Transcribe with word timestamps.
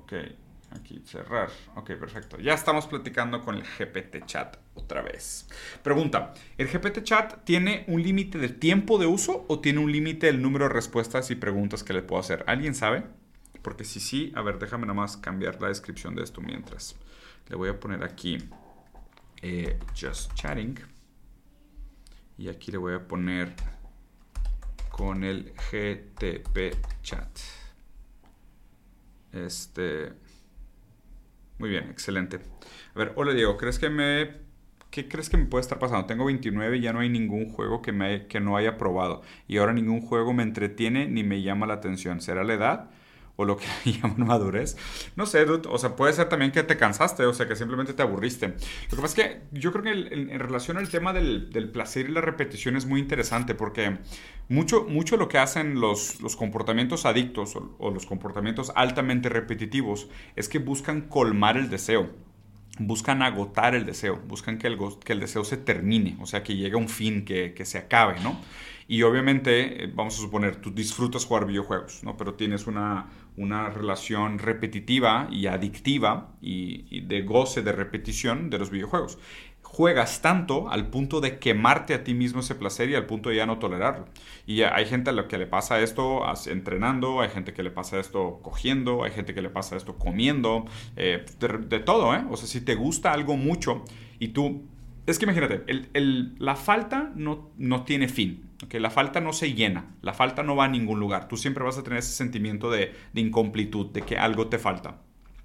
Ok, 0.00 0.14
aquí 0.70 1.02
cerrar. 1.04 1.50
Ok, 1.76 1.92
perfecto. 1.94 2.38
Ya 2.38 2.54
estamos 2.54 2.86
platicando 2.86 3.42
con 3.44 3.56
el 3.56 3.62
GPT 3.62 4.24
chat 4.24 4.56
otra 4.74 5.02
vez. 5.02 5.48
Pregunta, 5.82 6.32
¿el 6.56 6.68
GPT 6.68 7.02
chat 7.02 7.44
tiene 7.44 7.84
un 7.88 8.02
límite 8.02 8.38
de 8.38 8.48
tiempo 8.48 8.98
de 8.98 9.06
uso 9.06 9.44
o 9.48 9.60
tiene 9.60 9.80
un 9.80 9.92
límite 9.92 10.26
del 10.26 10.40
número 10.40 10.66
de 10.66 10.74
respuestas 10.74 11.30
y 11.30 11.34
preguntas 11.34 11.84
que 11.84 11.92
le 11.92 12.02
puedo 12.02 12.20
hacer? 12.20 12.44
¿Alguien 12.46 12.74
sabe? 12.74 13.04
Porque 13.62 13.84
si 13.84 14.00
sí, 14.00 14.32
a 14.34 14.42
ver, 14.42 14.58
déjame 14.58 14.86
nada 14.86 14.94
más 14.94 15.16
cambiar 15.16 15.60
la 15.60 15.68
descripción 15.68 16.14
de 16.14 16.22
esto 16.22 16.40
mientras. 16.40 16.96
Le 17.48 17.56
voy 17.56 17.68
a 17.68 17.78
poner 17.78 18.02
aquí 18.02 18.38
eh, 19.42 19.78
just 19.94 20.32
chatting. 20.34 20.78
Y 22.38 22.48
aquí 22.48 22.72
le 22.72 22.78
voy 22.78 22.94
a 22.94 23.06
poner 23.06 23.52
con 24.90 25.24
el 25.24 25.52
GTP 25.70 26.74
chat. 27.02 27.28
Este. 29.32 30.12
Muy 31.58 31.68
bien, 31.70 31.90
excelente. 31.90 32.40
A 32.94 32.98
ver, 32.98 33.12
hola 33.16 33.32
Diego, 33.34 33.56
¿crees 33.56 33.78
que 33.78 33.90
me 33.90 34.50
¿qué 34.90 35.08
crees 35.08 35.30
que 35.30 35.36
me 35.36 35.46
puede 35.46 35.62
estar 35.62 35.78
pasando? 35.78 36.06
Tengo 36.06 36.24
29 36.24 36.78
y 36.78 36.80
ya 36.80 36.92
no 36.92 37.00
hay 37.00 37.08
ningún 37.08 37.48
juego 37.50 37.82
que, 37.82 37.92
me, 37.92 38.26
que 38.26 38.40
no 38.40 38.56
haya 38.56 38.76
probado. 38.78 39.22
Y 39.46 39.58
ahora 39.58 39.72
ningún 39.72 40.00
juego 40.00 40.32
me 40.32 40.42
entretiene 40.42 41.06
ni 41.08 41.22
me 41.24 41.42
llama 41.42 41.66
la 41.66 41.74
atención. 41.74 42.20
¿Será 42.20 42.44
la 42.44 42.54
edad? 42.54 42.90
O 43.36 43.44
lo 43.44 43.56
que 43.56 43.66
llaman 43.84 44.26
madurez. 44.26 44.76
No 45.16 45.26
sé, 45.26 45.44
o 45.44 45.78
sea, 45.78 45.96
puede 45.96 46.12
ser 46.12 46.28
también 46.28 46.52
que 46.52 46.62
te 46.62 46.76
cansaste, 46.76 47.24
o 47.24 47.32
sea, 47.32 47.48
que 47.48 47.56
simplemente 47.56 47.94
te 47.94 48.02
aburriste. 48.02 48.48
Lo 48.48 48.96
que 48.96 49.02
pasa 49.02 49.06
es 49.06 49.14
que 49.14 49.40
yo 49.52 49.72
creo 49.72 49.84
que 49.84 49.90
en, 49.90 50.38
relación 50.38 50.76
al 50.76 50.88
tema 50.88 51.12
del, 51.12 51.70
placer 51.72 52.08
y 52.08 52.12
la 52.12 52.20
repetición 52.20 52.76
es 52.76 52.86
muy 52.86 53.00
interesante 53.00 53.54
porque 53.54 53.98
mucho, 54.48 54.84
mucho 54.84 55.16
lo 55.16 55.28
que 55.28 55.38
hacen 55.38 55.80
los, 55.80 56.20
los 56.20 56.36
comportamientos 56.36 57.06
adictos 57.06 57.56
o, 57.56 57.90
los 57.90 58.06
comportamientos 58.06 58.72
altamente 58.74 59.28
repetitivos 59.28 60.08
es 60.36 60.48
que 60.48 60.58
buscan 60.58 61.02
colmar 61.02 61.56
el 61.56 61.70
deseo 61.70 62.10
buscan 62.82 63.20
agotar 63.20 63.74
el 63.74 63.84
deseo, 63.84 64.22
buscan 64.26 64.56
que 64.56 64.66
el, 64.66 64.78
que 65.04 65.12
el 65.12 65.20
deseo 65.20 65.44
se 65.44 65.58
termine, 65.58 66.16
o 66.18 66.24
sea, 66.24 66.42
que 66.42 66.56
llegue 66.56 66.76
a 66.76 66.78
un 66.78 66.88
fin, 66.88 67.26
que, 67.26 67.52
que 67.52 67.66
se 67.66 67.76
acabe, 67.76 68.18
¿no? 68.20 68.40
Y 68.90 69.04
obviamente, 69.04 69.84
eh, 69.84 69.92
vamos 69.94 70.18
a 70.18 70.22
suponer, 70.22 70.56
tú 70.56 70.72
disfrutas 70.72 71.24
jugar 71.24 71.46
videojuegos, 71.46 72.02
¿no? 72.02 72.16
Pero 72.16 72.34
tienes 72.34 72.66
una, 72.66 73.06
una 73.36 73.70
relación 73.70 74.40
repetitiva 74.40 75.28
y 75.30 75.46
adictiva 75.46 76.32
y, 76.42 77.00
de 77.02 77.22
goce 77.22 77.62
de 77.62 77.70
repetición 77.70 78.50
de 78.50 78.58
los 78.58 78.70
videojuegos. 78.70 79.16
Juegas 79.62 80.22
tanto 80.22 80.68
al 80.70 80.88
punto 80.88 81.20
de 81.20 81.38
quemarte 81.38 81.94
a 81.94 82.02
ti 82.02 82.14
mismo 82.14 82.40
ese 82.40 82.56
placer 82.56 82.90
y 82.90 82.96
al 82.96 83.06
punto 83.06 83.28
de 83.28 83.36
ya 83.36 83.46
no 83.46 83.60
tolerarlo. 83.60 84.06
Y 84.44 84.62
hay 84.62 84.86
gente 84.86 85.10
a 85.10 85.12
la 85.12 85.28
que 85.28 85.38
le 85.38 85.46
pasa 85.46 85.80
esto 85.80 86.22
entrenando, 86.46 87.20
hay 87.20 87.28
gente 87.28 87.52
que 87.52 87.62
le 87.62 87.70
pasa 87.70 88.00
esto 88.00 88.40
cogiendo, 88.42 89.04
hay 89.04 89.12
gente 89.12 89.34
que 89.34 89.42
le 89.42 89.50
pasa 89.50 89.76
esto 89.76 89.98
comiendo, 89.98 90.64
eh, 90.96 91.24
de, 91.38 91.78
todo, 91.78 92.12
¿eh? 92.16 92.24
O 92.28 92.36
sea, 92.36 92.48
si 92.48 92.60
te 92.60 92.74
gusta 92.74 93.12
algo 93.12 93.36
mucho 93.36 93.84
y 94.18 94.28
tú... 94.30 94.64
Es 95.10 95.18
que 95.18 95.24
imagínate, 95.24 95.64
la 96.38 96.56
falta 96.56 97.12
no, 97.16 97.50
no 97.56 97.84
tiene 97.84 98.08
fin. 98.08 98.46
Que 98.68 98.78
La 98.78 98.90
falta 98.90 99.20
no 99.20 99.32
se 99.32 99.54
llena, 99.54 99.96
la 100.02 100.12
falta 100.12 100.42
no 100.42 100.54
va 100.54 100.66
a 100.66 100.68
ningún 100.68 101.00
lugar. 101.00 101.28
Tú 101.28 101.36
siempre 101.36 101.64
vas 101.64 101.78
a 101.78 101.82
tener 101.82 101.98
ese 101.98 102.12
sentimiento 102.12 102.70
de, 102.70 102.94
de 103.12 103.20
incompletud, 103.20 103.86
de 103.86 104.02
que 104.02 104.18
algo 104.18 104.48
te 104.48 104.58
falta. 104.58 105.00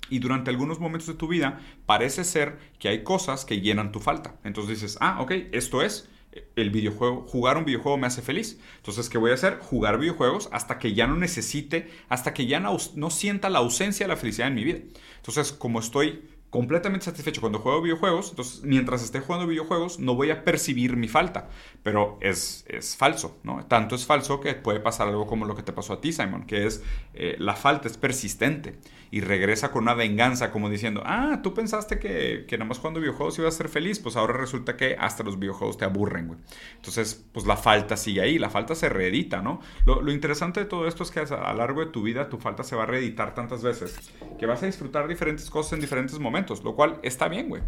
Y 0.10 0.20
durante 0.20 0.52
algunos 0.52 0.80
momentos 0.80 1.08
de 1.08 1.14
tu 1.14 1.28
vida 1.28 1.62
parece 1.86 2.26
ser 2.26 2.60
que 2.78 2.90
hay 2.90 3.04
cosas 3.04 3.46
que 3.46 3.62
llenan 3.62 3.92
tu 3.94 4.02
falta. 4.02 4.36
Entonces 4.44 4.82
dices, 4.82 4.98
ah, 5.00 5.22
ok, 5.22 5.32
esto 5.54 5.82
es 5.82 6.10
el 6.56 6.70
videojuego, 6.70 7.22
jugar 7.22 7.58
un 7.58 7.66
videojuego 7.66 7.98
me 7.98 8.08
hace 8.08 8.22
feliz. 8.22 8.60
Entonces, 8.78 9.10
¿qué 9.10 9.18
voy 9.18 9.32
a 9.32 9.36
hacer? 9.36 9.60
Jugar 9.60 9.98
videojuegos 9.98 10.50
hasta 10.52 10.78
que 10.78 10.94
ya 10.94 11.08
no 11.08 11.16
necesite, 11.16 11.90
hasta 12.10 12.34
que 12.34 12.46
ya 12.46 12.60
no, 12.60 12.78
no 12.96 13.10
sienta 13.10 13.50
la 13.50 13.60
ausencia 13.60 14.06
de 14.06 14.10
la 14.10 14.18
felicidad 14.18 14.50
en 14.50 14.56
mi 14.56 14.64
vida. 14.64 14.80
Entonces, 15.18 15.54
como 15.54 15.80
estoy 15.80 16.22
completamente 16.56 17.04
satisfecho 17.04 17.42
cuando 17.42 17.60
juego 17.60 17.82
videojuegos, 17.82 18.30
entonces 18.30 18.64
mientras 18.64 19.04
esté 19.04 19.20
jugando 19.20 19.46
videojuegos 19.46 20.00
no 20.00 20.16
voy 20.16 20.32
a 20.32 20.46
percibir 20.46 20.96
mi 20.96 21.10
falta, 21.10 21.50
pero 21.84 22.18
es, 22.22 22.64
es 22.70 22.96
falso, 22.96 23.38
¿no? 23.44 23.66
Tanto 23.66 23.94
es 23.94 24.06
falso 24.06 24.40
que 24.40 24.54
puede 24.54 24.80
pasar 24.80 25.10
algo 25.10 25.28
como 25.28 25.44
lo 25.44 25.54
que 25.54 25.64
te 25.64 25.74
pasó 25.74 25.92
a 25.92 26.00
ti, 26.00 26.14
Simon, 26.14 26.46
que 26.46 26.66
es 26.66 26.82
eh, 27.14 27.36
la 27.40 27.58
falta 27.58 27.90
es 27.90 27.98
persistente 27.98 28.80
y 29.12 29.22
regresa 29.22 29.72
con 29.72 29.84
una 29.84 29.94
venganza 29.94 30.52
como 30.52 30.70
diciendo, 30.70 31.02
ah, 31.06 31.40
tú 31.44 31.54
pensaste 31.54 32.00
que, 32.00 32.46
que 32.48 32.58
nada 32.58 32.68
más 32.68 32.80
jugando 32.80 33.00
videojuegos 33.00 33.38
ibas 33.40 33.56
a 33.56 33.58
ser 33.58 33.70
feliz, 33.70 34.00
pues 34.00 34.16
ahora 34.16 34.34
resulta 34.34 34.76
que 34.76 34.96
hasta 35.00 35.24
los 35.24 35.40
videojuegos 35.40 35.78
te 35.78 35.86
aburren, 35.86 36.28
güey. 36.28 36.40
Entonces, 36.76 37.26
pues 37.32 37.46
la 37.46 37.58
falta 37.58 37.98
sigue 37.98 38.22
ahí, 38.22 38.40
la 38.40 38.50
falta 38.50 38.76
se 38.76 38.90
reedita, 38.90 39.42
¿no? 39.42 39.62
Lo, 39.86 40.02
lo 40.02 40.12
interesante 40.12 40.60
de 40.60 40.66
todo 40.66 40.88
esto 40.88 41.04
es 41.04 41.12
que 41.12 41.20
a 41.20 41.52
lo 41.52 41.58
largo 41.58 41.82
de 41.82 41.92
tu 41.92 42.02
vida 42.04 42.30
tu 42.30 42.38
falta 42.38 42.64
se 42.64 42.76
va 42.76 42.84
a 42.84 42.88
reeditar 42.88 43.34
tantas 43.34 43.64
veces 43.64 44.12
que 44.40 44.46
vas 44.46 44.62
a 44.64 44.66
disfrutar 44.66 45.08
diferentes 45.08 45.50
cosas 45.50 45.74
en 45.74 45.82
diferentes 45.82 46.20
momentos 46.20 46.46
lo 46.64 46.76
cual 46.76 47.00
está 47.04 47.28
bien, 47.28 47.50
güey. 47.50 47.62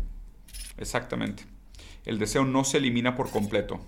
Exactamente. 0.78 1.44
El 2.06 2.20
deseo 2.20 2.46
no 2.46 2.64
se 2.64 2.78
elimina 2.78 3.16
por 3.16 3.30
completo. 3.30 3.80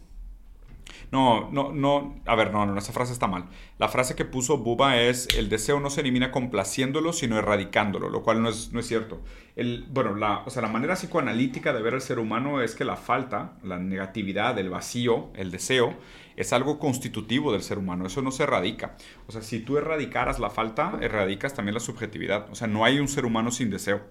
No, 1.11 1.49
no, 1.51 1.71
no. 1.71 2.21
A 2.25 2.35
ver, 2.35 2.51
no, 2.51 2.65
no, 2.65 2.77
esa 2.77 2.93
frase 2.93 3.13
está 3.13 3.25
mal. 3.25 3.45
La 3.79 3.89
frase 3.89 4.15
que 4.15 4.25
puso 4.25 4.59
Buba 4.59 4.97
es: 4.97 5.27
el 5.35 5.49
deseo 5.49 5.79
no 5.79 5.89
se 5.89 6.01
elimina 6.01 6.31
complaciéndolo, 6.31 7.13
sino 7.13 7.37
erradicándolo, 7.37 8.09
lo 8.09 8.21
cual 8.21 8.43
no 8.43 8.49
es, 8.49 8.71
no 8.73 8.79
es 8.79 8.87
cierto. 8.87 9.21
El, 9.55 9.87
bueno, 9.89 10.15
la, 10.15 10.43
o 10.45 10.49
sea, 10.51 10.61
la 10.61 10.67
manera 10.67 10.93
psicoanalítica 10.95 11.73
de 11.73 11.81
ver 11.81 11.95
al 11.95 12.01
ser 12.01 12.19
humano 12.19 12.61
es 12.61 12.75
que 12.75 12.85
la 12.85 12.95
falta, 12.95 13.57
la 13.63 13.79
negatividad, 13.79 14.57
el 14.59 14.69
vacío, 14.69 15.29
el 15.33 15.49
deseo, 15.49 15.95
es 16.35 16.53
algo 16.53 16.77
constitutivo 16.77 17.51
del 17.51 17.63
ser 17.63 17.79
humano. 17.79 18.05
Eso 18.05 18.21
no 18.21 18.31
se 18.31 18.43
erradica. 18.43 18.95
O 19.27 19.31
sea, 19.31 19.41
si 19.41 19.59
tú 19.61 19.77
erradicaras 19.77 20.39
la 20.39 20.51
falta, 20.51 20.99
erradicas 21.01 21.55
también 21.55 21.73
la 21.73 21.79
subjetividad. 21.79 22.47
O 22.51 22.55
sea, 22.55 22.67
no 22.67 22.85
hay 22.85 22.99
un 22.99 23.07
ser 23.07 23.25
humano 23.25 23.49
sin 23.49 23.71
deseo. 23.71 24.01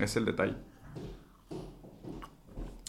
Es 0.00 0.16
el 0.16 0.24
detalle. 0.24 0.56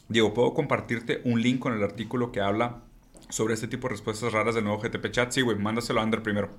Diego, 0.09 0.33
¿puedo 0.33 0.53
compartirte 0.53 1.21
un 1.25 1.41
link 1.41 1.59
con 1.59 1.73
el 1.73 1.83
artículo 1.83 2.31
que 2.31 2.41
habla 2.41 2.86
sobre 3.29 3.53
este 3.53 3.67
tipo 3.67 3.87
de 3.87 3.93
respuestas 3.93 4.31
raras 4.33 4.55
del 4.55 4.63
nuevo 4.63 4.79
GTP 4.81 5.11
chat? 5.11 5.31
Sí, 5.31 5.41
güey, 5.41 5.57
mándaselo 5.57 5.99
a 5.99 6.03
Ander 6.03 6.23
primero. 6.23 6.49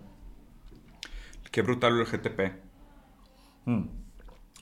Qué 1.51 1.63
brutal 1.63 1.99
el 1.99 2.07
GTP. 2.07 2.53
Hmm. 3.65 3.89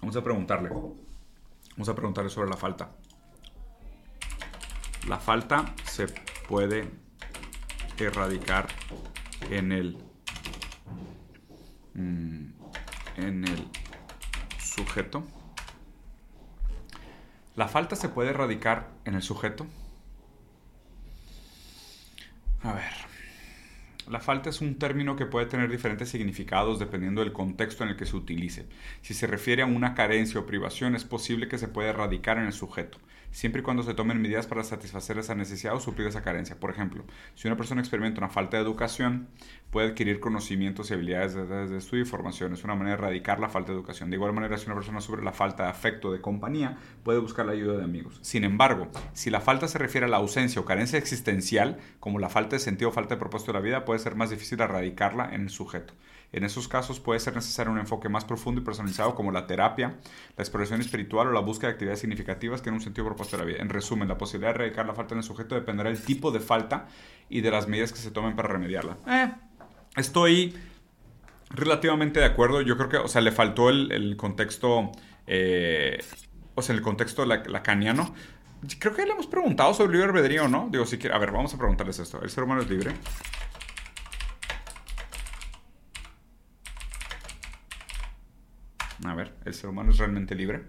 Vamos 0.00 0.16
a 0.16 0.22
preguntarle. 0.22 0.70
Vamos 0.70 1.88
a 1.88 1.94
preguntarle 1.94 2.30
sobre 2.30 2.48
la 2.48 2.56
falta. 2.56 2.90
La 5.08 5.18
falta 5.18 5.74
se 5.84 6.06
puede 6.48 6.90
erradicar 7.98 8.68
en 9.50 9.72
el 9.72 9.98
mm, 11.94 12.46
en 13.16 13.44
el 13.44 13.68
sujeto. 14.58 15.24
¿La 17.54 17.68
falta 17.68 17.96
se 17.96 18.08
puede 18.08 18.30
erradicar 18.30 18.90
en 19.04 19.14
el 19.14 19.22
sujeto? 19.22 19.66
A 22.62 22.72
ver. 22.72 22.92
La 24.08 24.20
falta 24.20 24.50
es 24.50 24.60
un 24.60 24.78
término 24.78 25.16
que 25.16 25.26
puede 25.26 25.46
tener 25.46 25.70
diferentes 25.70 26.08
significados 26.08 26.78
dependiendo 26.78 27.22
del 27.22 27.32
contexto 27.32 27.82
en 27.82 27.90
el 27.90 27.96
que 27.96 28.06
se 28.06 28.16
utilice. 28.16 28.68
Si 29.02 29.14
se 29.14 29.26
refiere 29.26 29.62
a 29.62 29.66
una 29.66 29.94
carencia 29.94 30.40
o 30.40 30.46
privación, 30.46 30.94
es 30.94 31.04
posible 31.04 31.48
que 31.48 31.58
se 31.58 31.68
pueda 31.68 31.90
erradicar 31.90 32.38
en 32.38 32.46
el 32.46 32.52
sujeto 32.52 32.98
siempre 33.36 33.60
y 33.60 33.62
cuando 33.62 33.82
se 33.82 33.92
tomen 33.92 34.22
medidas 34.22 34.46
para 34.46 34.64
satisfacer 34.64 35.18
esa 35.18 35.34
necesidad 35.34 35.74
o 35.74 35.80
suplir 35.80 36.08
esa 36.08 36.22
carencia. 36.22 36.58
Por 36.58 36.70
ejemplo, 36.70 37.04
si 37.34 37.46
una 37.46 37.56
persona 37.58 37.82
experimenta 37.82 38.18
una 38.18 38.30
falta 38.30 38.56
de 38.56 38.62
educación, 38.62 39.28
puede 39.70 39.88
adquirir 39.88 40.20
conocimientos 40.20 40.90
y 40.90 40.94
habilidades 40.94 41.34
de, 41.34 41.76
estudio 41.76 42.04
y 42.04 42.06
formación. 42.06 42.54
Es 42.54 42.64
una 42.64 42.74
manera 42.74 42.96
de 42.96 43.02
erradicar 43.02 43.38
la 43.38 43.50
falta 43.50 43.72
de 43.72 43.76
educación. 43.76 44.08
De 44.08 44.16
igual 44.16 44.32
manera, 44.32 44.56
si 44.56 44.64
una 44.64 44.74
persona 44.74 45.02
sufre 45.02 45.22
la 45.22 45.34
falta 45.34 45.64
de 45.64 45.68
afecto 45.68 46.10
de 46.12 46.22
compañía, 46.22 46.78
puede 47.02 47.18
buscar 47.18 47.44
la 47.44 47.52
ayuda 47.52 47.76
de 47.76 47.84
amigos. 47.84 48.18
Sin 48.22 48.42
embargo, 48.42 48.88
si 49.12 49.28
la 49.28 49.42
falta 49.42 49.68
se 49.68 49.76
refiere 49.76 50.06
a 50.06 50.08
la 50.08 50.16
ausencia 50.16 50.62
o 50.62 50.64
carencia 50.64 50.98
existencial, 50.98 51.76
como 52.00 52.18
la 52.18 52.30
falta 52.30 52.56
de 52.56 52.60
sentido 52.60 52.88
o 52.88 52.92
falta 52.94 53.16
de 53.16 53.18
propósito 53.18 53.52
de 53.52 53.58
la 53.58 53.62
vida, 53.62 53.84
puede 53.84 53.98
ser 53.98 54.14
más 54.14 54.30
difícil 54.30 54.62
erradicarla 54.62 55.34
en 55.34 55.42
el 55.42 55.50
sujeto. 55.50 55.92
En 56.32 56.44
esos 56.44 56.68
casos 56.68 57.00
puede 57.00 57.20
ser 57.20 57.34
necesario 57.34 57.72
un 57.72 57.78
enfoque 57.78 58.08
más 58.08 58.24
profundo 58.24 58.60
y 58.60 58.64
personalizado 58.64 59.14
como 59.14 59.32
la 59.32 59.46
terapia, 59.46 59.96
la 60.36 60.42
exploración 60.42 60.80
espiritual 60.80 61.28
o 61.28 61.32
la 61.32 61.40
búsqueda 61.40 61.68
de 61.68 61.72
actividades 61.74 62.00
significativas 62.00 62.62
que 62.62 62.68
en 62.68 62.74
un 62.74 62.80
sentido 62.80 63.06
propósito 63.06 63.36
de 63.36 63.44
la 63.44 63.46
vida. 63.46 63.62
En 63.62 63.68
resumen, 63.68 64.08
la 64.08 64.18
posibilidad 64.18 64.52
de 64.52 64.56
erradicar 64.56 64.86
la 64.86 64.94
falta 64.94 65.14
en 65.14 65.18
el 65.18 65.24
sujeto 65.24 65.54
dependerá 65.54 65.90
del 65.90 66.02
tipo 66.02 66.30
de 66.30 66.40
falta 66.40 66.88
y 67.28 67.40
de 67.40 67.50
las 67.50 67.68
medidas 67.68 67.92
que 67.92 67.98
se 67.98 68.10
tomen 68.10 68.36
para 68.36 68.48
remediarla. 68.48 68.98
Eh, 69.06 69.32
estoy 69.96 70.54
relativamente 71.50 72.20
de 72.20 72.26
acuerdo. 72.26 72.60
Yo 72.60 72.76
creo 72.76 72.88
que, 72.88 72.96
o 72.98 73.08
sea, 73.08 73.20
le 73.20 73.32
faltó 73.32 73.70
el, 73.70 74.16
contexto, 74.16 74.92
eh, 75.26 76.02
o 76.54 76.62
sea, 76.62 76.74
el 76.74 76.82
contexto 76.82 77.24
lacaniano. 77.24 78.14
Creo 78.78 78.94
que 78.94 79.04
le 79.04 79.12
hemos 79.12 79.26
preguntado 79.26 79.74
sobre 79.74 79.92
el 79.92 80.00
libre 80.00 80.18
albedrío, 80.18 80.48
¿no? 80.48 80.68
Digo, 80.70 80.86
si 80.86 80.98
quiere, 80.98 81.14
a 81.14 81.18
ver, 81.18 81.30
vamos 81.30 81.54
a 81.54 81.58
preguntarles 81.58 81.98
esto. 81.98 82.20
¿El 82.22 82.30
ser 82.30 82.44
humano 82.44 82.62
es 82.62 82.70
libre? 82.70 82.92
A 89.08 89.14
ver, 89.14 89.34
¿el 89.44 89.54
ser 89.54 89.70
humano 89.70 89.90
es 89.90 89.98
realmente 89.98 90.34
libre? 90.34 90.64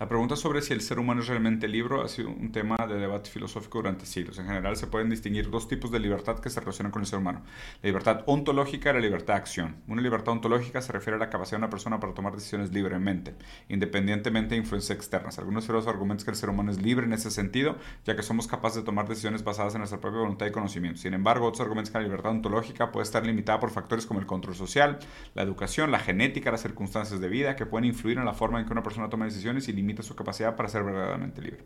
La 0.00 0.06
pregunta 0.06 0.36
sobre 0.36 0.62
si 0.62 0.72
el 0.72 0.80
ser 0.80 1.00
humano 1.00 1.22
es 1.22 1.26
realmente 1.26 1.66
libre 1.66 2.00
ha 2.00 2.06
sido 2.06 2.30
un 2.30 2.52
tema 2.52 2.76
de 2.88 2.94
debate 3.00 3.30
filosófico 3.30 3.78
durante 3.78 4.06
siglos. 4.06 4.38
En 4.38 4.46
general 4.46 4.76
se 4.76 4.86
pueden 4.86 5.10
distinguir 5.10 5.50
dos 5.50 5.66
tipos 5.66 5.90
de 5.90 5.98
libertad 5.98 6.38
que 6.38 6.50
se 6.50 6.60
relacionan 6.60 6.92
con 6.92 7.02
el 7.02 7.08
ser 7.08 7.18
humano. 7.18 7.42
La 7.82 7.88
libertad 7.88 8.22
ontológica 8.26 8.90
y 8.90 8.92
la 8.92 9.00
libertad 9.00 9.34
de 9.34 9.40
acción. 9.40 9.76
Una 9.88 10.00
libertad 10.00 10.34
ontológica 10.34 10.80
se 10.82 10.92
refiere 10.92 11.16
a 11.16 11.18
la 11.18 11.30
capacidad 11.30 11.58
de 11.58 11.64
una 11.64 11.70
persona 11.70 11.98
para 11.98 12.14
tomar 12.14 12.32
decisiones 12.32 12.72
libremente, 12.72 13.34
independientemente 13.68 14.54
de 14.54 14.60
influencias 14.60 14.96
externas. 14.96 15.36
Algunos 15.40 15.66
filósofos 15.66 15.92
argumentan 15.92 16.24
que 16.24 16.30
el 16.30 16.36
ser 16.36 16.50
humano 16.50 16.70
es 16.70 16.80
libre 16.80 17.04
en 17.04 17.12
ese 17.12 17.32
sentido, 17.32 17.74
ya 18.04 18.14
que 18.14 18.22
somos 18.22 18.46
capaces 18.46 18.82
de 18.82 18.84
tomar 18.84 19.08
decisiones 19.08 19.42
basadas 19.42 19.74
en 19.74 19.80
nuestra 19.80 20.00
propia 20.00 20.20
voluntad 20.20 20.46
y 20.46 20.52
conocimiento. 20.52 21.00
Sin 21.00 21.12
embargo, 21.12 21.44
otros 21.44 21.62
argumentan 21.62 21.92
que 21.92 21.98
la 21.98 22.04
libertad 22.04 22.30
ontológica 22.30 22.92
puede 22.92 23.02
estar 23.02 23.26
limitada 23.26 23.58
por 23.58 23.70
factores 23.70 24.06
como 24.06 24.20
el 24.20 24.26
control 24.26 24.54
social, 24.54 25.00
la 25.34 25.42
educación, 25.42 25.90
la 25.90 25.98
genética, 25.98 26.52
las 26.52 26.62
circunstancias 26.62 27.18
de 27.18 27.28
vida, 27.28 27.56
que 27.56 27.66
pueden 27.66 27.86
influir 27.86 28.18
en 28.18 28.24
la 28.24 28.32
forma 28.32 28.60
en 28.60 28.66
que 28.66 28.72
una 28.72 28.84
persona 28.84 29.08
toma 29.08 29.24
decisiones 29.24 29.66
y 29.66 29.72
limita 29.88 30.02
su 30.02 30.14
capacidad 30.14 30.54
para 30.54 30.68
ser 30.68 30.84
verdaderamente 30.84 31.40
libre. 31.40 31.64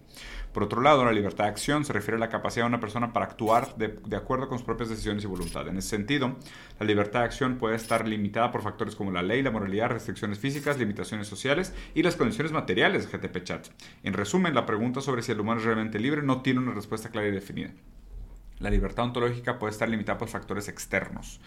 Por 0.52 0.62
otro 0.62 0.80
lado, 0.80 1.04
la 1.04 1.10
libertad 1.10 1.44
de 1.44 1.50
acción 1.50 1.84
se 1.84 1.92
refiere 1.92 2.16
a 2.16 2.20
la 2.20 2.28
capacidad 2.28 2.64
de 2.64 2.68
una 2.68 2.78
persona 2.78 3.12
para 3.12 3.26
actuar 3.26 3.74
de, 3.76 4.16
acuerdo 4.16 4.48
con 4.48 4.58
sus 4.58 4.64
propias 4.64 4.90
decisiones 4.90 5.24
y 5.24 5.26
voluntad. 5.26 5.66
En 5.66 5.76
ese 5.76 5.88
sentido, 5.88 6.36
la 6.78 6.86
libertad 6.86 7.20
de 7.20 7.24
acción 7.26 7.56
puede 7.56 7.74
estar 7.74 8.06
limitada 8.06 8.52
por 8.52 8.62
factores 8.62 8.94
como 8.94 9.10
la 9.10 9.22
ley, 9.22 9.42
la 9.42 9.50
moralidad, 9.50 9.90
restricciones 9.90 10.38
físicas, 10.38 10.78
limitaciones 10.78 11.26
sociales 11.26 11.74
y 11.94 12.04
las 12.04 12.14
condiciones 12.14 12.52
materiales 12.52 13.10
GTP 13.10 13.42
Chat. 13.42 13.68
En 14.04 14.12
resumen, 14.12 14.54
la 14.54 14.66
pregunta 14.66 15.00
sobre 15.00 15.22
si 15.22 15.32
el 15.32 15.40
humano 15.40 15.58
es 15.58 15.66
realmente 15.66 15.98
libre 15.98 16.22
no 16.22 16.42
tiene 16.42 16.60
una 16.60 16.74
respuesta 16.74 17.08
clara 17.08 17.26
y 17.26 17.32
definida. 17.32 17.72
La 18.62 18.70
libertad 18.70 19.06
ontológica 19.06 19.58
puede 19.58 19.72
estar 19.72 19.88
limitada 19.88 20.18
por 20.18 20.28
factores 20.28 20.68
externos, 20.68 21.40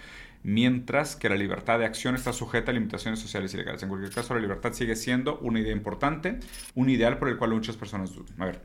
mientras 0.44 1.15
que 1.15 1.29
la 1.29 1.35
libertad 1.35 1.79
de 1.79 1.85
acción 1.85 2.13
está 2.13 2.33
sujeta 2.33 2.71
a 2.71 2.73
limitaciones 2.73 3.21
sociales 3.21 3.53
y 3.53 3.57
legales. 3.57 3.81
En 3.83 3.89
cualquier 3.89 4.13
caso, 4.13 4.35
la 4.35 4.41
libertad 4.41 4.73
sigue 4.73 4.97
siendo 4.97 5.39
una 5.39 5.62
idea 5.62 5.71
importante, 5.71 6.41
un 6.73 6.89
ideal 6.89 7.17
por 7.17 7.29
el 7.29 7.38
cual 7.38 7.51
muchas 7.51 7.77
personas 7.77 8.13
dudan. 8.13 8.33
A 8.41 8.45
ver, 8.47 8.62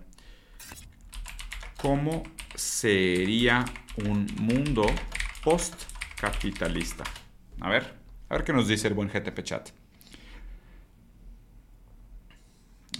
¿cómo 1.80 2.24
sería 2.56 3.64
un 4.04 4.26
mundo 4.40 4.84
post-capitalista? 5.44 7.04
A 7.60 7.68
ver, 7.68 7.94
a 8.28 8.34
ver 8.34 8.42
qué 8.42 8.52
nos 8.52 8.66
dice 8.66 8.88
el 8.88 8.94
buen 8.94 9.08
GTP 9.08 9.44
Chat. 9.44 9.79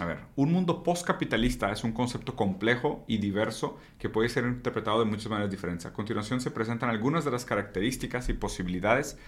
A 0.01 0.07
ver, 0.07 0.21
un 0.35 0.51
mundo 0.51 0.83
postcapitalista 0.83 1.71
es 1.71 1.85
un 1.85 1.93
concepto 1.93 2.35
complejo 2.35 3.05
y 3.07 3.19
diverso 3.19 3.79
que 3.99 4.09
puede 4.09 4.31
ser 4.31 4.45
interpretado 4.45 4.99
de 4.99 5.05
muchas 5.05 5.29
maneras 5.29 5.51
diferentes. 5.51 5.85
A 5.85 5.93
continuación 5.93 6.41
se 6.41 6.51
presentan 6.51 6.89
algunas 6.89 7.27
de 7.27 7.31
las 7.31 7.45
características 7.45 8.31
y 8.31 8.33
posibilidades 8.33 9.19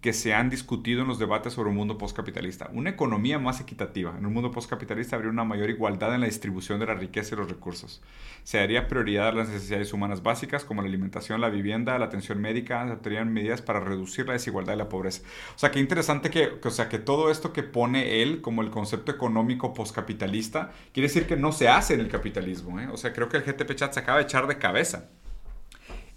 que 0.00 0.14
se 0.14 0.32
han 0.32 0.48
discutido 0.48 1.02
en 1.02 1.08
los 1.08 1.18
debates 1.18 1.52
sobre 1.52 1.68
un 1.68 1.76
mundo 1.76 1.98
postcapitalista. 1.98 2.70
Una 2.72 2.90
economía 2.90 3.38
más 3.38 3.60
equitativa. 3.60 4.16
En 4.16 4.24
un 4.24 4.32
mundo 4.32 4.50
postcapitalista 4.50 5.16
habría 5.16 5.30
una 5.30 5.44
mayor 5.44 5.68
igualdad 5.68 6.14
en 6.14 6.22
la 6.22 6.26
distribución 6.26 6.80
de 6.80 6.86
la 6.86 6.94
riqueza 6.94 7.34
y 7.34 7.38
los 7.38 7.50
recursos. 7.50 8.00
Se 8.42 8.56
daría 8.56 8.88
prioridad 8.88 9.28
a 9.28 9.32
las 9.32 9.50
necesidades 9.50 9.92
humanas 9.92 10.22
básicas 10.22 10.64
como 10.64 10.80
la 10.80 10.88
alimentación, 10.88 11.42
la 11.42 11.50
vivienda, 11.50 11.98
la 11.98 12.06
atención 12.06 12.40
médica. 12.40 12.82
Se 12.82 12.92
adoptarían 12.92 13.30
medidas 13.30 13.60
para 13.60 13.80
reducir 13.80 14.26
la 14.26 14.32
desigualdad 14.32 14.72
y 14.74 14.78
la 14.78 14.88
pobreza. 14.88 15.22
O 15.54 15.58
sea, 15.58 15.70
qué 15.70 15.80
interesante 15.80 16.30
que, 16.30 16.58
o 16.64 16.70
sea, 16.70 16.88
que 16.88 16.98
todo 16.98 17.30
esto 17.30 17.52
que 17.52 17.62
pone 17.62 18.22
él 18.22 18.40
como 18.40 18.62
el 18.62 18.70
concepto 18.70 19.12
económico 19.12 19.74
postcapitalista 19.74 20.72
quiere 20.94 21.08
decir 21.08 21.26
que 21.26 21.36
no 21.36 21.52
se 21.52 21.68
hace 21.68 21.92
en 21.92 22.00
el 22.00 22.08
capitalismo. 22.08 22.80
¿eh? 22.80 22.88
O 22.90 22.96
sea, 22.96 23.12
creo 23.12 23.28
que 23.28 23.36
el 23.36 23.42
GTP 23.42 23.74
Chat 23.74 23.92
se 23.92 24.00
acaba 24.00 24.16
de 24.16 24.24
echar 24.24 24.46
de 24.46 24.56
cabeza. 24.56 25.10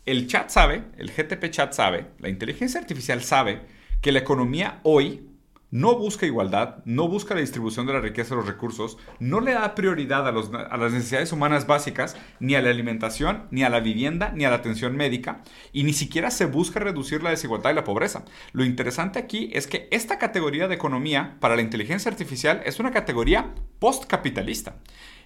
El 0.05 0.27
chat 0.27 0.49
sabe, 0.49 0.83
el 0.97 1.11
GTP 1.11 1.49
chat 1.49 1.71
sabe, 1.71 2.07
la 2.19 2.27
inteligencia 2.27 2.77
artificial 2.77 3.23
sabe 3.23 3.61
que 4.01 4.11
la 4.11 4.19
economía 4.19 4.81
hoy 4.83 5.29
no 5.71 5.97
busca 5.97 6.25
igualdad, 6.25 6.83
no 6.83 7.07
busca 7.07 7.33
la 7.33 7.39
distribución 7.39 7.87
de 7.87 7.93
la 7.93 8.01
riqueza 8.01 8.33
y 8.33 8.37
los 8.37 8.45
recursos, 8.45 8.97
no 9.19 9.39
le 9.39 9.53
da 9.53 9.73
prioridad 9.75 10.27
a, 10.27 10.33
las 10.33 10.91
necesidades 10.91 11.31
humanas 11.31 11.67
básicas, 11.67 12.17
ni 12.41 12.53
a 12.53 12.61
la 12.61 12.69
alimentación, 12.69 13.47
ni 13.49 13.63
a 13.63 13.69
la 13.69 13.79
vivienda, 13.79 14.33
ni 14.35 14.43
a 14.43 14.49
la 14.49 14.57
atención 14.57 14.97
médica, 14.97 15.41
y 15.71 15.83
ni 15.83 15.93
siquiera 15.93 16.31
se 16.31 16.47
busca 16.47 16.81
reducir 16.81 17.23
la 17.23 17.29
desigualdad 17.29 17.71
y 17.71 17.75
la 17.75 17.85
pobreza. 17.85 18.25
Lo 18.51 18.65
interesante 18.65 19.19
aquí 19.19 19.51
es 19.53 19.67
que 19.67 19.87
esta 19.89 20.19
categoría 20.19 20.67
de 20.67 20.75
economía 20.75 21.37
para 21.39 21.55
la 21.55 21.61
inteligencia 21.61 22.11
artificial 22.11 22.61
es 22.65 22.81
una 22.81 22.91
categoría 22.91 23.55
postcapitalista. 23.79 24.75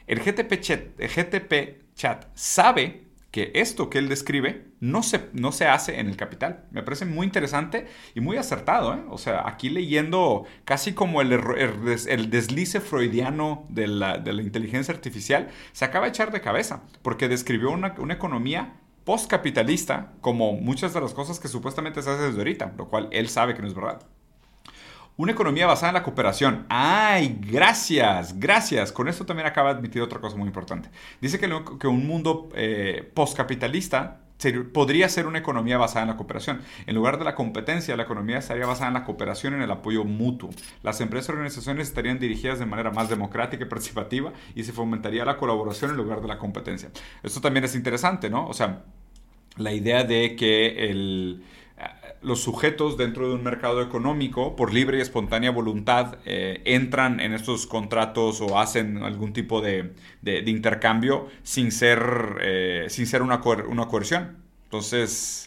El 0.06 0.20
el 0.20 1.10
GTP 1.10 1.94
chat 1.96 2.26
sabe 2.36 3.08
que 3.32 3.52
esto 3.56 3.90
que 3.90 3.98
él 3.98 4.08
describe 4.08 4.67
no 4.80 5.02
se, 5.04 5.30
no 5.34 5.52
se 5.52 5.68
hace 5.68 6.00
en 6.00 6.08
el 6.08 6.18
capital. 6.18 6.66
Me 6.72 6.84
parece 6.84 7.06
muy 7.06 7.26
interesante 7.26 7.88
y 8.14 8.22
muy 8.22 8.38
acertado. 8.38 8.94
¿eh? 8.94 9.04
O 9.10 9.18
sea, 9.18 9.48
aquí 9.48 9.70
leyendo 9.70 10.46
casi 10.66 10.94
como 10.94 11.22
el, 11.22 11.32
el, 11.34 12.30
deslice 12.30 12.80
freudiano 12.80 13.66
de 13.70 13.88
la, 13.88 14.18
de 14.18 14.34
la, 14.34 14.42
inteligencia 14.42 14.94
artificial, 14.94 15.50
se 15.72 15.86
acaba 15.86 16.06
de 16.06 16.10
echar 16.10 16.32
de 16.32 16.42
cabeza, 16.42 16.84
porque 17.02 17.28
describió 17.28 17.72
una, 17.72 17.96
una 17.98 18.14
economía 18.14 18.76
postcapitalista 19.04 20.14
como 20.22 20.54
muchas 20.54 20.94
de 20.94 21.02
las 21.02 21.14
cosas 21.14 21.40
que 21.40 21.48
supuestamente 21.48 22.02
se 22.02 22.10
hacen 22.10 22.28
desde 22.28 22.40
ahorita, 22.40 22.74
lo 22.78 22.90
cual 22.90 23.08
él 23.12 23.30
sabe 23.30 23.56
que 23.56 23.62
no 23.62 23.68
es 23.68 23.74
verdad. 23.74 24.02
Una 25.16 25.32
economía 25.32 25.66
basada 25.66 25.90
en 25.90 25.94
la 25.96 26.04
cooperación. 26.04 26.68
¡Ay! 26.70 27.40
Gracias, 27.42 28.40
gracias. 28.40 28.92
Con 28.92 29.08
esto 29.08 29.26
también 29.26 29.48
acaba 29.48 29.74
de 29.74 29.80
admitir 29.80 30.00
otra 30.04 30.20
cosa 30.20 30.38
muy 30.38 30.46
importante. 30.46 30.92
Dice 31.20 31.40
que, 31.40 31.50
que 31.80 31.88
un 31.88 32.06
mundo 32.06 32.50
eh, 32.54 33.12
postcapitalista 33.16 34.27
podría 34.74 35.10
ser 35.10 35.28
una 35.28 35.40
economía 35.40 35.78
basada 35.78 36.04
en 36.04 36.10
la 36.10 36.18
cooperación. 36.18 36.62
En 36.86 36.96
lugar 36.96 37.18
de 37.18 37.26
la 37.26 37.36
competencia, 37.36 37.96
la 37.98 38.04
economía 38.04 38.38
estaría 38.38 38.66
basada 38.66 38.88
en 38.88 38.94
la 38.94 39.04
cooperación 39.04 39.54
y 39.54 39.56
en 39.58 39.64
el 39.64 39.72
apoyo 39.72 40.04
mutuo. 40.04 40.50
Las 40.84 41.02
empresas 41.02 41.30
y 41.30 41.32
organizaciones 41.34 41.88
estarían 41.88 42.20
dirigidas 42.20 42.60
de 42.60 42.66
manera 42.66 42.92
más 42.92 43.10
democrática 43.10 43.64
y 43.64 43.68
participativa 43.68 44.34
y 44.56 44.64
se 44.64 44.74
fomentaría 44.74 45.26
la 45.26 45.38
colaboración 45.38 45.92
en 45.92 45.98
lugar 45.98 46.22
de 46.22 46.28
la 46.28 46.38
competencia. 46.38 46.90
Esto 47.24 47.42
también 47.42 47.66
es 47.66 47.76
interesante, 47.76 48.30
¿no? 48.30 48.48
O 48.48 48.54
sea, 48.54 48.84
la 49.58 49.74
idea 49.74 50.04
de 50.04 50.36
que 50.36 50.90
el 50.90 51.44
los 52.28 52.42
sujetos 52.42 52.98
dentro 52.98 53.30
de 53.30 53.36
un 53.36 53.44
mercado 53.44 53.82
económico, 53.82 54.56
por 54.56 54.74
libre 54.74 54.98
y 54.98 55.02
espontánea 55.02 55.52
voluntad, 55.52 56.20
eh, 56.26 56.62
entran 56.66 57.20
en 57.20 57.34
estos 57.34 57.66
contratos 57.66 58.42
o 58.42 58.60
hacen 58.60 58.98
algún 58.98 59.34
tipo 59.34 59.62
de, 59.62 59.94
intercambio 60.46 61.28
sin 61.44 61.72
ser, 61.72 62.38
eh, 62.42 62.86
sin 62.90 63.08
ser 63.08 63.22
una, 63.22 63.42
una 63.68 63.88
coerción. 63.88 64.38
Entonces, 64.66 65.47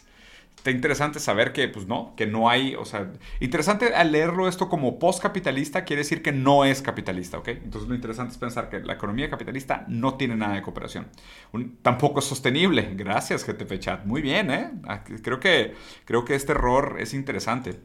está 0.61 0.69
interesante 0.69 1.19
saber 1.19 1.53
que, 1.53 1.67
pues 1.69 1.87
no, 1.87 2.13
que 2.15 2.27
no 2.27 2.47
hay, 2.47 2.75
o 2.75 2.85
sea, 2.85 3.11
interesante 3.39 3.95
al 3.95 4.11
leerlo 4.11 4.47
esto 4.47 4.69
como 4.69 4.99
postcapitalista 4.99 5.85
quiere 5.85 6.01
decir 6.01 6.21
que 6.21 6.31
no 6.31 6.65
es 6.65 6.83
capitalista, 6.83 7.39
¿ok? 7.39 7.47
Entonces 7.47 7.89
lo 7.89 7.95
interesante 7.95 8.33
es 8.33 8.37
pensar 8.37 8.69
que 8.69 8.79
la 8.79 8.93
economía 8.93 9.27
capitalista 9.27 9.85
no 9.87 10.17
tiene 10.17 10.35
nada 10.35 10.53
de 10.53 10.61
cooperación. 10.61 11.07
tampoco 11.81 12.19
es 12.19 12.25
sostenible. 12.25 12.93
Gracias, 12.95 13.43
GTP 13.43 13.79
Chat. 13.79 14.05
Muy 14.05 14.21
bien, 14.21 14.51
¿eh? 14.51 14.69
Ah, 14.87 15.03
creo 15.03 15.39
que, 15.39 15.73
creo 16.05 16.25
que 16.25 16.35
este 16.35 16.51
error 16.51 16.97
es 16.99 17.15
interesante 17.15 17.79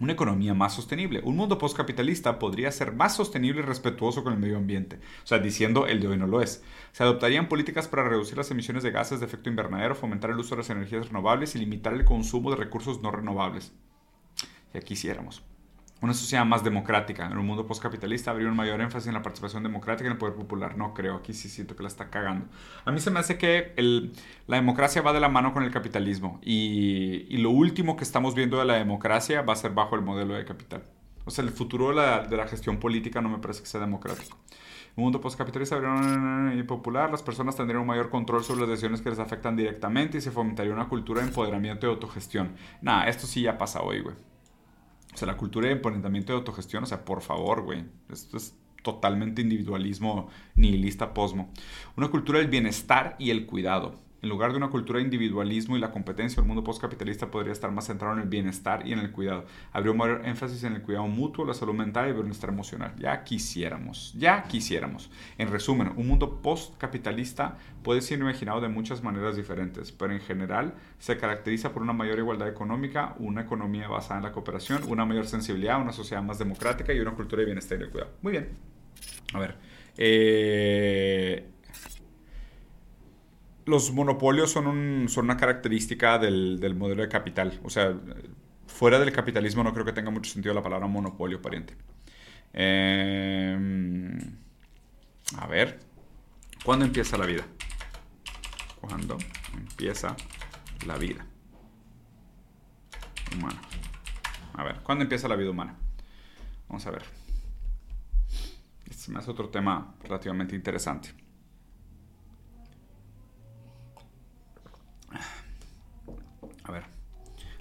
una 0.00 0.12
economía 0.12 0.54
más 0.54 0.74
sostenible. 0.74 1.20
Un 1.24 1.36
mundo 1.36 1.58
postcapitalista 1.58 2.38
podría 2.38 2.70
ser 2.70 2.92
más 2.92 3.16
sostenible 3.16 3.60
y 3.62 3.64
respetuoso 3.64 4.22
con 4.22 4.32
el 4.32 4.38
medio 4.38 4.56
ambiente. 4.56 4.96
O 5.24 5.26
sea, 5.26 5.38
diciendo 5.38 5.86
el 5.86 6.00
de 6.00 6.08
hoy 6.08 6.16
no 6.18 6.26
lo 6.26 6.42
es. 6.42 6.62
Se 6.92 7.02
adoptarían 7.02 7.48
políticas 7.48 7.88
para 7.88 8.08
reducir 8.08 8.36
las 8.36 8.50
emisiones 8.50 8.82
de 8.82 8.90
gases 8.90 9.20
de 9.20 9.26
efecto 9.26 9.48
invernadero, 9.48 9.94
fomentar 9.94 10.30
el 10.30 10.38
uso 10.38 10.54
de 10.54 10.62
las 10.62 10.70
energías 10.70 11.06
renovables 11.06 11.54
y 11.54 11.58
limitar 11.58 11.94
el 11.94 12.04
consumo 12.04 12.50
de 12.50 12.56
recursos 12.56 13.02
no 13.02 13.10
renovables. 13.10 13.72
Y 14.74 14.78
aquí 14.78 14.94
hiciéramos 14.94 15.42
una 16.02 16.14
sociedad 16.14 16.44
más 16.44 16.62
democrática. 16.62 17.26
En 17.26 17.38
un 17.38 17.46
mundo 17.46 17.66
postcapitalista 17.66 18.30
habría 18.30 18.48
un 18.48 18.56
mayor 18.56 18.80
énfasis 18.80 19.08
en 19.08 19.14
la 19.14 19.22
participación 19.22 19.62
democrática 19.62 20.06
en 20.06 20.12
el 20.12 20.18
poder 20.18 20.34
popular. 20.34 20.76
No 20.76 20.94
creo, 20.94 21.16
aquí 21.16 21.32
sí 21.32 21.48
siento 21.48 21.74
que 21.74 21.82
la 21.82 21.88
está 21.88 22.10
cagando. 22.10 22.46
A 22.84 22.92
mí 22.92 23.00
se 23.00 23.10
me 23.10 23.20
hace 23.20 23.38
que 23.38 23.72
la 24.46 24.56
democracia 24.56 25.02
va 25.02 25.12
de 25.12 25.20
la 25.20 25.28
mano 25.28 25.52
con 25.52 25.62
el 25.62 25.70
capitalismo 25.70 26.38
y, 26.42 27.26
y, 27.28 27.38
lo 27.38 27.50
último 27.50 27.96
que 27.96 28.04
estamos 28.04 28.34
viendo 28.34 28.58
de 28.58 28.64
la 28.66 28.74
democracia 28.74 29.42
va 29.42 29.54
a 29.54 29.56
ser 29.56 29.72
bajo 29.72 29.96
el 29.96 30.02
modelo 30.02 30.34
de 30.34 30.44
capital. 30.44 30.82
O 31.26 31.30
sea, 31.30 31.44
el 31.44 31.50
futuro 31.50 31.88
de 31.88 32.36
la, 32.36 32.46
gestión 32.46 32.78
política 32.78 33.20
no 33.20 33.28
me 33.28 33.38
parece 33.38 33.60
que 33.60 33.66
sea 33.66 33.80
democrático. 33.80 34.38
En 34.96 35.02
un 35.02 35.04
mundo 35.04 35.20
postcapitalista 35.20 35.76
un 35.76 36.64
popular, 36.68 37.10
las 37.10 37.22
personas 37.22 37.56
tendrían 37.56 37.80
un 37.80 37.86
mayor 37.88 38.10
control 38.10 38.44
sobre 38.44 38.60
las 38.60 38.70
decisiones 38.70 39.02
que 39.02 39.10
les 39.10 39.18
afectan 39.18 39.56
directamente 39.56 40.18
y 40.18 40.20
se 40.20 40.30
fomentaría 40.30 40.72
una 40.72 40.88
cultura 40.88 41.20
de 41.20 41.26
empoderamiento 41.26 41.86
y 41.86 41.90
autogestión. 41.90 42.54
Nada, 42.80 43.08
esto 43.08 43.26
sí 43.26 43.42
ya 43.42 43.58
pasa 43.58 43.82
hoy, 43.82 44.00
güey. 44.00 44.14
O 45.16 45.18
sea, 45.18 45.26
la 45.28 45.38
cultura 45.38 45.68
de 45.68 45.72
empoderamiento 45.72 46.34
y 46.34 46.36
autogestión, 46.36 46.82
o 46.82 46.86
sea, 46.86 47.02
por 47.06 47.22
favor, 47.22 47.62
güey. 47.62 47.86
Esto 48.10 48.36
es 48.36 48.54
totalmente 48.82 49.40
individualismo 49.40 50.28
nihilista 50.56 51.14
posmo. 51.14 51.48
Una 51.96 52.08
cultura 52.08 52.38
del 52.38 52.48
bienestar 52.48 53.16
y 53.18 53.30
el 53.30 53.46
cuidado. 53.46 53.98
En 54.22 54.28
lugar 54.28 54.50
de 54.50 54.56
una 54.56 54.68
cultura 54.68 54.98
de 54.98 55.04
individualismo 55.04 55.76
y 55.76 55.80
la 55.80 55.90
competencia, 55.90 56.40
el 56.40 56.46
mundo 56.46 56.64
postcapitalista 56.64 57.30
podría 57.30 57.52
estar 57.52 57.70
más 57.70 57.86
centrado 57.86 58.14
en 58.14 58.20
el 58.20 58.28
bienestar 58.28 58.86
y 58.86 58.92
en 58.92 58.98
el 58.98 59.12
cuidado. 59.12 59.44
Habría 59.72 59.92
un 59.92 59.98
mayor 59.98 60.22
énfasis 60.24 60.64
en 60.64 60.72
el 60.72 60.82
cuidado 60.82 61.06
mutuo, 61.06 61.44
la 61.44 61.54
salud 61.54 61.74
mental 61.74 62.06
y 62.06 62.10
el 62.10 62.14
bienestar 62.14 62.50
emocional. 62.50 62.94
Ya 62.98 63.24
quisiéramos, 63.24 64.14
ya 64.18 64.44
quisiéramos. 64.44 65.10
En 65.38 65.50
resumen, 65.50 65.92
un 65.96 66.08
mundo 66.08 66.40
postcapitalista 66.42 67.58
puede 67.82 68.00
ser 68.00 68.18
imaginado 68.18 68.60
de 68.60 68.68
muchas 68.68 69.02
maneras 69.02 69.36
diferentes, 69.36 69.92
pero 69.92 70.12
en 70.12 70.20
general 70.20 70.74
se 70.98 71.16
caracteriza 71.18 71.72
por 71.72 71.82
una 71.82 71.92
mayor 71.92 72.18
igualdad 72.18 72.48
económica, 72.48 73.14
una 73.18 73.42
economía 73.42 73.88
basada 73.88 74.18
en 74.18 74.24
la 74.24 74.32
cooperación, 74.32 74.82
una 74.88 75.04
mayor 75.04 75.26
sensibilidad, 75.26 75.80
una 75.80 75.92
sociedad 75.92 76.22
más 76.22 76.38
democrática 76.38 76.92
y 76.92 77.00
una 77.00 77.12
cultura 77.12 77.40
de 77.40 77.46
bienestar 77.46 77.78
y 77.78 77.84
de 77.84 77.90
cuidado. 77.90 78.12
Muy 78.22 78.32
bien. 78.32 78.48
A 79.34 79.38
ver, 79.38 79.56
Eh, 79.98 81.48
los 83.66 83.92
monopolios 83.92 84.52
son, 84.52 85.08
son 85.08 85.24
una 85.24 85.36
característica 85.36 86.18
del, 86.18 86.74
modelo 86.76 87.02
de 87.02 87.08
capital. 87.08 87.60
O 87.64 87.70
sea, 87.70 87.94
fuera 88.66 88.98
del 88.98 89.12
capitalismo 89.12 89.62
no 89.64 89.72
creo 89.72 89.84
que 89.84 89.92
tenga 89.92 90.10
mucho 90.10 90.30
sentido 90.30 90.54
la 90.54 90.62
palabra 90.62 90.86
monopolio, 90.86 91.42
pariente. 91.42 91.76
Em, 92.52 94.18
a 95.36 95.46
ver, 95.48 95.80
¿cuándo 96.64 96.84
empieza 96.84 97.18
la 97.18 97.26
vida? 97.26 97.44
¿Cuándo 98.80 99.18
empieza 99.52 100.16
la 100.86 100.96
vida 100.96 101.26
humana? 103.36 103.60
A 104.54 104.62
ver, 104.62 104.80
¿cuándo 104.82 105.02
empieza 105.02 105.26
la 105.26 105.34
vida 105.34 105.50
humana? 105.50 105.76
Vamos 106.68 106.86
a 106.86 106.92
ver. 106.92 107.02
Este 108.88 109.12
es 109.12 109.28
otro 109.28 109.48
tema 109.48 109.96
relativamente 110.04 110.54
interesante. 110.54 111.25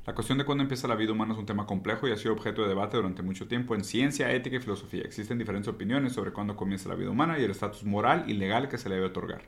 La 0.05 0.13
cuestión 0.13 0.37
de 0.37 0.45
cuándo 0.45 0.61
empieza 0.61 0.87
la 0.87 0.93
vida 0.93 1.13
humana 1.13 1.33
es 1.33 1.39
un 1.39 1.47
tema 1.47 1.65
complejo 1.65 2.07
y 2.07 2.11
ha 2.11 2.17
sido 2.17 2.33
objeto 2.33 2.61
de 2.61 2.67
debate 2.67 2.95
durante 2.95 3.23
mucho 3.23 3.47
tiempo 3.47 3.73
en 3.73 3.83
ciencia, 3.83 4.31
ética 4.31 4.57
y 4.57 4.59
filosofía. 4.59 5.01
Existen 5.01 5.39
diferentes 5.39 5.67
opiniones 5.67 6.13
sobre 6.13 6.31
cuándo 6.31 6.55
comienza 6.55 6.89
la 6.89 6.95
vida 6.95 7.09
humana 7.09 7.39
y 7.39 7.43
el 7.43 7.49
estatus 7.49 7.83
moral 7.85 8.23
y 8.27 8.33
legal 8.33 8.69
que 8.69 8.77
se 8.77 8.87
le 8.87 8.95
debe 8.95 9.07
otorgar. 9.07 9.41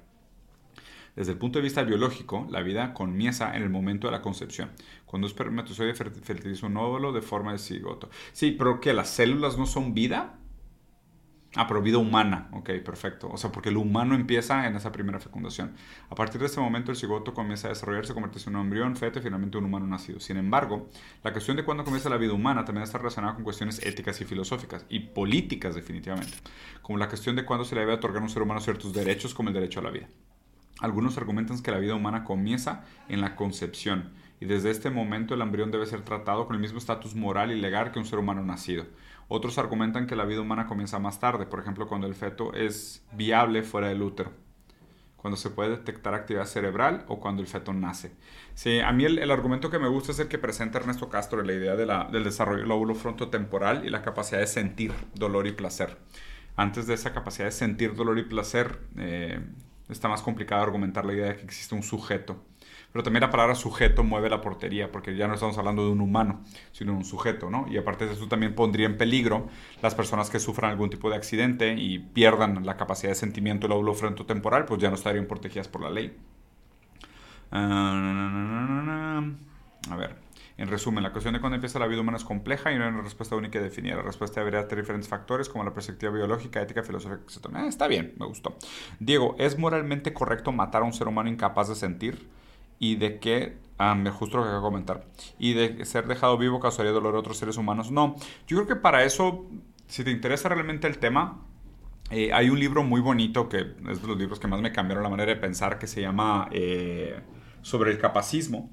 Desde 1.16 1.32
el 1.32 1.38
punto 1.38 1.60
de 1.60 1.64
vista 1.64 1.84
biológico, 1.84 2.48
la 2.50 2.64
vida 2.64 2.96
comienza 2.96 3.56
en 3.56 3.62
el 3.62 3.70
momento 3.70 4.08
de 4.08 4.14
la 4.14 4.24
concepción, 4.24 4.72
cuando 5.06 5.28
un 5.28 5.32
espermatozoide 5.32 5.94
fertiliza 5.94 6.66
un 6.66 6.78
óvulo 6.78 7.12
de 7.12 7.22
forma 7.22 7.52
de 7.52 7.60
cigoto. 7.60 8.10
Sí, 8.34 8.56
pero 8.58 8.82
que 8.82 8.94
las 8.94 9.10
células 9.12 9.60
no 9.60 9.68
son 9.68 9.94
vida. 9.94 10.37
Ah, 11.58 11.66
pero 11.68 11.82
vida 11.82 11.98
humana. 11.98 12.50
Ok, 12.52 12.70
perfecto. 12.86 13.30
O 13.32 13.38
sea, 13.38 13.52
porque 13.52 13.72
lo 13.72 13.80
humano 13.80 14.14
empieza 14.14 14.68
en 14.68 14.76
esa 14.76 14.92
primera 14.92 15.20
fecundación. 15.20 15.74
A 16.08 16.14
partir 16.14 16.40
de 16.40 16.46
ese 16.46 16.60
momento, 16.60 16.92
el 16.92 16.98
cigoto 16.98 17.34
comienza 17.34 17.68
a 17.68 17.72
desarrollarse, 17.72 18.14
convertirse 18.14 18.52
en 18.52 18.58
un 18.58 18.62
embrión, 18.62 18.96
feto 18.96 19.18
y 19.18 19.24
finalmente 19.24 19.58
un 19.58 19.66
humano 19.66 19.88
nacido. 19.88 20.20
Sin 20.20 20.38
embargo, 20.38 20.88
la 21.24 21.32
cuestión 21.32 21.58
de 21.58 21.66
cuándo 21.66 21.84
comienza 21.84 22.10
la 22.10 22.18
vida 22.18 22.34
humana 22.34 22.64
también 22.64 22.84
está 22.84 23.00
relacionada 23.00 23.34
con 23.34 23.44
cuestiones 23.44 23.84
éticas 23.84 24.22
y 24.22 24.26
filosóficas 24.26 24.86
y 24.88 25.00
políticas, 25.00 25.74
definitivamente. 25.74 26.34
Como 26.84 27.00
la 27.00 27.10
cuestión 27.10 27.36
de 27.36 27.44
cuándo 27.44 27.66
se 27.66 27.74
le 27.74 27.82
debe 27.82 27.94
otorgar 27.94 28.22
a 28.22 28.26
un 28.26 28.30
ser 28.30 28.44
humano 28.44 28.62
ciertos 28.62 28.94
derechos, 28.94 29.34
como 29.34 29.50
el 29.50 29.56
derecho 29.56 29.80
a 29.80 29.84
la 29.84 29.90
vida. 29.90 30.08
Algunos 30.80 31.18
argumentan 31.18 31.60
que 31.64 31.72
la 31.72 31.80
vida 31.80 31.96
humana 31.96 32.24
comienza 32.24 32.84
en 33.10 33.22
la 33.22 33.36
concepción 33.36 34.12
y 34.40 34.46
desde 34.46 34.70
este 34.70 34.92
momento 34.92 35.34
el 35.34 35.42
embrión 35.42 35.72
debe 35.72 35.88
ser 35.88 36.02
tratado 36.02 36.46
con 36.46 36.56
el 36.56 36.62
mismo 36.62 36.78
estatus 36.78 37.16
moral 37.16 37.52
y 37.52 37.60
legal 37.60 37.92
que 37.92 37.98
un 37.98 38.06
ser 38.06 38.20
humano 38.20 38.44
nacido. 38.44 38.86
Otros 39.30 39.58
argumentan 39.58 40.08
que 40.08 40.16
la 40.16 40.26
vida 40.26 40.42
humana 40.42 40.68
comienza 40.68 41.00
más 41.00 41.20
tarde, 41.20 41.46
por 41.46 41.60
ejemplo 41.60 41.88
cuando 41.88 42.08
el 42.08 42.16
feto 42.16 42.54
es 42.54 43.04
viable 43.12 43.64
fuera 43.64 43.90
del 43.90 44.02
útero, 44.02 44.32
cuando 45.18 45.36
se 45.36 45.50
puede 45.50 45.72
detectar 45.72 46.14
actividad 46.14 46.46
cerebral 46.46 47.04
o 47.10 47.20
cuando 47.20 47.42
el 47.42 47.48
feto 47.48 47.74
nace. 47.74 48.14
Sí, 48.54 48.80
a 48.80 48.92
mí 48.94 49.04
el, 49.04 49.30
argumento 49.30 49.70
que 49.70 49.80
me 49.80 49.90
gusta 49.90 50.14
es 50.14 50.20
el 50.20 50.30
que 50.30 50.38
presenta 50.38 50.80
Ernesto 50.80 51.10
Castro, 51.10 51.44
la 51.44 51.54
idea 51.54 51.76
del 51.76 52.24
desarrollo 52.24 52.60
del 52.60 52.70
lóbulo 52.70 52.96
frontotemporal 52.96 53.86
y 53.86 53.90
la 53.90 54.02
capacidad 54.02 54.40
de 54.40 54.48
sentir 54.48 54.94
dolor 55.14 55.46
y 55.46 55.52
placer. 55.52 55.98
Antes 56.56 56.88
de 56.88 56.94
esa 56.94 57.14
capacidad 57.14 57.46
de 57.46 57.52
sentir 57.52 57.96
dolor 57.96 58.18
y 58.18 58.24
placer, 58.24 58.80
eh, 58.98 59.42
está 59.90 60.08
más 60.08 60.22
complicado 60.22 60.64
argumentar 60.64 61.06
la 61.06 61.14
idea 61.14 61.28
de 61.28 61.36
que 61.36 61.44
existe 61.44 61.76
un 61.76 61.84
sujeto. 61.84 62.44
Pero 62.98 63.04
también 63.04 63.22
la 63.22 63.30
palabra 63.30 63.54
sujeto 63.54 64.04
mueve 64.04 64.28
la 64.28 64.42
portería, 64.42 64.92
porque 64.92 65.16
ya 65.16 65.28
no 65.28 65.36
estamos 65.36 65.56
hablando 65.60 65.86
de 65.86 65.92
un 65.92 66.02
humano, 66.02 66.44
sino 66.72 66.94
de 66.94 66.98
un 66.98 67.06
sujeto, 67.06 67.52
¿no? 67.52 67.68
Y 67.70 67.78
aparte 67.78 68.08
de 68.08 68.14
eso 68.14 68.28
también 68.28 68.56
pondría 68.56 68.88
en 68.88 68.98
peligro 68.98 69.50
las 69.84 69.94
personas 69.94 70.32
que 70.32 70.40
sufran 70.40 70.72
algún 70.72 70.90
tipo 70.90 71.08
de 71.08 71.16
accidente 71.16 71.76
y 71.76 72.00
pierdan 72.00 72.66
la 72.66 72.76
capacidad 72.76 73.12
de 73.12 73.16
sentimiento 73.16 73.68
del 73.68 73.76
lóbulo 73.76 73.94
frontotemporal, 73.94 74.66
pues 74.66 74.82
ya 74.82 74.90
no 74.90 74.96
estarían 74.96 75.28
protegidas 75.28 75.68
por 75.68 75.82
la 75.84 75.92
ley. 75.92 76.18
Ah, 77.52 79.22
a 79.92 79.96
ver. 79.96 80.16
En 80.58 80.68
resumen, 80.68 81.04
la 81.04 81.12
cuestión 81.12 81.36
de 81.36 81.40
cuándo 81.40 81.54
empieza 81.54 81.78
la 81.78 81.86
vida 81.86 82.02
humana 82.02 82.18
es 82.18 82.24
compleja 82.24 82.72
y 82.72 82.80
no 82.80 82.84
hay 82.84 82.90
una 82.90 83.04
respuesta 83.04 83.36
única 83.36 83.60
y 83.60 83.62
definida. 83.62 83.98
La 83.98 84.02
respuesta 84.02 84.40
debería 84.40 84.68
tener 84.68 84.84
diferentes 84.84 85.08
factores 85.08 85.50
como 85.50 85.64
la 85.64 85.72
perspectiva 85.72 86.12
biológica, 86.12 86.64
ética, 86.64 86.82
filosófica, 86.82 87.22
etc. 87.28 87.46
Eh, 87.58 87.68
está 87.68 87.88
bien, 87.88 88.16
me 88.18 88.26
gustó. 88.26 88.58
Diego, 89.00 89.36
¿es 89.38 89.60
moralmente 89.60 90.14
correcto 90.14 90.52
matar 90.52 90.82
a 90.82 90.86
un 90.86 90.94
ser 90.94 91.08
humano 91.08 91.30
incapaz 91.30 91.70
de 91.70 91.76
sentir? 91.76 92.36
Y 92.80 92.96
de 92.96 93.20
que, 93.20 93.58
ah, 93.78 93.96
me 93.96 94.12
justo 94.12 94.38
lo 94.38 94.44
que 94.44 94.50
acabo 94.50 94.68
de 94.68 94.70
comentar, 94.70 95.08
y 95.40 95.54
de 95.54 95.86
ser 95.86 96.08
dejado 96.08 96.38
vivo 96.38 96.60
causaría 96.60 96.92
dolor 96.92 97.16
a 97.16 97.20
otros 97.20 97.38
seres 97.38 97.58
humanos. 97.58 97.92
No, 97.92 98.16
yo 98.48 98.58
creo 98.58 98.68
que 98.68 98.76
para 98.76 99.04
eso, 99.04 99.46
si 99.88 100.04
te 100.04 100.12
interesa 100.12 100.50
realmente 100.50 100.88
el 100.88 100.98
tema, 101.00 101.44
eh, 102.10 102.32
hay 102.34 102.50
un 102.50 102.60
libro 102.60 102.84
muy 102.84 103.02
bonito 103.02 103.50
que 103.50 103.74
es 103.90 104.02
de 104.02 104.08
los 104.08 104.18
libros 104.18 104.40
que 104.40 104.48
más 104.48 104.62
me 104.62 104.72
cambiaron 104.72 105.04
la 105.04 105.10
manera 105.10 105.34
de 105.34 105.40
pensar 105.40 105.78
que 105.78 105.88
se 105.88 106.02
llama 106.02 106.48
eh, 106.52 107.20
Sobre 107.62 107.92
el 107.92 107.98
capacismo 107.98 108.70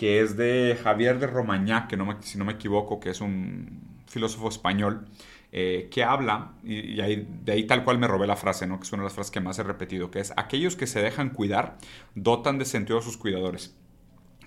que 0.00 0.22
es 0.22 0.34
de 0.38 0.78
Javier 0.82 1.18
de 1.18 1.26
Romagnac, 1.26 1.86
que 1.86 1.98
no 1.98 2.16
si 2.22 2.38
no 2.38 2.46
me 2.46 2.54
equivoco, 2.54 3.00
que 3.00 3.10
es 3.10 3.20
un 3.20 4.00
filósofo 4.06 4.48
español, 4.48 5.06
eh, 5.52 5.88
que 5.90 6.04
habla, 6.04 6.52
y, 6.62 6.94
de 6.94 7.52
ahí 7.52 7.64
tal 7.64 7.84
cual 7.84 7.98
me 7.98 8.06
robé 8.06 8.26
la 8.26 8.36
frase, 8.36 8.66
¿no? 8.66 8.78
que 8.78 8.84
es 8.84 8.92
una 8.92 9.02
de 9.02 9.06
las 9.06 9.14
frases 9.14 9.32
que 9.32 9.40
más 9.40 9.58
he 9.58 9.64
repetido, 9.64 10.10
que 10.10 10.20
es, 10.20 10.32
aquellos 10.36 10.76
que 10.76 10.86
se 10.86 11.02
dejan 11.02 11.30
cuidar 11.30 11.76
dotan 12.14 12.58
de 12.58 12.64
sentido 12.64 12.98
a 12.98 13.02
sus 13.02 13.16
cuidadores. 13.16 13.74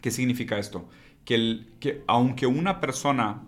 ¿Qué 0.01 0.11
significa 0.11 0.57
esto? 0.57 0.89
Que, 1.25 1.35
el, 1.35 1.73
que 1.79 2.03
aunque 2.07 2.47
una 2.47 2.79
persona 2.79 3.41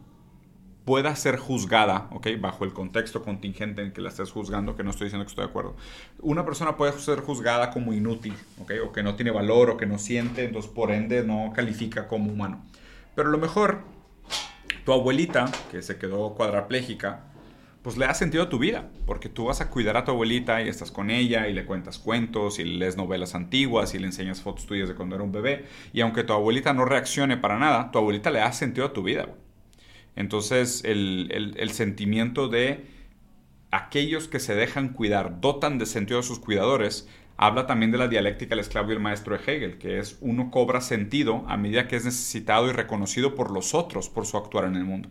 pueda 0.85 1.15
ser 1.15 1.37
juzgada, 1.37 2.07
¿ok? 2.11 2.27
Bajo 2.39 2.63
el 2.63 2.71
contexto 2.71 3.23
contingente 3.23 3.81
en 3.81 3.91
que 3.91 4.01
la 4.01 4.09
estés 4.09 4.31
juzgando, 4.31 4.75
que 4.75 4.83
no 4.83 4.91
estoy 4.91 5.05
diciendo 5.05 5.25
que 5.25 5.29
estoy 5.29 5.45
de 5.45 5.49
acuerdo. 5.49 5.75
Una 6.19 6.45
persona 6.45 6.77
puede 6.77 6.93
ser 6.93 7.21
juzgada 7.21 7.71
como 7.71 7.91
inútil, 7.93 8.35
¿ok? 8.61 8.71
O 8.85 8.91
que 8.91 9.01
no 9.01 9.15
tiene 9.15 9.31
valor 9.31 9.71
o 9.71 9.77
que 9.77 9.87
no 9.87 9.97
siente, 9.97 10.45
entonces 10.45 10.71
por 10.71 10.91
ende 10.91 11.23
no 11.23 11.51
califica 11.55 12.07
como 12.07 12.31
humano. 12.31 12.63
Pero 13.15 13.29
a 13.29 13.31
lo 13.31 13.39
mejor 13.39 13.79
tu 14.85 14.93
abuelita, 14.93 15.51
que 15.71 15.81
se 15.81 15.97
quedó 15.97 16.35
cuadraplégica, 16.35 17.23
pues 17.85 17.97
le 17.97 18.05
ha 18.05 18.15
sentido 18.15 18.45
a 18.45 18.49
tu 18.49 18.57
vida, 18.57 18.89
porque 19.05 19.29
tú 19.29 19.45
vas 19.45 19.61
a 19.61 19.69
cuidar 19.69 19.95
a 19.95 20.03
tu 20.03 20.09
abuelita 20.09 20.59
y 20.63 20.67
estás 20.67 20.89
con 20.89 21.11
ella 21.11 21.47
y 21.47 21.53
le 21.53 21.65
cuentas 21.65 21.99
cuentos 21.99 22.57
y 22.57 22.63
lees 22.63 22.97
novelas 22.97 23.35
antiguas 23.35 23.93
y 23.93 23.99
le 23.99 24.07
enseñas 24.07 24.41
fotos 24.41 24.65
tuyas 24.65 24.89
de 24.89 24.95
cuando 24.95 25.13
era 25.13 25.23
un 25.23 25.31
bebé. 25.31 25.65
Y 25.93 26.01
aunque 26.01 26.23
tu 26.23 26.33
abuelita 26.33 26.73
no 26.73 26.85
reaccione 26.85 27.37
para 27.37 27.59
nada, 27.59 27.91
tu 27.91 27.99
abuelita 27.99 28.31
le 28.31 28.41
ha 28.41 28.51
sentido 28.53 28.87
a 28.87 28.93
tu 28.93 29.03
vida. 29.03 29.27
Entonces, 30.15 30.81
el, 30.83 31.69
sentimiento 31.73 32.47
de 32.47 32.87
aquellos 33.69 34.27
que 34.27 34.39
se 34.39 34.55
dejan 34.55 34.89
cuidar, 34.89 35.39
dotan 35.39 35.77
de 35.77 35.85
sentido 35.85 36.21
a 36.21 36.23
sus 36.23 36.39
cuidadores, 36.39 37.07
habla 37.37 37.67
también 37.67 37.91
de 37.91 37.99
la 37.99 38.07
dialéctica 38.07 38.55
del 38.55 38.61
esclavo 38.61 38.89
y 38.89 38.93
el 38.93 38.99
maestro 38.99 39.37
de 39.37 39.43
Hegel, 39.43 39.77
que 39.77 39.99
es 39.99 40.17
uno 40.21 40.49
cobra 40.49 40.81
sentido 40.81 41.45
a 41.47 41.55
medida 41.55 41.87
que 41.87 41.97
es 41.97 42.05
necesitado 42.05 42.67
y 42.67 42.71
reconocido 42.71 43.35
por 43.35 43.51
los 43.51 43.75
otros 43.75 44.09
por 44.09 44.25
su 44.25 44.37
actuar 44.37 44.65
en 44.65 44.75
el 44.75 44.85
mundo. 44.85 45.09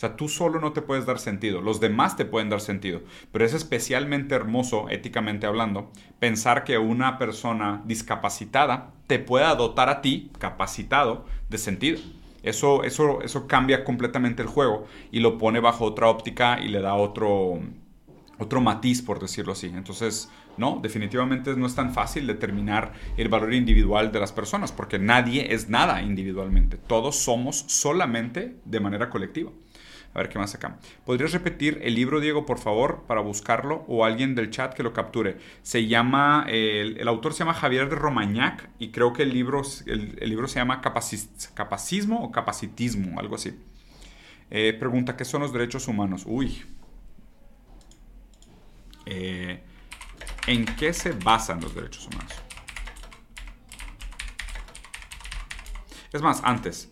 O 0.00 0.06
sea, 0.06 0.16
tú 0.16 0.30
solo 0.30 0.60
no 0.60 0.72
te 0.72 0.80
puedes 0.80 1.04
dar 1.04 1.18
sentido, 1.18 1.60
los 1.60 1.78
demás 1.78 2.16
te 2.16 2.24
pueden 2.24 2.48
dar 2.48 2.62
sentido, 2.62 3.02
pero 3.32 3.44
es 3.44 3.52
especialmente 3.52 4.34
hermoso, 4.34 4.88
éticamente 4.88 5.44
hablando, 5.46 5.90
pensar 6.18 6.64
que 6.64 6.78
una 6.78 7.18
persona 7.18 7.82
discapacitada 7.84 8.94
te 9.06 9.18
pueda 9.18 9.54
dotar 9.54 9.90
a 9.90 10.00
ti, 10.00 10.30
capacitado, 10.38 11.26
de 11.50 11.58
sentido. 11.58 12.00
Eso, 12.42 12.82
eso, 12.82 13.20
eso 13.20 13.46
cambia 13.46 13.84
completamente 13.84 14.40
el 14.40 14.48
juego 14.48 14.86
y 15.12 15.20
lo 15.20 15.36
pone 15.36 15.60
bajo 15.60 15.84
otra 15.84 16.08
óptica 16.08 16.58
y 16.62 16.68
le 16.68 16.80
da 16.80 16.94
otro, 16.94 17.60
otro 18.38 18.62
matiz, 18.62 19.02
por 19.02 19.20
decirlo 19.20 19.52
así. 19.52 19.66
Entonces, 19.66 20.30
no, 20.56 20.80
definitivamente 20.82 21.54
no 21.56 21.66
es 21.66 21.74
tan 21.74 21.92
fácil 21.92 22.26
determinar 22.26 22.94
el 23.18 23.28
valor 23.28 23.52
individual 23.52 24.12
de 24.12 24.20
las 24.20 24.32
personas, 24.32 24.72
porque 24.72 24.98
nadie 24.98 25.52
es 25.52 25.68
nada 25.68 26.00
individualmente. 26.00 26.78
Todos 26.78 27.16
somos 27.16 27.66
solamente 27.68 28.56
de 28.64 28.80
manera 28.80 29.10
colectiva. 29.10 29.50
A 30.12 30.18
ver 30.18 30.28
qué 30.28 30.38
más 30.38 30.54
acá. 30.54 30.78
¿Podrías 31.04 31.32
repetir 31.32 31.80
el 31.82 31.94
libro, 31.94 32.18
Diego, 32.18 32.44
por 32.44 32.58
favor, 32.58 33.04
para 33.06 33.20
buscarlo 33.20 33.84
o 33.86 34.04
alguien 34.04 34.34
del 34.34 34.50
chat 34.50 34.74
que 34.74 34.82
lo 34.82 34.92
capture? 34.92 35.38
Se 35.62 35.86
llama, 35.86 36.46
el, 36.48 37.06
autor 37.06 37.32
se 37.32 37.40
llama 37.40 37.54
Javier 37.54 37.88
de 37.88 37.94
Romagnac 37.94 38.70
y 38.80 38.90
creo 38.90 39.12
que 39.12 39.22
el 39.22 39.32
libro, 39.32 39.62
el, 39.86 40.28
libro 40.28 40.48
se 40.48 40.58
llama 40.58 40.80
Capacismo 40.80 42.24
o 42.24 42.32
Capacitismo, 42.32 43.20
algo 43.20 43.36
así. 43.36 43.56
Eh, 44.50 44.76
pregunta, 44.78 45.16
¿qué 45.16 45.24
son 45.24 45.42
los 45.42 45.52
derechos 45.52 45.86
humanos? 45.86 46.24
Uy. 46.26 46.64
Eh, 49.06 49.62
¿En 50.48 50.64
qué 50.64 50.92
se 50.92 51.12
basan 51.12 51.60
los 51.60 51.72
derechos 51.72 52.08
humanos? 52.08 52.32
Es 56.12 56.20
más, 56.20 56.40
antes, 56.42 56.90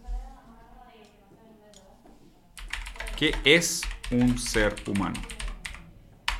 ¿Qué 3.18 3.34
es 3.44 3.82
un 4.10 4.38
ser 4.38 4.76
humano? 4.86 5.20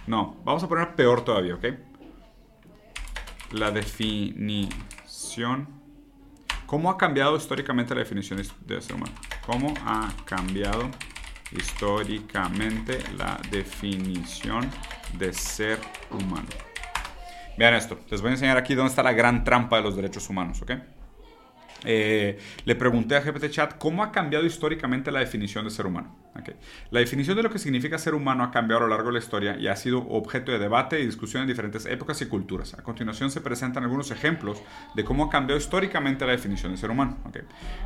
No, 0.07 0.37
vamos 0.45 0.63
a 0.63 0.69
poner 0.69 0.95
peor 0.95 1.25
todavía, 1.25 1.57
¿ok? 1.57 1.65
La 3.51 3.71
definición. 3.71 5.69
¿Cómo 6.67 6.91
ha 6.91 6.97
cambiado 6.97 7.37
históricamente 7.37 7.95
la 7.95 8.01
definición 8.01 8.41
de 8.67 8.81
ser 8.81 8.95
humano? 8.95 9.15
¿Cómo 9.45 9.75
ha 9.85 10.09
cambiado 10.25 10.89
históricamente 11.53 12.99
la 13.17 13.41
definición 13.51 14.71
de 15.15 15.33
ser 15.33 15.79
humano. 16.11 16.49
Vean 17.57 17.75
esto, 17.75 17.99
les 18.11 18.21
voy 18.21 18.29
a 18.29 18.33
enseñar 18.35 18.57
aquí 18.57 18.75
dónde 18.75 18.91
está 18.91 19.03
la 19.03 19.13
gran 19.13 19.45
trampa 19.45 19.77
de 19.77 19.83
los 19.83 19.97
derechos 19.97 20.29
humanos, 20.29 20.63
¿ok? 20.63 20.73
Eh, 21.85 22.39
le 22.65 22.75
pregunté 22.75 23.17
a 23.17 23.21
GPT 23.21 23.51
Chat 23.51 23.79
cómo 23.79 24.03
ha 24.03 24.13
cambiado 24.13 24.45
históricamente 24.45 25.11
la 25.11 25.21
definición 25.21 25.65
de 25.65 25.71
ser 25.71 25.87
humano. 25.87 26.29
La 26.91 27.01
definición 27.01 27.37
de 27.37 27.43
lo 27.43 27.51
que 27.51 27.59
significa 27.59 27.99
ser 27.99 28.15
humano 28.15 28.45
ha 28.45 28.51
cambiado 28.51 28.85
a 28.85 28.87
lo 28.87 28.95
largo 28.95 29.09
de 29.09 29.15
la 29.15 29.19
historia 29.19 29.57
y 29.59 29.67
ha 29.67 29.77
sido 29.77 30.07
objeto 30.09 30.53
de 30.53 30.59
debate 30.59 31.01
y 31.01 31.07
discusión 31.07 31.43
en 31.43 31.49
diferentes 31.49 31.87
épocas 31.87 32.21
y 32.23 32.27
culturas. 32.27 32.75
A 32.75 32.83
continuación 32.83 33.31
se 33.31 33.41
presentan 33.41 33.85
algunos 33.85 34.11
ejemplos 34.11 34.63
de 34.95 35.05
cómo 35.05 35.25
ha 35.25 35.31
cambiado 35.31 35.59
históricamente 35.59 36.25
la 36.27 36.33
definición 36.33 36.73
de 36.73 36.79
ser 36.79 36.91
humano. 36.91 37.19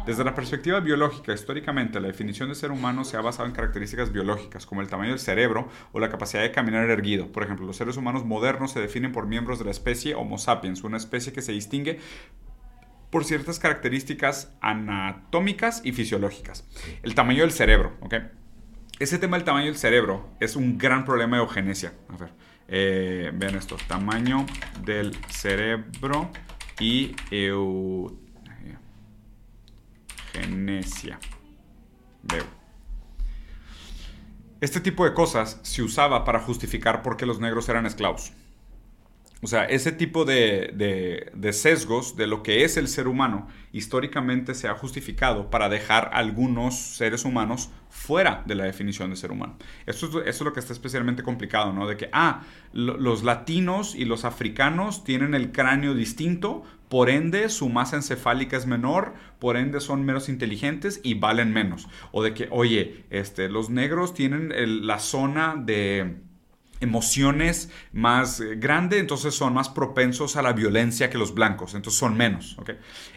Desde 0.07 0.25
la 0.25 0.35
perspectiva 0.35 0.81
biológica, 0.81 1.33
históricamente 1.33 2.01
la 2.01 2.09
definición 2.09 2.49
de 2.49 2.55
ser 2.55 2.71
humano 2.71 3.05
se 3.05 3.17
ha 3.17 3.21
basado 3.21 3.49
en 3.49 3.55
características 3.55 4.13
biológicas 4.13 4.67
como 4.67 4.81
el 4.81 4.89
tamaño 4.89 5.11
del 5.11 5.19
cerebro 5.21 5.69
o 5.93 6.01
la 6.01 6.11
capacidad 6.11 6.43
de 6.43 6.53
caminar 6.53 6.89
erguido. 6.91 7.29
Por 7.29 7.43
ejemplo, 7.43 7.67
los 7.67 7.77
seres 7.77 7.97
humanos 7.97 8.25
modernos 8.25 8.73
se 8.73 8.81
definen 8.81 9.13
por 9.13 9.27
miembros 9.27 9.59
de 9.59 9.65
la 9.65 9.71
especie 9.71 10.15
Homo 10.15 10.39
sapiens, 10.39 10.85
una 10.85 10.97
especie 10.97 11.33
que 11.33 11.43
se 11.43 11.53
distingue 11.53 12.01
por 13.13 13.25
ciertas 13.27 13.59
características 13.59 14.57
anatómicas 14.63 15.83
y 15.85 15.93
fisiológicas. 15.93 16.67
El 17.03 17.15
tamaño 17.15 17.43
del 17.43 17.53
cerebro, 17.53 17.95
¿ok? 18.01 18.15
Ese 18.99 19.19
tema 19.19 19.37
del 19.37 19.45
tamaño 19.45 19.67
del 19.67 19.77
cerebro 19.77 20.31
es 20.41 20.57
un 20.57 20.79
gran 20.79 21.05
problema 21.05 21.37
de 21.37 21.43
eugenesia. 21.43 21.93
A 22.09 22.17
ver, 22.17 22.31
eh, 22.69 23.31
vean 23.35 23.55
esto, 23.55 23.77
tamaño 23.87 24.47
del 24.83 25.15
cerebro 25.29 26.31
y 26.81 27.15
eugenesia. 30.33 31.21
Veo. 32.23 32.47
Este 34.63 34.81
tipo 34.81 35.05
de 35.05 35.13
cosas 35.13 35.61
se 35.63 35.83
usaba 35.83 36.25
para 36.25 36.41
justificar 36.41 37.03
por 37.03 37.19
qué 37.19 37.27
los 37.27 37.41
negros 37.41 37.69
eran 37.69 37.85
esclavos. 37.85 38.33
O 39.45 39.49
sea, 39.49 39.65
ese 39.65 39.91
tipo 39.91 40.25
de, 40.25 41.33
sesgos 41.51 42.15
de 42.15 42.29
lo 42.29 42.45
que 42.45 42.63
es 42.63 42.77
el 42.77 42.87
ser 42.87 43.09
humano 43.09 43.49
históricamente 43.73 44.55
se 44.55 44.69
ha 44.69 44.75
justificado 44.75 45.51
para 45.51 45.69
dejar 45.69 46.11
a 46.13 46.19
algunos 46.19 46.79
seres 46.79 47.25
humanos 47.25 47.69
fuera 47.91 48.45
de 48.47 48.55
la 48.55 48.65
definición 48.65 49.11
de 49.11 49.17
ser 49.17 49.33
humano. 49.33 49.57
Eso 49.85 50.23
es, 50.23 50.41
lo 50.41 50.53
que 50.53 50.61
está 50.61 50.73
especialmente 50.73 51.25
complicado, 51.25 51.73
¿no? 51.73 51.89
De 51.89 51.97
que, 51.97 52.09
ah, 52.13 52.43
los 52.73 53.25
latinos 53.25 53.97
y 53.97 54.05
los 54.05 54.25
africanos 54.25 55.03
tienen 55.03 55.35
el 55.35 55.51
cráneo 55.51 55.95
distinto, 55.95 56.63
por 56.89 57.11
ende 57.11 57.49
su 57.49 57.69
masa 57.69 57.97
encefálica 57.97 58.57
es 58.57 58.67
menor, 58.67 59.15
por 59.41 59.57
ende 59.57 59.81
son 59.81 60.05
menos 60.05 60.29
inteligentes 60.29 61.01
y 61.03 61.15
valen 61.15 61.53
menos. 61.53 61.89
O 62.13 62.23
de 62.23 62.33
que, 62.33 62.47
oye, 62.53 63.07
este, 63.11 63.49
los 63.49 63.71
negros 63.71 64.15
tienen 64.15 64.53
la 64.87 65.01
zona 65.01 65.57
de 65.57 66.23
emociones 66.83 67.71
más 67.93 68.41
eh, 68.41 68.57
grande, 68.57 68.99
entonces 68.99 69.35
son 69.35 69.55
más 69.55 69.69
propensos 69.69 70.37
a 70.37 70.43
la 70.43 70.53
violencia 70.53 71.09
que 71.09 71.19
los 71.19 71.35
blancos, 71.35 71.75
entonces 71.75 71.99
son 71.99 72.17
menos. 72.17 72.57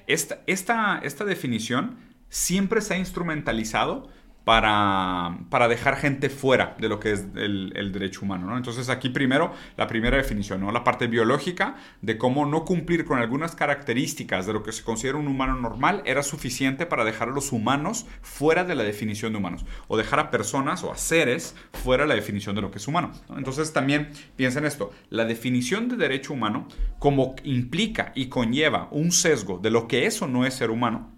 Esta, 0.08 0.42
esta, 0.48 1.00
esta 1.04 1.26
definición 1.26 1.98
siempre 2.30 2.82
se 2.82 2.94
ha 2.94 2.98
instrumentalizado 2.98 4.10
para, 4.46 5.40
para, 5.50 5.68
dejar 5.68 5.98
gente 5.98 6.30
fuera 6.30 6.76
de 6.80 6.88
lo 6.88 7.00
que 7.00 7.12
es 7.12 7.26
el, 7.36 7.92
derecho 7.92 8.22
humano. 8.22 8.46
¿no? 8.48 8.56
Entonces 8.56 8.90
aquí 8.90 9.10
primero 9.10 9.52
la 9.76 9.88
primera 9.88 10.18
definición, 10.18 10.62
¿no? 10.62 10.72
la 10.72 10.84
parte 10.84 11.08
biológica 11.08 11.76
de 12.02 12.18
cómo 12.20 12.46
no 12.46 12.64
cumplir 12.64 13.06
con 13.06 13.18
algunas 13.18 13.56
características 13.56 14.46
de 14.46 14.54
lo 14.54 14.62
que 14.62 14.72
se 14.72 14.84
considera 14.84 15.18
un 15.18 15.28
humano 15.28 15.56
normal 15.56 16.04
era 16.06 16.22
suficiente 16.22 16.86
para 16.86 17.04
dejar 17.04 17.30
a 17.30 17.32
los 17.32 17.52
humanos 17.52 18.06
fuera 18.22 18.64
de 18.64 18.76
la 18.76 18.84
definición 18.84 19.34
de 19.34 19.40
humanos 19.40 19.66
o 19.88 19.98
dejar 19.98 20.20
a 20.20 20.30
personas 20.30 20.84
o 20.84 20.92
a 20.92 20.98
seres 20.98 21.56
fuera 21.74 22.04
de 22.04 22.10
la 22.10 22.16
definición 22.16 22.56
de 22.56 22.62
lo 22.62 22.70
que 22.70 22.78
es 22.78 22.88
humano. 22.88 23.12
Entonces 23.36 23.74
también 23.74 24.12
piensen 24.36 24.66
esto, 24.66 24.92
la 25.10 25.26
definición 25.26 25.90
de 25.90 25.98
derecho 25.98 26.34
humano 26.34 26.68
como 27.00 27.36
implica 27.44 28.12
y 28.14 28.28
conlleva 28.28 28.90
un 28.92 29.12
sesgo 29.12 29.58
de 29.58 29.72
lo 29.72 29.88
que 29.88 30.06
es 30.06 30.22
o 30.22 30.28
no 30.28 30.46
es 30.46 30.54
ser 30.54 30.70
humano, 30.70 31.12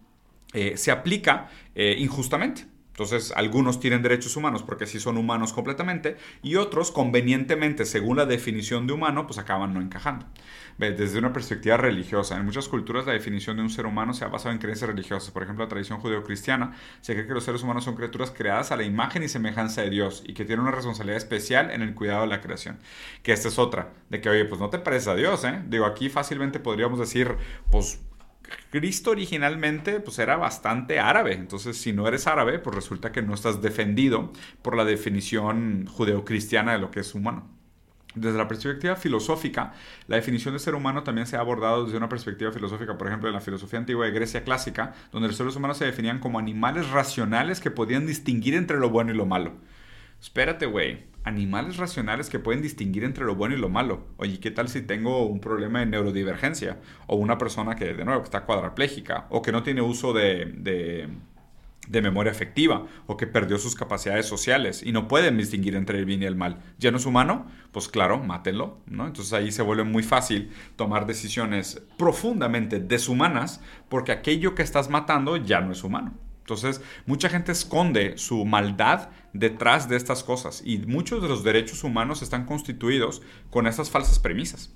eh, 0.54 0.78
se 0.78 0.92
aplica 0.92 1.50
eh, 1.76 1.96
injustamente. 2.00 2.77
Entonces, 2.98 3.32
algunos 3.36 3.80
tienen 3.80 4.02
derechos 4.02 4.36
humanos 4.38 4.64
porque 4.64 4.88
sí 4.88 5.00
son 5.00 5.18
humanos 5.18 5.54
completamente 5.54 6.18
y 6.42 6.56
otros, 6.56 6.90
convenientemente, 6.90 7.86
según 7.86 8.18
la 8.18 8.26
definición 8.26 8.88
de 8.88 8.94
humano, 8.94 9.28
pues 9.28 9.38
acaban 9.38 9.72
no 9.76 9.82
encajando. 9.82 10.26
Desde 10.80 11.20
una 11.20 11.32
perspectiva 11.32 11.78
religiosa, 11.78 12.38
en 12.38 12.46
muchas 12.46 12.68
culturas 12.68 13.06
la 13.06 13.14
definición 13.14 13.58
de 13.58 13.62
un 13.62 13.70
ser 13.70 13.86
humano 13.86 14.16
se 14.16 14.26
ha 14.26 14.30
basado 14.30 14.52
en 14.52 14.58
creencias 14.58 14.90
religiosas. 14.90 15.30
Por 15.30 15.44
ejemplo, 15.44 15.64
la 15.64 15.70
tradición 15.70 16.00
judeocristiana 16.00 16.76
se 17.02 17.14
cree 17.14 17.28
que 17.28 17.36
los 17.36 17.44
seres 17.44 17.62
humanos 17.62 17.84
son 17.84 17.96
criaturas 17.96 18.34
creadas 18.36 18.72
a 18.72 18.76
la 18.76 18.84
imagen 18.84 19.22
y 19.22 19.28
semejanza 19.28 19.84
de 19.84 19.92
Dios 19.92 20.24
y 20.26 20.34
que 20.34 20.44
tienen 20.44 20.66
una 20.66 20.72
responsabilidad 20.72 21.18
especial 21.18 21.70
en 21.70 21.84
el 21.84 21.94
cuidado 21.94 22.22
de 22.22 22.28
la 22.30 22.42
creación. 22.42 22.80
Que 23.22 23.32
esta 23.32 23.50
es 23.50 23.60
otra, 23.60 23.94
de 24.10 24.22
que, 24.22 24.30
oye, 24.30 24.46
pues 24.46 24.60
no 24.60 24.72
te 24.72 24.80
pareces 24.80 25.10
a 25.10 25.14
Dios, 25.14 25.44
¿eh? 25.44 25.62
Digo, 25.68 25.86
aquí 25.86 26.10
fácilmente 26.10 26.60
podríamos 26.60 26.98
decir, 26.98 27.36
pues 27.70 28.00
Cristo 28.70 29.12
originalmente 29.12 30.00
pues 30.00 30.20
era 30.20 30.36
bastante 30.36 31.00
árabe, 31.00 31.34
entonces 31.34 31.78
si 31.78 31.94
no 31.94 32.08
eres 32.08 32.28
árabe 32.28 32.60
pues 32.60 32.76
resulta 32.76 33.12
que 33.12 33.22
no 33.22 33.34
estás 33.34 33.62
defendido 33.62 34.32
por 34.62 34.76
la 34.76 34.86
definición 34.86 35.86
judeocristiana 35.88 36.74
de 36.74 36.80
lo 36.80 36.92
que 36.92 37.02
es 37.02 37.16
humano. 37.16 37.50
Desde 38.16 38.38
la 38.38 38.48
perspectiva 38.48 38.96
filosófica, 38.96 39.74
la 40.08 40.16
definición 40.16 40.54
de 40.54 40.60
ser 40.60 40.74
humano 40.74 41.04
también 41.04 41.28
se 41.28 41.38
ha 41.38 41.40
abordado 41.40 41.86
desde 41.86 41.98
una 41.98 42.10
perspectiva 42.10 42.52
filosófica, 42.52 42.98
por 42.98 43.08
ejemplo, 43.08 43.30
en 43.30 43.36
la 43.36 43.42
filosofía 43.42 43.78
antigua 43.78 44.06
de 44.06 44.12
Grecia 44.12 44.44
clásica, 44.44 44.94
donde 45.12 45.28
los 45.28 45.38
seres 45.38 45.56
humanos 45.56 45.78
se 45.78 45.86
definían 45.86 46.20
como 46.20 46.40
animales 46.40 46.90
racionales 46.90 47.60
que 47.60 47.70
podían 47.70 48.08
distinguir 48.08 48.56
entre 48.56 48.80
lo 48.80 48.90
bueno 48.90 49.14
y 49.14 49.16
lo 49.16 49.28
malo. 49.28 49.54
Espérate, 50.20 50.66
güey. 50.66 51.06
Animales 51.28 51.76
racionales 51.76 52.30
que 52.30 52.40
pueden 52.40 52.62
distinguir 52.62 53.04
entre 53.04 53.26
lo 53.26 53.36
bueno 53.36 53.54
y 53.54 53.60
lo 53.60 53.68
malo. 53.68 54.08
Oye, 54.16 54.40
¿qué 54.40 54.50
tal 54.50 54.70
si 54.70 54.82
tengo 54.82 55.26
un 55.26 55.42
problema 55.42 55.82
de 55.82 55.86
neurodivergencia? 55.86 56.80
O 57.06 57.18
una 57.18 57.38
persona 57.38 57.76
que, 57.76 57.94
de 57.94 58.06
nuevo, 58.06 58.24
está 58.24 58.46
cuadraplégica 58.46 59.28
o 59.30 59.42
que 59.42 59.52
no 59.52 59.62
tiene 59.62 59.82
uso 59.82 60.14
de, 60.14 60.46
de, 61.90 62.02
memoria 62.02 62.32
afectiva 62.32 62.86
o 63.08 63.18
que 63.18 63.28
perdió 63.28 63.58
sus 63.58 63.76
capacidades 63.76 64.26
sociales 64.26 64.82
y 64.82 64.94
no 64.94 65.10
pueden 65.10 65.38
distinguir 65.38 65.76
entre 65.76 66.00
el 66.00 66.06
bien 66.06 66.24
y 66.24 66.26
el 66.28 66.38
mal. 66.38 66.60
¿Ya 66.80 66.92
no 66.92 66.98
es 66.98 67.06
humano? 67.06 67.48
Pues 67.74 67.90
claro, 67.90 68.24
mátenlo, 68.24 68.80
¿no? 68.86 69.06
Entonces 69.06 69.34
ahí 69.34 69.52
se 69.52 69.64
vuelve 69.64 69.84
muy 69.84 70.04
fácil 70.04 70.54
tomar 70.78 71.08
decisiones 71.08 71.84
profundamente 71.98 72.80
deshumanas 72.80 73.60
porque 73.90 74.14
aquello 74.14 74.56
que 74.56 74.64
estás 74.64 74.90
matando 74.90 75.36
ya 75.36 75.60
no 75.60 75.74
es 75.74 75.84
humano. 75.84 76.14
Entonces, 76.48 76.80
mucha 77.06 77.28
gente 77.28 77.52
esconde 77.52 78.18
su 78.18 78.46
maldad 78.46 79.10
detrás 79.34 79.90
de 79.90 79.98
estas 79.98 80.24
cosas 80.24 80.62
y 80.64 80.78
muchos 80.78 81.22
de 81.22 81.28
los 81.28 81.44
derechos 81.44 81.84
humanos 81.84 82.22
están 82.22 82.46
constituidos 82.46 83.22
con 83.50 83.68
estas 83.68 83.90
falsas 83.90 84.18
premisas. 84.20 84.74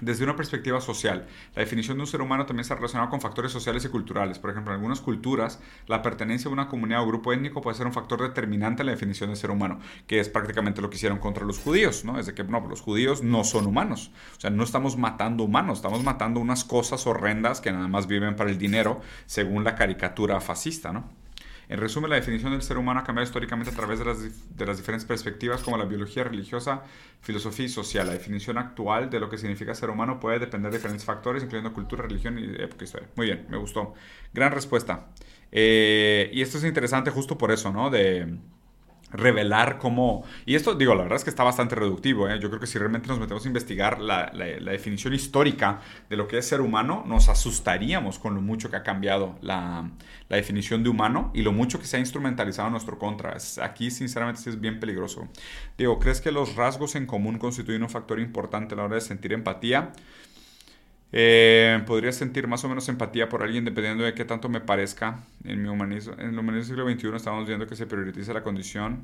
Desde 0.00 0.24
una 0.24 0.36
perspectiva 0.36 0.78
social, 0.82 1.26
la 1.54 1.62
definición 1.62 1.96
de 1.96 2.02
un 2.02 2.06
ser 2.06 2.20
humano 2.20 2.44
también 2.44 2.62
está 2.62 2.74
relacionada 2.74 3.08
con 3.08 3.22
factores 3.22 3.50
sociales 3.50 3.82
y 3.86 3.88
culturales. 3.88 4.38
Por 4.38 4.50
ejemplo, 4.50 4.72
en 4.72 4.76
algunas 4.76 5.00
culturas, 5.00 5.58
la 5.86 6.02
pertenencia 6.02 6.50
a 6.50 6.52
una 6.52 6.68
comunidad 6.68 7.02
o 7.02 7.06
grupo 7.06 7.32
étnico 7.32 7.62
puede 7.62 7.78
ser 7.78 7.86
un 7.86 7.94
factor 7.94 8.20
determinante 8.20 8.82
en 8.82 8.86
la 8.86 8.92
definición 8.92 9.30
de 9.30 9.36
ser 9.36 9.50
humano, 9.50 9.80
que 10.06 10.20
es 10.20 10.28
prácticamente 10.28 10.82
lo 10.82 10.90
que 10.90 10.96
hicieron 10.96 11.18
contra 11.18 11.46
los 11.46 11.58
judíos, 11.58 12.04
¿no? 12.04 12.18
Es 12.18 12.26
de 12.26 12.34
que, 12.34 12.44
no, 12.44 12.60
los 12.68 12.82
judíos 12.82 13.22
no 13.22 13.42
son 13.42 13.66
humanos. 13.66 14.10
O 14.36 14.40
sea, 14.40 14.50
no 14.50 14.64
estamos 14.64 14.98
matando 14.98 15.44
humanos, 15.44 15.78
estamos 15.78 16.04
matando 16.04 16.40
unas 16.40 16.64
cosas 16.64 17.06
horrendas 17.06 17.62
que 17.62 17.72
nada 17.72 17.88
más 17.88 18.06
viven 18.06 18.36
para 18.36 18.50
el 18.50 18.58
dinero, 18.58 19.00
según 19.24 19.64
la 19.64 19.76
caricatura 19.76 20.42
fascista, 20.42 20.92
¿no? 20.92 21.25
En 21.68 21.78
resumen, 21.78 22.10
la 22.10 22.16
definición 22.16 22.52
del 22.52 22.62
ser 22.62 22.78
humano 22.78 23.00
ha 23.00 23.04
cambiado 23.04 23.26
históricamente 23.26 23.72
a 23.72 23.74
través 23.74 23.98
de 23.98 24.04
las, 24.04 24.76
diferentes 24.76 25.04
perspectivas 25.04 25.62
como 25.62 25.76
la 25.76 25.84
biología 25.84 26.24
religiosa, 26.24 26.82
filosofía 27.20 27.66
y 27.66 27.68
social. 27.68 28.06
La 28.06 28.12
definición 28.12 28.58
actual 28.58 29.10
de 29.10 29.18
lo 29.18 29.28
que 29.28 29.36
significa 29.38 29.74
ser 29.74 29.90
humano 29.90 30.20
puede 30.20 30.38
depender 30.38 30.70
de 30.70 30.78
diferentes 30.78 31.04
factores, 31.04 31.42
incluyendo 31.42 31.72
cultura, 31.72 32.02
religión 32.02 32.38
y 32.38 32.44
época 32.62 32.84
historia. 32.84 33.08
Muy 33.16 33.26
bien, 33.26 33.46
me 33.48 33.56
gustó. 33.56 33.94
Gran 34.32 34.52
respuesta. 34.52 35.08
Eh, 35.50 36.30
y 36.32 36.42
esto 36.42 36.58
es 36.58 36.64
interesante 36.64 37.10
justo 37.10 37.36
por 37.36 37.50
eso, 37.50 37.72
¿no? 37.72 37.90
De 37.90 38.38
revelar 39.12 39.78
cómo... 39.78 40.24
Y 40.44 40.54
esto, 40.54 40.74
digo, 40.74 40.94
la 40.94 41.02
verdad 41.02 41.16
es 41.16 41.24
que 41.24 41.30
está 41.30 41.44
bastante 41.44 41.74
reductivo. 41.74 42.28
¿eh? 42.28 42.38
Yo 42.40 42.48
creo 42.48 42.60
que 42.60 42.66
si 42.66 42.78
realmente 42.78 43.08
nos 43.08 43.18
metemos 43.18 43.44
a 43.44 43.48
investigar 43.48 44.00
la, 44.00 44.30
definición 44.32 45.14
histórica 45.14 45.80
de 46.08 46.16
lo 46.16 46.26
que 46.28 46.38
es 46.38 46.46
ser 46.46 46.60
humano, 46.60 47.04
nos 47.06 47.28
asustaríamos 47.28 48.18
con 48.18 48.34
lo 48.34 48.40
mucho 48.40 48.70
que 48.70 48.76
ha 48.76 48.82
cambiado 48.82 49.36
la, 49.42 49.90
definición 50.28 50.82
de 50.82 50.90
humano 50.90 51.30
y 51.34 51.42
lo 51.42 51.52
mucho 51.52 51.78
que 51.78 51.86
se 51.86 51.96
ha 51.96 52.00
instrumentalizado 52.00 52.68
en 52.68 52.72
nuestro 52.72 52.98
contra. 52.98 53.36
aquí, 53.62 53.90
sinceramente, 53.90 54.48
es 54.48 54.60
bien 54.60 54.80
peligroso. 54.80 55.28
Digo, 55.78 55.98
¿crees 55.98 56.20
que 56.20 56.32
los 56.32 56.56
rasgos 56.56 56.96
en 56.96 57.06
común 57.06 57.38
constituyen 57.38 57.82
un 57.82 57.90
factor 57.90 58.18
importante 58.18 58.74
a 58.74 58.78
la 58.78 58.84
hora 58.84 58.96
de 58.96 59.00
sentir 59.00 59.32
empatía? 59.32 59.92
Eh, 61.18 61.82
podría 61.86 62.12
sentir 62.12 62.46
más 62.46 62.62
o 62.64 62.68
menos 62.68 62.90
empatía 62.90 63.26
por 63.30 63.42
alguien 63.42 63.64
dependiendo 63.64 64.04
de 64.04 64.12
qué 64.12 64.26
tanto 64.26 64.50
me 64.50 64.60
parezca. 64.60 65.24
En 65.44 65.62
mi 65.62 65.68
humanismo, 65.70 66.12
en 66.18 66.28
el 66.28 66.38
humanismo 66.38 66.76
del 66.76 66.94
siglo 66.94 67.10
XXI 67.10 67.16
estamos 67.16 67.46
viendo 67.46 67.66
que 67.66 67.74
se 67.74 67.86
prioriza 67.86 68.34
la 68.34 68.42
condición 68.42 69.02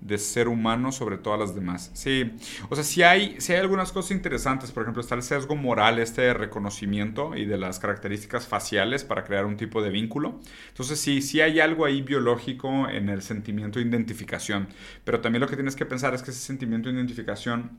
de 0.00 0.18
ser 0.18 0.48
humano 0.48 0.90
sobre 0.90 1.18
todas 1.18 1.38
las 1.38 1.54
demás. 1.54 1.92
Sí, 1.94 2.32
o 2.68 2.74
sea, 2.74 2.82
si 2.82 3.04
hay, 3.04 3.40
si 3.40 3.52
hay 3.52 3.60
algunas 3.60 3.92
cosas 3.92 4.10
interesantes, 4.10 4.72
por 4.72 4.82
ejemplo, 4.82 5.02
está 5.02 5.14
el 5.14 5.22
sesgo 5.22 5.54
moral 5.54 6.00
este 6.00 6.22
de 6.22 6.34
reconocimiento 6.34 7.36
y 7.36 7.44
de 7.44 7.58
las 7.58 7.78
características 7.78 8.48
faciales 8.48 9.04
para 9.04 9.22
crear 9.22 9.46
un 9.46 9.56
tipo 9.56 9.82
de 9.82 9.90
vínculo. 9.90 10.40
Entonces 10.70 10.98
sí, 10.98 11.22
sí 11.22 11.40
hay 11.40 11.60
algo 11.60 11.84
ahí 11.84 12.02
biológico 12.02 12.88
en 12.88 13.08
el 13.08 13.22
sentimiento 13.22 13.78
de 13.78 13.84
identificación, 13.84 14.66
pero 15.04 15.20
también 15.20 15.42
lo 15.42 15.46
que 15.46 15.54
tienes 15.54 15.76
que 15.76 15.86
pensar 15.86 16.12
es 16.12 16.24
que 16.24 16.32
ese 16.32 16.40
sentimiento 16.40 16.88
de 16.88 16.96
identificación 16.96 17.70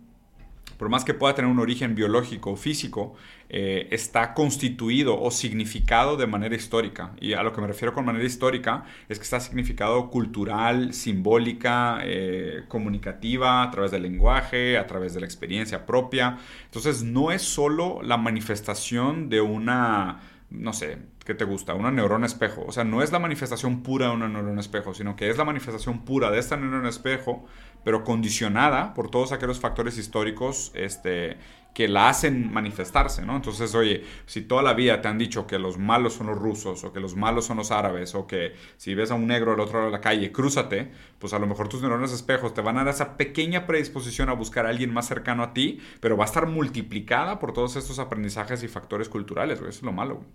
por 0.78 0.90
más 0.90 1.06
que 1.06 1.14
pueda 1.14 1.36
tener 1.36 1.50
un 1.50 1.60
origen 1.60 1.96
biológico 1.96 2.52
o 2.52 2.56
físico, 2.56 3.16
eh, 3.50 3.88
está 3.92 4.34
constituido 4.34 5.22
o 5.22 5.30
significado 5.30 6.16
de 6.16 6.26
manera 6.26 6.56
histórica. 6.56 7.12
Y 7.20 7.34
a 7.34 7.44
lo 7.44 7.52
que 7.54 7.62
me 7.62 7.68
refiero 7.68 7.94
con 7.94 8.06
manera 8.06 8.26
histórica 8.26 8.86
es 9.10 9.18
que 9.20 9.24
está 9.24 9.40
significado 9.40 10.10
cultural, 10.10 10.94
simbólica, 10.94 12.00
eh, 12.04 12.64
comunicativa, 12.68 13.64
a 13.64 13.72
través 13.72 13.92
del 13.92 14.04
lenguaje, 14.04 14.78
a 14.78 14.88
través 14.88 15.14
de 15.14 15.20
la 15.20 15.26
experiencia 15.26 15.86
propia. 15.86 16.38
Entonces 16.66 17.04
no 17.04 17.32
es 17.32 17.42
solo 17.42 18.02
la 18.02 18.18
manifestación 18.18 19.30
de 19.30 19.42
una, 19.42 20.22
no 20.50 20.74
sé, 20.74 21.00
¿qué 21.26 21.34
te 21.34 21.46
gusta? 21.46 21.74
Una 21.74 21.92
neurona 21.92 22.26
espejo. 22.26 22.64
O 22.68 22.72
sea, 22.72 22.84
no 22.84 23.02
es 23.02 23.12
la 23.12 23.20
manifestación 23.20 23.84
pura 23.84 24.08
de 24.08 24.14
una 24.14 24.28
neurona 24.28 24.62
espejo, 24.62 24.94
sino 24.94 25.16
que 25.16 25.30
es 25.30 25.38
la 25.38 25.46
manifestación 25.46 26.06
pura 26.06 26.32
de 26.32 26.40
esta 26.40 26.58
neurona 26.58 26.90
espejo 26.90 27.46
pero 27.84 28.04
condicionada 28.04 28.94
por 28.94 29.10
todos 29.10 29.32
aquellos 29.32 29.60
factores 29.60 29.98
históricos 29.98 30.72
este, 30.76 31.38
que 31.74 31.88
la 31.88 32.10
hacen 32.10 32.52
manifestarse, 32.52 33.26
¿no? 33.26 33.36
Entonces, 33.36 33.74
oye, 33.76 34.04
si 34.26 34.42
toda 34.42 34.62
la 34.62 34.74
vida 34.74 35.02
te 35.02 35.08
han 35.08 35.18
dicho 35.18 35.48
que 35.48 35.58
los 35.58 35.78
malos 35.78 36.14
son 36.14 36.28
los 36.28 36.38
rusos, 36.38 36.84
o 36.84 36.92
que 36.92 37.00
los 37.00 37.16
malos 37.16 37.46
son 37.46 37.58
los 37.58 37.72
árabes, 37.72 38.14
o 38.14 38.28
que 38.28 38.54
si 38.78 38.94
ves 38.94 39.12
a 39.12 39.16
un 39.16 39.28
negro 39.28 39.54
al 39.54 39.60
otro 39.60 39.80
lado 39.80 39.86
de 39.86 39.98
la 39.98 40.02
calle, 40.02 40.32
crúzate, 40.32 40.92
pues 41.18 41.34
a 41.34 41.40
lo 41.40 41.48
mejor 41.48 41.70
tus 41.70 41.82
neuronas 41.82 42.12
espejos 42.12 42.54
te 42.54 42.62
van 42.62 42.78
a 42.78 42.84
dar 42.84 42.94
esa 42.94 43.16
pequeña 43.16 43.66
predisposición 43.68 44.28
a 44.30 44.34
buscar 44.34 44.66
a 44.66 44.70
alguien 44.70 44.94
más 44.94 45.08
cercano 45.08 45.44
a 45.44 45.54
ti, 45.54 45.80
pero 46.02 46.18
va 46.18 46.26
a 46.26 46.28
estar 46.28 46.46
multiplicada 46.48 47.40
por 47.40 47.54
todos 47.54 47.78
estos 47.78 48.00
aprendizajes 48.00 48.64
y 48.64 48.68
factores 48.68 49.08
culturales, 49.08 49.60
Eso 49.60 49.70
es 49.70 49.84
lo 49.84 49.94
malo, 49.94 50.26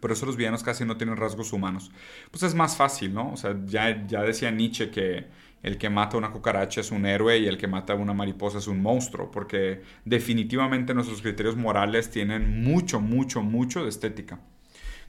Por 0.00 0.12
eso 0.12 0.24
los 0.24 0.36
villanos 0.36 0.62
casi 0.62 0.84
no 0.84 0.96
tienen 0.96 1.16
rasgos 1.16 1.52
humanos. 1.52 1.90
Pues 2.30 2.44
es 2.44 2.54
más 2.54 2.76
fácil, 2.76 3.12
¿no? 3.12 3.32
O 3.32 3.36
sea, 3.36 3.56
ya, 3.66 4.06
ya 4.06 4.22
decía 4.22 4.52
Nietzsche 4.52 4.90
que 4.90 5.26
el 5.62 5.78
que 5.78 5.90
mata 5.90 6.16
una 6.16 6.30
cucaracha 6.30 6.80
es 6.80 6.90
un 6.90 7.06
héroe 7.06 7.38
y 7.38 7.46
el 7.46 7.58
que 7.58 7.66
mata 7.66 7.94
una 7.94 8.14
mariposa 8.14 8.58
es 8.58 8.66
un 8.66 8.80
monstruo, 8.82 9.30
porque 9.30 9.82
definitivamente 10.04 10.94
nuestros 10.94 11.22
criterios 11.22 11.56
morales 11.56 12.10
tienen 12.10 12.62
mucho, 12.62 13.00
mucho, 13.00 13.42
mucho 13.42 13.82
de 13.82 13.90
estética. 13.90 14.40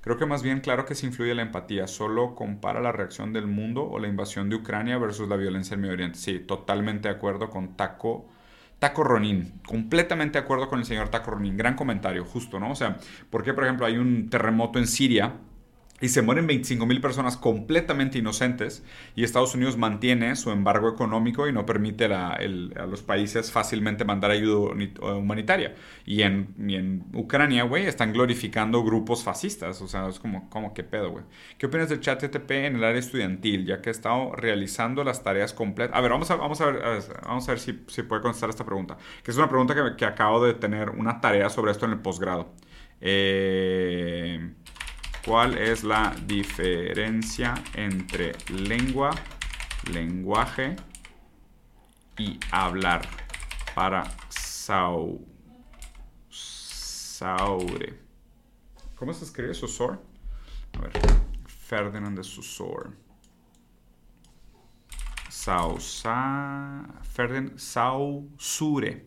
Creo 0.01 0.17
que 0.17 0.25
más 0.25 0.41
bien 0.41 0.61
claro 0.61 0.85
que 0.85 0.95
se 0.95 1.05
influye 1.05 1.35
la 1.35 1.43
empatía, 1.43 1.87
solo 1.87 2.33
compara 2.33 2.81
la 2.81 2.91
reacción 2.91 3.33
del 3.33 3.45
mundo 3.47 3.83
o 3.83 3.99
la 3.99 4.07
invasión 4.07 4.49
de 4.49 4.55
Ucrania 4.55 4.97
versus 4.97 5.29
la 5.29 5.35
violencia 5.35 5.75
en 5.75 5.81
Medio 5.81 5.93
Oriente. 5.93 6.17
Sí, 6.17 6.39
totalmente 6.39 7.07
de 7.07 7.15
acuerdo 7.15 7.49
con 7.49 7.77
Taco. 7.77 8.27
Taco 8.79 9.03
Ronin, 9.03 9.61
completamente 9.63 10.39
de 10.39 10.43
acuerdo 10.43 10.67
con 10.67 10.79
el 10.79 10.85
señor 10.85 11.09
Taco 11.09 11.29
Ronin, 11.29 11.55
gran 11.55 11.75
comentario, 11.75 12.25
justo, 12.25 12.59
¿no? 12.59 12.71
O 12.71 12.75
sea, 12.75 12.97
¿por 13.29 13.43
qué, 13.43 13.53
por 13.53 13.63
ejemplo, 13.63 13.85
hay 13.85 13.97
un 13.97 14.27
terremoto 14.27 14.79
en 14.79 14.87
Siria 14.87 15.35
y 16.01 16.09
se 16.09 16.21
mueren 16.23 16.47
25 16.47 16.85
mil 16.85 16.99
personas 16.99 17.37
completamente 17.37 18.17
inocentes 18.17 18.83
y 19.15 19.23
Estados 19.23 19.53
Unidos 19.53 19.77
mantiene 19.77 20.35
su 20.35 20.51
embargo 20.51 20.89
económico 20.89 21.47
y 21.47 21.53
no 21.53 21.65
permite 21.65 22.05
a 22.05 22.39
los 22.87 23.03
países 23.03 23.51
fácilmente 23.51 24.03
mandar 24.03 24.31
ayuda 24.31 24.73
humanitaria. 25.15 25.75
Y 26.05 26.23
en, 26.23 26.55
en 26.57 27.03
Ucrania, 27.13 27.63
güey, 27.63 27.85
están 27.85 28.13
glorificando 28.13 28.83
grupos 28.83 29.23
fascistas. 29.23 29.81
O 29.81 29.87
sea, 29.87 30.07
es 30.07 30.19
como, 30.19 30.49
como 30.49 30.73
qué 30.73 30.83
pedo, 30.83 31.11
güey. 31.11 31.23
¿Qué 31.57 31.67
opinas 31.67 31.89
del 31.89 31.99
chat 31.99 32.19
TTP 32.19 32.51
en 32.51 32.77
el 32.77 32.83
área 32.83 32.99
estudiantil, 32.99 33.65
ya 33.65 33.81
que 33.81 33.89
he 33.89 33.91
estado 33.91 34.35
realizando 34.35 35.03
las 35.03 35.23
tareas 35.23 35.53
completas? 35.53 35.95
A 35.95 36.01
ver, 36.01 36.11
vamos 36.11 36.31
a, 36.31 36.35
vamos 36.35 36.59
a 36.61 36.65
ver, 36.65 36.81
vamos 37.23 37.47
a 37.47 37.51
ver 37.51 37.59
si, 37.59 37.83
si 37.87 38.01
puede 38.03 38.21
contestar 38.23 38.49
esta 38.49 38.65
pregunta. 38.65 38.97
Que 39.23 39.31
es 39.31 39.37
una 39.37 39.49
pregunta 39.49 39.75
que, 39.75 39.95
que 39.95 40.05
acabo 40.05 40.43
de 40.43 40.55
tener 40.55 40.89
una 40.89 41.21
tarea 41.21 41.49
sobre 41.49 41.71
esto 41.71 41.85
en 41.85 41.91
el 41.91 41.99
posgrado. 41.99 42.53
Eh... 42.99 44.53
¿Cuál 45.25 45.57
es 45.57 45.83
la 45.83 46.15
diferencia 46.25 47.53
entre 47.75 48.31
lengua, 48.49 49.11
lenguaje 49.91 50.75
y 52.17 52.39
hablar 52.49 53.07
para 53.75 54.03
sau, 54.29 55.23
saure? 56.27 57.99
¿Cómo 58.95 59.13
se 59.13 59.25
escribe 59.25 59.53
susor? 59.53 60.01
A 60.77 60.81
ver, 60.81 60.91
Ferdinand 61.45 62.17
de 62.17 62.23
Susor. 62.23 62.91
Sausa, 65.29 66.83
Ferdinand 67.03 67.57
Sausure. 67.59 69.05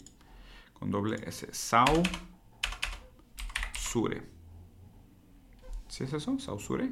Con 0.72 0.90
doble 0.90 1.16
S. 1.26 1.48
Sausure. 1.52 2.04
¿Sí 5.94 6.02
es 6.02 6.12
eso? 6.12 6.36
¿Sausure? 6.40 6.90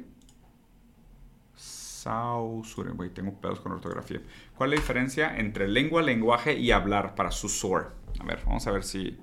Sausure. 1.57 2.91
Güey, 2.91 3.09
tengo 3.09 3.33
pedos 3.33 3.59
con 3.59 3.73
ortografía. 3.73 4.21
¿Cuál 4.55 4.71
es 4.71 4.79
la 4.79 4.81
diferencia 4.81 5.37
entre 5.37 5.67
lengua, 5.67 6.01
lenguaje 6.01 6.57
y 6.57 6.71
hablar 6.71 7.13
para 7.13 7.29
susor? 7.29 7.91
A 8.21 8.23
ver, 8.23 8.39
vamos 8.45 8.65
a 8.65 8.71
ver 8.71 8.85
si, 8.85 9.19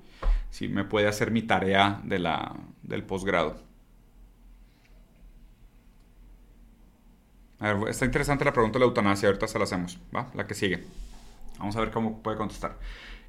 si 0.51 0.67
me 0.67 0.83
puede 0.83 1.07
hacer 1.07 1.31
mi 1.31 1.41
tarea 1.41 1.99
de 2.03 2.19
la, 2.19 2.55
del 2.83 3.03
posgrado. 3.03 3.55
A 7.57 7.73
ver, 7.73 7.89
está 7.89 8.05
interesante 8.05 8.45
la 8.45 8.53
pregunta 8.53 8.77
de 8.77 8.81
la 8.81 8.85
eutanasia, 8.85 9.29
ahorita 9.29 9.47
se 9.47 9.57
la 9.57 9.63
hacemos, 9.63 9.99
¿va? 10.15 10.29
La 10.35 10.45
que 10.45 10.53
sigue. 10.53 10.85
Vamos 11.57 11.75
a 11.75 11.79
ver 11.79 11.89
cómo 11.89 12.21
puede 12.21 12.37
contestar. 12.37 12.77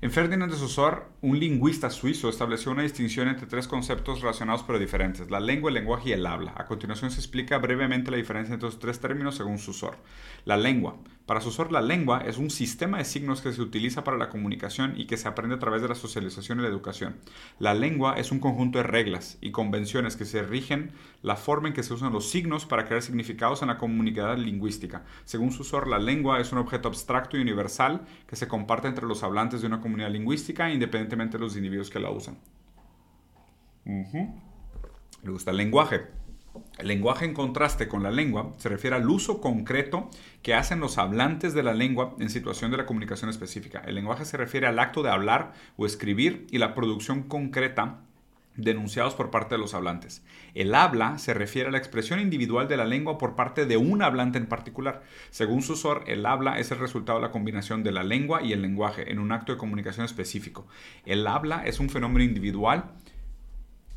En 0.02 0.10
Ferdinand 0.10 0.50
de 0.50 0.58
Saussure, 0.58 1.02
un 1.20 1.38
lingüista 1.38 1.88
suizo 1.88 2.28
estableció 2.28 2.72
una 2.72 2.82
distinción 2.82 3.28
entre 3.28 3.46
tres 3.46 3.68
conceptos 3.68 4.20
relacionados 4.20 4.64
pero 4.64 4.80
diferentes, 4.80 5.30
la 5.30 5.38
lengua, 5.38 5.70
el 5.70 5.74
lenguaje 5.74 6.08
y 6.08 6.12
el 6.12 6.26
habla. 6.26 6.54
A 6.56 6.66
continuación 6.66 7.12
se 7.12 7.20
explica 7.20 7.58
brevemente 7.58 8.10
la 8.10 8.16
diferencia 8.16 8.52
entre 8.52 8.68
estos 8.68 8.80
tres 8.80 8.98
términos 8.98 9.36
según 9.36 9.60
Saussure. 9.60 9.98
La 10.44 10.56
lengua. 10.56 10.96
Para 11.32 11.40
Saussure, 11.40 11.72
la 11.72 11.80
lengua 11.80 12.22
es 12.26 12.36
un 12.36 12.50
sistema 12.50 12.98
de 12.98 13.06
signos 13.06 13.40
que 13.40 13.54
se 13.54 13.62
utiliza 13.62 14.04
para 14.04 14.18
la 14.18 14.28
comunicación 14.28 14.92
y 15.00 15.06
que 15.06 15.16
se 15.16 15.28
aprende 15.28 15.54
a 15.54 15.58
través 15.58 15.80
de 15.80 15.88
la 15.88 15.94
socialización 15.94 16.58
y 16.58 16.62
la 16.62 16.68
educación. 16.68 17.16
La 17.58 17.72
lengua 17.72 18.16
es 18.18 18.32
un 18.32 18.38
conjunto 18.38 18.76
de 18.76 18.84
reglas 18.84 19.38
y 19.40 19.50
convenciones 19.50 20.16
que 20.16 20.26
se 20.26 20.42
rigen 20.42 20.90
la 21.22 21.36
forma 21.36 21.68
en 21.68 21.72
que 21.72 21.82
se 21.82 21.94
usan 21.94 22.12
los 22.12 22.28
signos 22.28 22.66
para 22.66 22.84
crear 22.84 23.00
significados 23.00 23.62
en 23.62 23.68
la 23.68 23.78
comunidad 23.78 24.36
lingüística. 24.36 25.06
Según 25.24 25.52
Saussure, 25.52 25.88
la 25.88 25.98
lengua 25.98 26.38
es 26.38 26.52
un 26.52 26.58
objeto 26.58 26.88
abstracto 26.88 27.38
y 27.38 27.40
universal 27.40 28.02
que 28.26 28.36
se 28.36 28.46
comparte 28.46 28.88
entre 28.88 29.06
los 29.06 29.22
hablantes 29.22 29.62
de 29.62 29.68
una 29.68 29.80
comunidad 29.80 30.10
lingüística 30.10 30.70
independientemente 30.70 31.38
de 31.38 31.44
los 31.44 31.56
individuos 31.56 31.88
que 31.88 31.98
la 31.98 32.10
usan. 32.10 32.36
Le 35.22 35.30
gusta 35.30 35.50
el 35.50 35.56
lenguaje. 35.56 36.21
El 36.78 36.88
lenguaje 36.88 37.24
en 37.24 37.34
contraste 37.34 37.88
con 37.88 38.02
la 38.02 38.10
lengua 38.10 38.52
se 38.56 38.68
refiere 38.68 38.96
al 38.96 39.08
uso 39.08 39.40
concreto 39.40 40.10
que 40.42 40.54
hacen 40.54 40.80
los 40.80 40.98
hablantes 40.98 41.54
de 41.54 41.62
la 41.62 41.74
lengua 41.74 42.14
en 42.18 42.30
situación 42.30 42.70
de 42.70 42.76
la 42.76 42.86
comunicación 42.86 43.30
específica. 43.30 43.82
El 43.86 43.94
lenguaje 43.94 44.24
se 44.24 44.36
refiere 44.36 44.66
al 44.66 44.78
acto 44.78 45.02
de 45.02 45.10
hablar 45.10 45.52
o 45.76 45.86
escribir 45.86 46.46
y 46.50 46.58
la 46.58 46.74
producción 46.74 47.22
concreta 47.22 48.00
denunciados 48.56 49.14
por 49.14 49.30
parte 49.30 49.54
de 49.54 49.60
los 49.60 49.74
hablantes. 49.74 50.22
El 50.54 50.74
habla 50.74 51.18
se 51.18 51.34
refiere 51.34 51.68
a 51.68 51.72
la 51.72 51.78
expresión 51.78 52.20
individual 52.20 52.68
de 52.68 52.76
la 52.76 52.84
lengua 52.84 53.16
por 53.16 53.34
parte 53.34 53.64
de 53.66 53.76
un 53.76 54.02
hablante 54.02 54.38
en 54.38 54.46
particular. 54.46 55.02
Según 55.30 55.62
Susor, 55.62 56.04
el 56.06 56.26
habla 56.26 56.58
es 56.58 56.70
el 56.70 56.78
resultado 56.78 57.18
de 57.18 57.26
la 57.26 57.32
combinación 57.32 57.82
de 57.82 57.92
la 57.92 58.02
lengua 58.02 58.42
y 58.42 58.52
el 58.52 58.62
lenguaje 58.62 59.10
en 59.10 59.18
un 59.18 59.32
acto 59.32 59.52
de 59.52 59.58
comunicación 59.58 60.04
específico. 60.04 60.66
El 61.06 61.26
habla 61.26 61.64
es 61.64 61.80
un 61.80 61.88
fenómeno 61.88 62.24
individual 62.24 62.92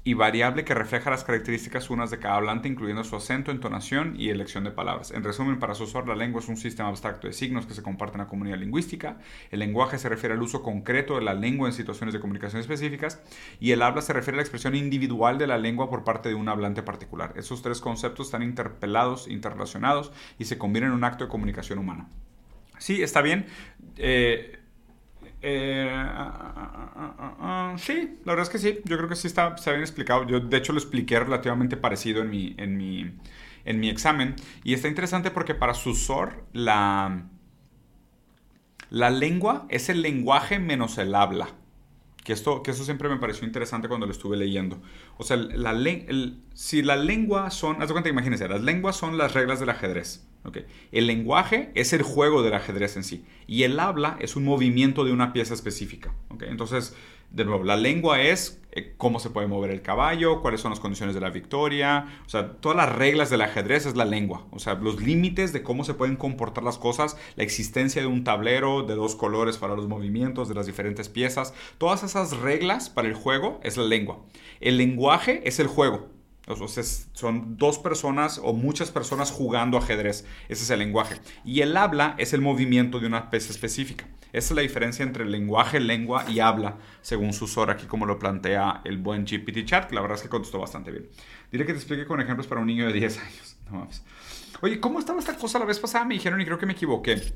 y 0.08 0.14
variable 0.14 0.64
que 0.64 0.76
refleja 0.76 1.10
las 1.10 1.24
características 1.24 1.90
unas 1.90 2.12
de 2.12 2.20
cada 2.20 2.36
hablante, 2.36 2.68
incluyendo 2.68 3.04
su 3.04 3.16
acento, 3.16 3.50
entonación 3.50 4.14
y 4.16 4.30
elección 4.30 4.64
de 4.64 4.70
palabras. 4.70 5.10
En 5.10 5.24
resumen, 5.24 5.58
para 5.58 5.74
Saussure, 5.74 6.06
la 6.06 6.16
lengua 6.16 6.42
es 6.42 6.48
un 6.48 6.58
sistema 6.58 6.90
abstracto 6.90 7.26
de 7.26 7.34
signos 7.34 7.66
que 7.66 7.74
se 7.74 7.82
comparten 7.82 8.22
en 8.22 8.28
la 8.28 8.30
comunidad 8.30 8.60
lingüística. 8.60 9.18
El 9.50 9.60
lenguaje 9.60 9.98
se 9.98 10.08
refiere 10.08 10.36
al 10.36 10.44
uso 10.44 10.62
concreto 10.62 11.16
de 11.16 11.24
la 11.24 11.34
lengua 11.34 11.68
en 11.68 11.74
situaciones 11.74 12.14
de 12.14 12.20
comunicación 12.20 12.62
específicas. 12.62 13.20
Y 13.60 13.72
el 13.72 13.82
habla 13.82 14.04
se 14.04 14.14
refiere 14.14 14.36
a 14.36 14.38
la 14.38 14.44
expresión 14.44 14.76
individual 14.76 15.40
de 15.40 15.48
la 15.48 15.58
lengua 15.58 15.90
por 15.90 16.04
parte 16.04 16.30
de 16.30 16.36
un 16.36 16.50
hablante 16.50 16.84
particular. 16.84 17.34
Esos 17.36 17.64
tres 17.64 17.82
conceptos 17.82 18.28
están 18.28 18.44
interpelados, 18.44 19.28
interrelacionados 19.28 20.12
y 20.38 20.46
se 20.46 20.60
combinan 20.60 20.92
en 20.92 20.98
un 20.98 21.04
acto 21.04 21.24
de 21.24 21.32
comunicación 21.32 21.80
humana. 21.80 22.10
Sí, 22.78 23.02
está 23.02 23.24
bien. 23.24 23.48
Eh, 23.98 24.60
eh, 25.48 25.88
ah, 25.94 27.14
ah, 27.20 27.36
ah, 27.40 27.76
sí, 27.78 28.18
la 28.26 28.34
verdad 28.34 28.44
es 28.44 28.50
que 28.50 28.58
sí. 28.58 28.80
Yo 28.86 28.98
creo 28.98 29.08
que 29.08 29.16
sí 29.16 29.28
está, 29.28 29.56
bien 29.68 29.82
explicado. 29.82 30.26
Yo, 30.26 30.40
de 30.40 30.58
hecho, 30.58 30.74
lo 30.74 30.80
expliqué 30.80 31.20
relativamente 31.20 31.78
parecido 31.78 32.24
en 32.24 32.32
mi, 32.32 32.56
en 32.58 32.76
mi, 32.78 33.12
en 33.64 33.80
mi 33.80 33.90
examen. 33.90 34.36
Y 34.64 34.74
está 34.74 34.88
interesante 34.88 35.30
porque 35.30 35.54
para 35.54 35.76
Susor, 35.76 36.46
la, 36.52 37.28
la 38.90 39.10
lengua 39.12 39.68
es 39.70 39.90
el 39.90 40.02
lenguaje 40.02 40.58
menos 40.58 40.98
el 40.98 41.14
habla. 41.14 41.50
Que 42.26 42.34
esto, 42.34 42.64
que 42.64 42.72
eso 42.72 42.84
siempre 42.84 43.08
me 43.08 43.18
pareció 43.18 43.46
interesante 43.46 43.88
cuando 43.88 44.08
lo 44.08 44.12
estuve 44.12 44.36
leyendo. 44.36 44.82
O 45.18 45.24
sea, 45.24 45.38
si 46.54 46.82
la 46.82 46.96
lengua 46.98 47.52
son, 47.52 47.82
haz 47.82 47.88
de 47.88 47.94
cuenta, 47.94 48.10
imagínense, 48.10 48.50
las 48.50 48.64
lenguas 48.64 48.98
son 48.98 49.18
las 49.18 49.34
reglas 49.34 49.62
del 49.62 49.70
ajedrez. 49.70 50.28
El 50.92 51.08
lenguaje 51.08 51.72
es 51.76 51.94
el 51.94 52.02
juego 52.02 52.44
del 52.44 52.54
ajedrez 52.54 52.98
en 52.98 53.04
sí. 53.04 53.24
Y 53.48 53.64
el 53.64 53.80
habla 53.80 54.18
es 54.20 54.36
un 54.36 54.44
movimiento 54.44 55.06
de 55.06 55.12
una 55.12 55.34
pieza 55.34 55.54
específica. 55.54 56.14
Entonces, 56.42 56.96
de 57.32 57.46
nuevo, 57.46 57.64
la 57.64 57.76
lengua 57.76 58.22
es 58.22 58.62
eh, 58.72 58.94
cómo 58.98 59.20
se 59.20 59.30
puede 59.30 59.48
mover 59.48 59.72
el 59.72 59.82
caballo, 59.82 60.42
cuáles 60.42 60.60
son 60.60 60.72
las 60.72 60.80
condiciones 60.80 61.16
de 61.16 61.22
la 61.22 61.30
victoria, 61.30 62.20
o 62.26 62.30
sea, 62.30 62.54
todas 62.58 62.76
las 62.76 62.94
reglas 62.94 63.30
del 63.30 63.42
ajedrez 63.42 63.86
es 63.86 63.96
la 63.96 64.04
lengua, 64.04 64.46
o 64.52 64.60
sea, 64.60 64.74
los 64.76 65.02
límites 65.02 65.54
de 65.54 65.64
cómo 65.64 65.86
se 65.86 65.94
pueden 65.94 66.18
comportar 66.18 66.64
las 66.64 66.78
cosas, 66.78 67.18
la 67.38 67.44
existencia 67.44 68.02
de 68.02 68.08
un 68.08 68.24
tablero 68.24 68.84
de 68.84 68.96
dos 68.96 69.16
colores 69.16 69.58
para 69.58 69.76
los 69.76 69.88
movimientos 69.88 70.50
de 70.50 70.56
las 70.56 70.66
diferentes 70.66 71.08
piezas, 71.08 71.54
todas 71.78 72.04
esas 72.04 72.38
reglas 72.38 72.90
para 72.90 73.08
el 73.08 73.14
juego 73.14 73.62
es 73.64 73.78
la 73.78 73.86
lengua. 73.86 74.20
El 74.60 74.78
lenguaje 74.78 75.42
es 75.48 75.60
el 75.60 75.68
juego. 75.68 76.15
Entonces 76.48 77.10
son 77.14 77.58
dos 77.58 77.80
personas 77.80 78.40
o 78.44 78.54
muchas 78.54 78.92
personas 78.92 79.32
jugando 79.32 79.78
ajedrez. 79.78 80.26
Ese 80.48 80.64
es 80.64 80.70
el 80.70 80.80
lenguaje. 80.80 81.20
Y 81.44 81.62
el 81.62 81.76
habla 81.76 82.16
es 82.18 82.34
el 82.34 82.42
movimiento 82.42 83.00
de 83.00 83.08
una 83.08 83.30
pieza 83.30 83.52
específica. 83.52 84.06
Esa 84.32 84.54
es 84.54 84.56
la 84.56 84.62
diferencia 84.62 85.04
entre 85.04 85.26
lenguaje, 85.26 85.80
lengua 85.80 86.26
y 86.30 86.42
habla, 86.42 86.78
según 87.02 87.32
Susor, 87.32 87.72
aquí 87.72 87.86
como 87.86 88.06
lo 88.06 88.20
plantea 88.20 88.82
el 88.84 88.98
buen 88.98 89.26
GPT 89.26 89.66
Chat, 89.66 89.88
que 89.88 89.96
la 89.96 90.02
verdad 90.02 90.18
es 90.18 90.24
que 90.24 90.30
contestó 90.30 90.60
bastante 90.60 90.92
bien. 90.92 91.08
Diré 91.52 91.66
que 91.66 91.72
te 91.72 91.80
explique 91.80 92.06
con 92.06 92.20
ejemplos 92.20 92.46
para 92.46 92.60
un 92.60 92.68
niño 92.68 92.86
de 92.86 92.94
10 92.94 93.18
años. 93.20 93.58
No 93.72 93.88
Oye, 94.62 94.80
¿cómo 94.80 95.00
estaba 95.00 95.20
esta 95.20 95.38
cosa 95.38 95.60
la 95.60 95.66
vez 95.66 95.80
pasada? 95.80 96.06
Me 96.06 96.16
dijeron 96.16 96.40
y 96.42 96.46
creo 96.46 96.58
que 96.58 96.66
me 96.66 96.74
equivoqué. 96.74 97.34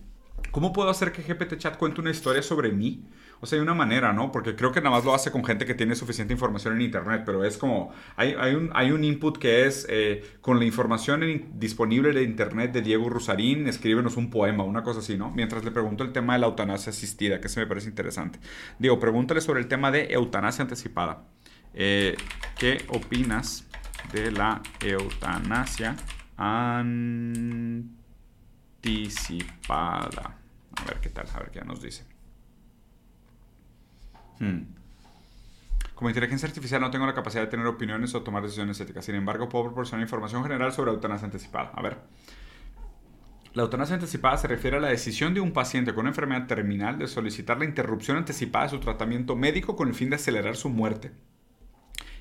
¿Cómo 0.51 0.73
puedo 0.73 0.89
hacer 0.89 1.11
que 1.11 1.21
GPT 1.21 1.57
Chat 1.57 1.77
cuente 1.77 2.01
una 2.01 2.11
historia 2.11 2.41
sobre 2.41 2.71
mí? 2.71 3.05
O 3.41 3.45
sea, 3.45 3.57
hay 3.57 3.63
una 3.63 3.73
manera, 3.73 4.11
¿no? 4.11 4.31
Porque 4.31 4.55
creo 4.55 4.71
que 4.71 4.81
nada 4.81 4.95
más 4.95 5.05
lo 5.05 5.13
hace 5.13 5.31
con 5.31 5.45
gente 5.45 5.65
que 5.65 5.73
tiene 5.73 5.95
suficiente 5.95 6.33
información 6.33 6.75
en 6.75 6.81
Internet, 6.81 7.23
pero 7.25 7.45
es 7.45 7.57
como, 7.57 7.93
hay, 8.17 8.33
un, 8.53 8.69
hay 8.73 8.91
un 8.91 9.03
input 9.03 9.37
que 9.37 9.65
es, 9.65 9.85
eh, 9.89 10.23
con 10.41 10.59
la 10.59 10.65
información 10.65 11.45
disponible 11.53 12.11
de 12.11 12.23
Internet 12.23 12.73
de 12.73 12.81
Diego 12.81 13.09
Rusarín, 13.09 13.67
escríbenos 13.67 14.17
un 14.17 14.29
poema, 14.29 14.63
una 14.63 14.83
cosa 14.83 14.99
así, 14.99 15.17
¿no? 15.17 15.31
Mientras 15.31 15.63
le 15.63 15.71
pregunto 15.71 16.03
el 16.03 16.11
tema 16.11 16.33
de 16.33 16.39
la 16.39 16.47
eutanasia 16.47 16.89
asistida, 16.89 17.39
que 17.39 17.47
se 17.47 17.61
me 17.61 17.67
parece 17.67 17.87
interesante. 17.87 18.39
Digo, 18.77 18.99
pregúntale 18.99 19.39
sobre 19.39 19.61
el 19.61 19.67
tema 19.67 19.91
de 19.91 20.11
eutanasia 20.11 20.63
anticipada. 20.63 21.23
Eh, 21.73 22.17
¿Qué 22.57 22.83
opinas 22.89 23.65
de 24.11 24.31
la 24.31 24.61
eutanasia 24.81 25.95
anticipada? 26.35 27.59
A 30.81 30.85
ver 30.85 30.99
qué 31.01 31.09
tal, 31.09 31.27
a 31.33 31.39
ver 31.39 31.51
qué 31.51 31.61
nos 31.61 31.81
dice. 31.81 32.05
Hmm. 34.39 34.63
Como 35.99 36.09
inteligencia 36.09 36.47
artificial 36.47 36.79
no 36.79 36.91
tengo 36.91 37.05
la 37.05 37.13
capacidad 37.13 37.43
de 37.43 37.49
tener 37.49 37.67
opiniones 37.67 38.15
o 38.15 38.23
tomar 38.23 38.41
decisiones 38.41 38.79
éticas. 38.79 39.03
Sin 39.03 39.15
embargo, 39.15 39.49
puedo 39.49 39.65
proporcionar 39.65 40.01
información 40.01 40.43
general 40.43 40.71
sobre 40.71 40.91
eutanasia 40.91 41.25
anticipada. 41.25 41.71
A 41.75 41.81
ver. 41.81 41.97
La 43.53 43.63
eutanasia 43.63 43.95
anticipada 43.95 44.37
se 44.37 44.47
refiere 44.47 44.77
a 44.77 44.79
la 44.79 44.87
decisión 44.87 45.33
de 45.33 45.41
un 45.41 45.51
paciente 45.51 45.91
con 45.93 46.01
una 46.01 46.11
enfermedad 46.11 46.47
terminal 46.47 46.97
de 46.97 47.07
solicitar 47.07 47.57
la 47.57 47.65
interrupción 47.65 48.15
anticipada 48.15 48.65
de 48.65 48.69
su 48.69 48.79
tratamiento 48.79 49.35
médico 49.35 49.75
con 49.75 49.89
el 49.89 49.93
fin 49.93 50.09
de 50.09 50.15
acelerar 50.15 50.55
su 50.55 50.69
muerte 50.69 51.11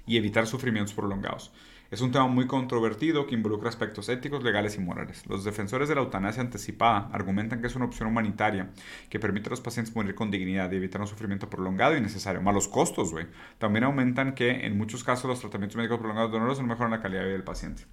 y 0.06 0.16
evitar 0.16 0.48
sufrimientos 0.48 0.94
prolongados. 0.94 1.52
Es 1.90 2.02
un 2.02 2.12
tema 2.12 2.26
muy 2.26 2.46
controvertido 2.46 3.26
que 3.26 3.34
involucra 3.34 3.70
aspectos 3.70 4.10
éticos, 4.10 4.44
legales 4.44 4.76
y 4.76 4.80
morales. 4.80 5.24
Los 5.26 5.42
defensores 5.42 5.88
de 5.88 5.94
la 5.94 6.02
eutanasia 6.02 6.42
anticipada 6.42 7.08
argumentan 7.12 7.62
que 7.62 7.66
es 7.66 7.76
una 7.76 7.86
opción 7.86 8.10
humanitaria 8.10 8.68
que 9.08 9.18
permite 9.18 9.48
a 9.48 9.50
los 9.50 9.62
pacientes 9.62 9.96
morir 9.96 10.14
con 10.14 10.30
dignidad 10.30 10.70
y 10.70 10.76
evitar 10.76 11.00
un 11.00 11.06
sufrimiento 11.06 11.48
prolongado 11.48 11.96
y 11.96 12.02
necesario. 12.02 12.42
Malos 12.42 12.68
costos, 12.68 13.10
güey. 13.10 13.26
También 13.56 13.84
aumentan 13.84 14.34
que 14.34 14.66
en 14.66 14.76
muchos 14.76 15.02
casos 15.02 15.30
los 15.30 15.40
tratamientos 15.40 15.78
médicos 15.78 15.98
prolongados 15.98 16.30
dolorosos 16.30 16.60
no 16.60 16.68
mejoran 16.68 16.90
la 16.90 17.00
calidad 17.00 17.20
de 17.20 17.26
vida 17.28 17.36
del 17.36 17.44
paciente. 17.44 17.84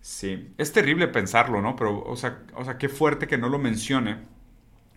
Sí, 0.00 0.54
es 0.56 0.72
terrible 0.72 1.08
pensarlo, 1.08 1.60
¿no? 1.60 1.74
Pero, 1.74 2.00
o 2.04 2.14
sea, 2.14 2.44
o 2.54 2.64
sea, 2.64 2.78
qué 2.78 2.88
fuerte 2.88 3.26
que 3.26 3.38
no 3.38 3.48
lo 3.48 3.58
mencione 3.58 4.18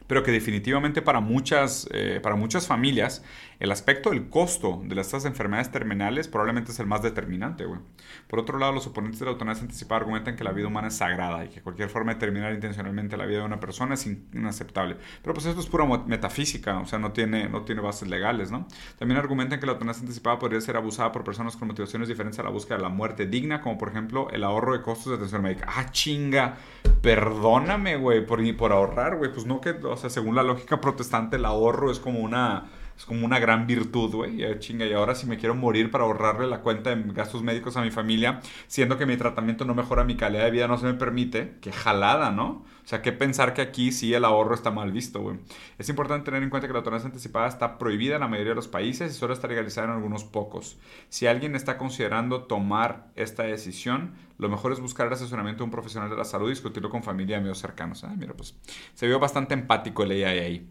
pero 0.08 0.24
que 0.24 0.32
definitivamente 0.32 1.02
para 1.02 1.20
muchas, 1.20 1.88
eh, 1.92 2.20
para 2.22 2.36
muchas 2.36 2.68
familias 2.68 3.24
el 3.60 3.72
aspecto 3.72 4.10
del 4.10 4.30
costo 4.30 4.82
de 4.84 5.00
estas 5.00 5.26
enfermedades 5.26 5.72
terminales 5.72 6.28
probablemente 6.28 6.72
es 6.72 6.80
el 6.80 6.88
más 6.88 7.02
determinante, 7.02 7.66
güey. 7.66 7.80
Por 8.28 8.40
otro 8.40 8.58
lado, 8.58 8.72
los 8.72 8.88
oponentes 8.88 9.20
de 9.20 9.26
la 9.26 9.32
eutanasia 9.32 9.64
anticipada 9.64 10.02
argumentan 10.02 10.36
que 10.36 10.44
la 10.44 10.52
vida 10.52 10.68
humana 10.68 10.88
es 10.88 10.98
sagrada 10.98 11.46
y 11.46 11.50
que 11.50 11.62
cualquier 11.62 11.90
forma 11.90 12.14
de 12.14 12.20
terminar 12.20 12.54
intencionalmente 12.54 13.18
la 13.18 13.26
vida 13.26 13.40
de 13.40 13.46
una 13.46 13.60
persona 13.60 13.94
es 13.94 14.06
inaceptable. 14.06 14.98
Pero 15.22 15.34
pues 15.34 15.46
esto 15.46 15.60
es 15.60 15.68
pura 15.68 15.86
metafísica, 15.86 16.80
o 16.80 16.86
sea, 16.86 17.00
no 17.00 17.12
tiene, 17.12 17.50
no 17.50 17.62
tiene 17.64 17.82
bases 17.82 18.10
legales, 18.10 18.52
¿no? 18.52 18.68
También 18.98 19.20
argumentan 19.20 19.60
que 19.60 19.66
la 19.66 19.74
eutanasia 19.74 20.02
anticipada 20.02 20.40
podría 20.40 20.62
ser 20.62 20.78
abusada 20.78 21.12
por 21.12 21.24
personas 21.24 21.56
con 21.56 21.68
motivaciones 21.68 22.08
diferentes 22.08 22.40
a 22.40 22.44
la 22.44 22.50
búsqueda 22.50 22.78
de 22.78 22.84
la 22.84 22.90
muerte 22.90 23.28
digna, 23.28 23.62
como 23.62 23.78
por 23.78 23.90
ejemplo 23.90 24.30
el 24.32 24.44
ahorro 24.44 24.74
de 24.74 24.82
costos 24.82 25.12
de 25.12 25.16
atención 25.16 25.42
médica. 25.42 25.68
¡Ah, 25.68 25.92
chinga! 25.92 26.58
Perdóname, 27.02 27.98
güey, 27.98 28.26
por, 28.26 28.40
por 28.58 28.72
ahorrar, 28.72 29.18
güey. 29.18 29.32
Pues 29.32 29.46
no 29.46 29.62
que, 29.62 29.72
o 29.72 29.98
sea, 29.98 30.10
según 30.10 30.36
la 30.36 30.44
lógica 30.44 30.82
protestante, 30.82 31.36
el 31.38 31.46
ahorro 31.46 31.92
es 31.92 32.00
como 32.00 32.20
una 32.20 32.66
es 32.98 33.06
como 33.06 33.26
una 33.26 33.40
gran 33.40 33.68
virtud, 33.68 34.16
güey. 34.16 34.60
Chinga, 34.60 34.86
y 34.86 34.94
ahora 34.94 35.16
si 35.16 35.26
me 35.28 35.38
quiero 35.38 35.56
morir 35.56 35.92
para 35.92 36.06
ahorrarle 36.06 36.48
la 36.48 36.62
cuenta 36.62 36.96
de 36.96 37.14
gastos 37.14 37.44
médicos 37.44 37.76
a 37.78 37.82
mi 37.82 37.92
familia, 37.92 38.40
siendo 38.68 38.98
que 38.98 39.06
mi 39.06 39.18
tratamiento 39.18 39.66
no 39.66 39.76
mejora 39.76 40.04
mi 40.04 40.16
calidad 40.16 40.46
de 40.46 40.52
vida, 40.52 40.68
no 40.68 40.78
se 40.78 40.86
me 40.86 40.94
permite, 40.94 41.56
qué 41.62 41.72
jalada, 41.72 42.32
¿no? 42.32 42.64
O 42.86 42.88
sea, 42.88 43.02
qué 43.02 43.12
pensar 43.12 43.56
que 43.56 43.64
aquí 43.64 43.92
sí 43.92 44.14
el 44.14 44.24
ahorro 44.24 44.54
está 44.54 44.70
mal 44.70 44.92
visto, 44.92 45.20
güey. 45.20 45.40
Es 45.80 45.90
importante 45.90 46.26
tener 46.26 46.44
en 46.44 46.52
cuenta 46.52 46.68
que 46.68 46.74
la 46.74 46.80
eutanasia 46.80 47.08
anticipada 47.08 47.48
está 47.48 47.80
prohibida 47.80 48.16
en 48.16 48.22
la 48.22 48.28
mayoría 48.28 48.52
de 48.52 48.56
los 48.56 48.68
países 48.68 49.12
y 49.12 49.16
solo 49.16 49.34
está 49.34 49.48
legalizada 49.48 49.88
en 49.88 49.94
algunos 49.94 50.24
pocos. 50.24 50.78
Si 51.10 51.26
alguien 51.26 51.56
está 51.56 51.80
considerando 51.80 52.44
tomar 52.44 53.08
esta 53.16 53.42
decisión, 53.42 54.14
lo 54.38 54.50
mejor 54.50 54.72
es 54.72 54.80
buscar 54.80 55.08
el 55.08 55.14
asesoramiento 55.14 55.60
de 55.60 55.66
un 55.66 55.72
profesional 55.72 56.12
de 56.12 56.16
la 56.16 56.26
salud 56.26 56.48
y 56.48 56.52
discutirlo 56.52 56.92
con 56.92 57.02
familia 57.02 57.38
y 57.38 57.40
amigos 57.40 57.58
cercanos. 57.58 58.04
Ah, 58.04 58.14
mira, 58.16 58.34
pues 58.34 58.56
se 58.94 59.08
vio 59.08 59.20
bastante 59.20 59.56
empático 59.56 60.04
el 60.04 60.12
AI 60.12 60.40
ahí. 60.40 60.70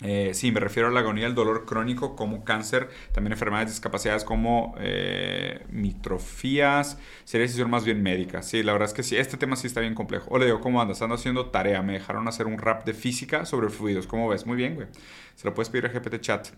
Eh, 0.00 0.30
sí, 0.32 0.52
me 0.52 0.60
refiero 0.60 0.88
a 0.88 0.92
la 0.92 1.00
agonía, 1.00 1.26
el 1.26 1.34
dolor 1.34 1.64
crónico 1.64 2.14
como 2.14 2.44
cáncer, 2.44 2.88
también 3.12 3.32
enfermedades 3.32 3.70
discapacidades 3.70 4.22
como 4.24 4.74
eh, 4.78 5.64
mitrofías, 5.70 6.98
sería 7.24 7.46
decisión 7.46 7.68
más 7.70 7.84
bien 7.84 8.02
médica. 8.02 8.42
Sí, 8.42 8.62
la 8.62 8.72
verdad 8.72 8.88
es 8.88 8.94
que 8.94 9.02
sí, 9.02 9.16
este 9.16 9.36
tema 9.36 9.56
sí 9.56 9.66
está 9.66 9.80
bien 9.80 9.94
complejo. 9.94 10.26
Hola, 10.30 10.44
digo, 10.44 10.60
¿cómo 10.60 10.80
andas? 10.80 11.02
Ando 11.02 11.16
haciendo 11.16 11.46
tarea, 11.46 11.82
me 11.82 11.94
dejaron 11.94 12.28
hacer 12.28 12.46
un 12.46 12.58
rap 12.58 12.84
de 12.84 12.94
física 12.94 13.44
sobre 13.44 13.68
fluidos. 13.70 14.06
¿Cómo 14.06 14.28
ves? 14.28 14.46
Muy 14.46 14.56
bien, 14.56 14.76
güey. 14.76 14.86
Se 15.34 15.46
lo 15.48 15.54
puedes 15.54 15.68
pedir 15.68 15.86
a 15.86 15.88
GPT 15.88 16.20
Chat. 16.20 16.48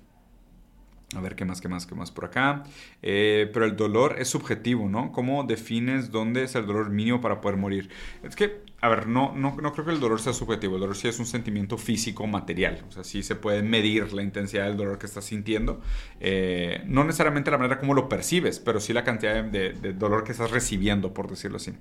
A 1.16 1.20
ver 1.20 1.34
qué 1.34 1.44
más, 1.44 1.60
qué 1.60 1.68
más, 1.68 1.86
qué 1.86 1.94
más 1.96 2.12
por 2.12 2.26
acá. 2.26 2.62
Eh, 3.02 3.50
pero 3.52 3.64
el 3.64 3.74
dolor 3.74 4.16
es 4.18 4.28
subjetivo, 4.28 4.88
¿no? 4.88 5.10
¿Cómo 5.10 5.42
defines 5.42 6.12
dónde 6.12 6.44
es 6.44 6.54
el 6.54 6.66
dolor 6.66 6.90
mínimo 6.90 7.20
para 7.20 7.40
poder 7.40 7.58
morir? 7.58 7.90
Es 8.22 8.36
que 8.36 8.62
a 8.82 8.88
ver, 8.88 9.06
no, 9.08 9.32
no, 9.36 9.56
no, 9.60 9.72
creo 9.72 9.84
que 9.84 9.92
el 9.92 10.00
dolor 10.00 10.20
sea 10.20 10.32
subjetivo. 10.32 10.76
El 10.76 10.80
dolor 10.80 10.96
sí 10.96 11.06
es 11.06 11.18
un 11.18 11.26
sentimiento 11.26 11.76
físico, 11.76 12.26
material. 12.26 12.82
O 12.88 12.92
sea, 12.92 13.04
sí 13.04 13.22
se 13.22 13.34
puede 13.34 13.62
medir 13.62 14.12
la 14.14 14.22
intensidad 14.22 14.64
del 14.64 14.78
dolor 14.78 14.98
que 14.98 15.04
estás 15.04 15.24
sintiendo. 15.24 15.82
Eh, 16.18 16.82
no 16.86 17.04
necesariamente 17.04 17.50
la 17.50 17.58
manera 17.58 17.78
como 17.78 17.92
lo 17.92 18.08
percibes, 18.08 18.58
pero 18.58 18.80
sí 18.80 18.94
la 18.94 19.04
cantidad 19.04 19.44
de, 19.44 19.74
de, 19.74 19.92
dolor 19.92 20.24
que 20.24 20.32
estás 20.32 20.50
recibiendo, 20.50 21.12
por 21.12 21.28
decirlo 21.28 21.58
así. 21.58 21.74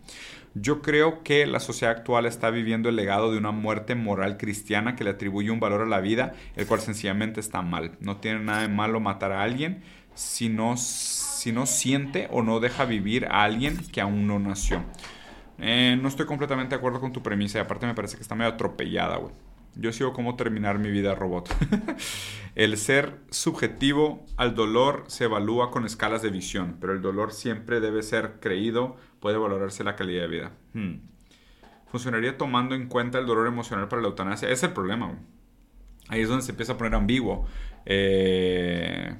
Yo 0.55 0.81
creo 0.81 1.23
que 1.23 1.45
la 1.45 1.61
sociedad 1.61 1.95
actual 1.95 2.25
está 2.25 2.49
viviendo 2.49 2.89
el 2.89 2.97
legado 2.97 3.31
de 3.31 3.37
una 3.37 3.51
muerte 3.51 3.95
moral 3.95 4.37
cristiana 4.37 4.97
que 4.97 5.05
le 5.05 5.11
atribuye 5.11 5.51
un 5.51 5.61
valor 5.61 5.81
a 5.81 5.85
la 5.85 6.01
vida, 6.01 6.33
el 6.57 6.67
cual 6.67 6.81
sencillamente 6.81 7.39
está 7.39 7.61
mal. 7.61 7.97
No 8.01 8.17
tiene 8.17 8.41
nada 8.41 8.63
de 8.63 8.67
malo 8.67 8.99
matar 8.99 9.31
a 9.31 9.41
alguien 9.41 9.83
si 10.15 10.49
no, 10.49 10.75
si 10.75 11.53
no 11.53 11.65
siente 11.65 12.27
o 12.31 12.43
no 12.43 12.59
deja 12.59 12.83
vivir 12.83 13.25
a 13.27 13.43
alguien 13.43 13.77
que 13.93 14.01
aún 14.01 14.27
no 14.27 14.37
nació. 14.37 14.83
Eh, 15.61 15.97
no 16.01 16.07
estoy 16.07 16.25
completamente 16.25 16.75
de 16.75 16.77
acuerdo 16.77 16.99
con 16.99 17.11
tu 17.11 17.21
premisa 17.21 17.57
y 17.57 17.61
aparte 17.61 17.85
me 17.85 17.93
parece 17.93 18.15
que 18.15 18.21
está 18.21 18.35
medio 18.35 18.51
atropellada, 18.51 19.17
güey. 19.17 19.33
Yo 19.75 19.93
sigo 19.93 20.13
cómo 20.13 20.35
terminar 20.35 20.79
mi 20.79 20.89
vida 20.89 21.15
robot. 21.15 21.49
el 22.55 22.77
ser 22.77 23.19
subjetivo 23.29 24.25
al 24.35 24.55
dolor 24.55 25.03
se 25.07 25.25
evalúa 25.25 25.71
con 25.71 25.85
escalas 25.85 26.21
de 26.21 26.29
visión, 26.29 26.77
pero 26.81 26.93
el 26.93 27.01
dolor 27.01 27.33
siempre 27.33 27.79
debe 27.79 28.01
ser 28.03 28.39
creído, 28.39 28.97
puede 29.19 29.37
valorarse 29.37 29.83
la 29.83 29.95
calidad 29.95 30.23
de 30.23 30.27
vida. 30.27 30.51
Hmm. 30.73 31.01
¿Funcionaría 31.87 32.37
tomando 32.37 32.75
en 32.75 32.87
cuenta 32.87 33.19
el 33.19 33.25
dolor 33.25 33.47
emocional 33.47 33.87
para 33.87 34.01
la 34.01 34.09
eutanasia? 34.09 34.49
Es 34.49 34.63
el 34.63 34.73
problema, 34.73 35.07
güey. 35.07 35.19
Ahí 36.07 36.21
es 36.21 36.27
donde 36.29 36.43
se 36.43 36.51
empieza 36.51 36.73
a 36.73 36.77
poner 36.77 36.95
ambiguo. 36.95 37.45
Eh... 37.85 39.15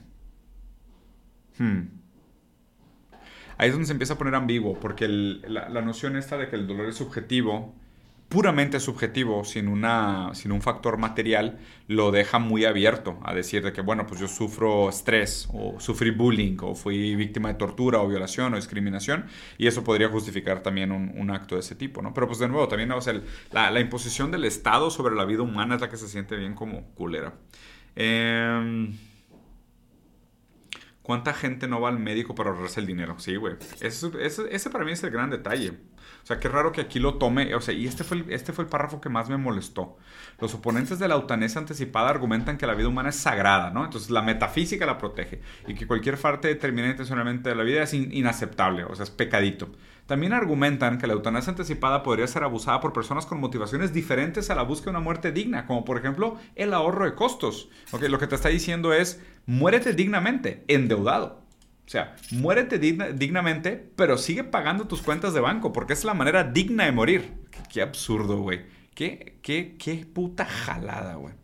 Hmm 1.58 1.98
ahí 3.59 3.67
es 3.67 3.73
donde 3.73 3.85
se 3.85 3.91
empieza 3.91 4.13
a 4.13 4.17
poner 4.17 4.35
ambiguo, 4.35 4.79
porque 4.79 5.07
la, 5.07 5.81
noción 5.81 6.15
esta 6.15 6.37
de 6.37 6.47
que 6.47 6.55
el 6.55 6.65
dolor 6.65 6.87
es 6.87 6.95
subjetivo, 6.95 7.75
puramente 8.29 8.79
subjetivo, 8.79 9.43
sin, 9.43 9.67
un 9.67 10.61
factor 10.61 10.97
material, 10.97 11.59
lo 11.87 12.11
deja 12.11 12.39
muy 12.39 12.63
abierto 12.63 13.19
a 13.21 13.33
decir 13.33 13.61
de 13.61 13.73
que, 13.73 13.81
bueno, 13.81 14.07
pues 14.07 14.21
yo 14.21 14.29
sufro 14.29 14.87
estrés, 14.87 15.49
o 15.51 15.77
sufrí 15.77 16.11
bullying, 16.11 16.55
o 16.61 16.73
fui 16.73 17.15
víctima 17.15 17.49
de 17.49 17.55
tortura, 17.55 17.99
o 17.99 18.07
violación, 18.07 18.53
o 18.53 18.55
discriminación, 18.55 19.25
y 19.57 19.67
eso 19.67 19.83
podría 19.83 20.07
justificar 20.07 20.63
también 20.63 20.93
un, 20.93 21.29
acto 21.29 21.55
de 21.55 21.61
ese 21.61 21.75
tipo, 21.75 22.01
¿no? 22.01 22.13
Pero 22.13 22.27
pues 22.27 22.39
de 22.39 22.47
nuevo, 22.47 22.69
también, 22.69 22.89
o 22.93 23.01
sea, 23.01 23.19
la, 23.51 23.71
la, 23.71 23.79
imposición 23.81 24.31
del 24.31 24.45
Estado 24.45 24.89
sobre 24.89 25.15
la 25.15 25.25
vida 25.25 25.41
humana 25.41 25.75
es 25.75 25.81
la 25.81 25.89
que 25.89 25.97
se 25.97 26.07
siente 26.07 26.37
bien 26.37 26.53
como 26.55 26.85
culera. 26.95 27.33
Eh, 27.97 28.89
¿Cuánta 31.09 31.33
gente 31.33 31.67
no 31.67 31.81
va 31.81 31.89
al 31.89 31.97
médico 31.97 32.35
para 32.35 32.51
ahorrarse 32.51 32.79
el 32.79 32.85
dinero? 32.85 33.17
Sí, 33.17 33.35
güey. 33.35 33.55
Ese, 33.81 34.69
para 34.69 34.85
mí 34.85 34.91
es 34.91 35.03
el 35.03 35.09
gran 35.09 35.31
detalle. 35.31 35.71
O 35.71 36.25
sea, 36.27 36.39
qué 36.39 36.47
raro 36.47 36.71
que 36.71 36.81
aquí 36.81 36.99
lo 36.99 37.15
tome. 37.15 37.55
O 37.55 37.61
sea, 37.61 37.73
y 37.73 37.87
este 37.87 38.03
fue, 38.03 38.17
el, 38.17 38.31
este 38.31 38.53
fue 38.53 38.65
el 38.65 38.69
párrafo 38.69 39.01
que 39.01 39.09
más 39.09 39.27
me 39.27 39.35
molestó. 39.37 39.97
Los 40.39 40.53
oponentes 40.53 40.99
de 40.99 41.07
la 41.07 41.15
eutanasia 41.15 41.61
anticipada 41.61 42.09
argumentan 42.09 42.59
que 42.59 42.67
la 42.67 42.75
vida 42.75 42.89
humana 42.89 43.09
es 43.09 43.15
sagrada, 43.15 43.71
¿no? 43.71 43.85
Entonces 43.85 44.11
la 44.11 44.21
metafísica 44.21 44.85
la 44.85 44.99
protege. 44.99 45.41
Y 45.67 45.73
que 45.73 45.87
cualquier 45.87 46.15
parte 46.15 46.47
determinada 46.47 46.91
intencionalmente 46.91 47.49
de 47.49 47.55
la 47.55 47.63
vida 47.63 47.81
es 47.81 47.93
inaceptable. 47.95 48.83
O 48.83 48.93
sea, 48.93 49.03
es 49.05 49.09
pecadito. 49.09 49.71
También 50.09 50.33
argumentan 50.33 50.97
que 50.97 51.05
la 51.05 51.13
eutanasia 51.13 51.51
anticipada 51.51 52.01
podría 52.01 52.25
ser 52.25 52.43
abusada 52.43 52.81
por 52.81 52.93
personas 52.93 53.27
con 53.27 53.39
motivaciones 53.39 53.93
diferentes 53.93 54.49
a 54.49 54.55
la 54.55 54.63
búsqueda 54.63 54.85
de 54.85 54.97
una 54.97 55.03
muerte 55.03 55.31
digna, 55.31 55.67
como 55.67 55.85
por 55.85 55.99
ejemplo 55.99 56.39
el 56.55 56.73
ahorro 56.73 57.05
de 57.05 57.13
costos. 57.13 57.69
Okay, 57.91 58.09
lo 58.09 58.17
que 58.17 58.25
te 58.25 58.33
está 58.33 58.49
diciendo 58.49 58.91
es, 58.91 59.21
muérete 59.45 59.93
dignamente, 59.93 60.63
endeudado. 60.67 61.43
O 61.85 61.89
sea, 61.89 62.15
muérete 62.31 62.79
dignamente, 62.79 63.91
pero 63.95 64.17
sigue 64.17 64.43
pagando 64.43 64.87
tus 64.87 65.03
cuentas 65.03 65.35
de 65.35 65.41
banco, 65.41 65.71
porque 65.73 65.93
es 65.93 66.03
la 66.03 66.15
manera 66.15 66.43
digna 66.43 66.85
de 66.85 66.91
morir. 66.91 67.31
Qué, 67.71 67.83
absurdo, 67.83 68.41
güey. 68.41 68.61
Qué, 68.95 69.37
qué, 69.43 69.75
qué 69.77 70.07
puta 70.11 70.45
jalada, 70.45 71.17
güey. 71.17 71.35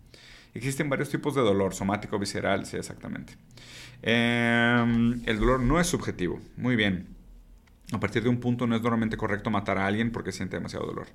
Existen 0.55 0.89
varios 0.89 1.09
tipos 1.09 1.35
de 1.35 1.41
dolor, 1.41 1.75
somático, 1.75 2.17
visceral, 2.17 2.65
sí, 2.65 2.77
exactamente. 2.77 3.37
Em, 4.01 5.21
el 5.27 5.37
dolor 5.37 5.59
no 5.59 5.79
es 5.79 5.85
subjetivo. 5.85 6.41
Muy 6.57 6.75
bien. 6.75 7.14
A 7.95 7.99
partir 7.99 8.23
de 8.23 8.29
un 8.29 8.41
punto 8.41 8.67
no 8.67 8.75
es 8.75 8.81
normalmente 8.81 9.15
correcto 9.15 9.49
matar 9.49 9.77
a 9.77 9.87
alguien 9.87 10.11
porque 10.11 10.33
siente 10.33 10.57
demasiado 10.57 10.85
dolor. 10.85 11.07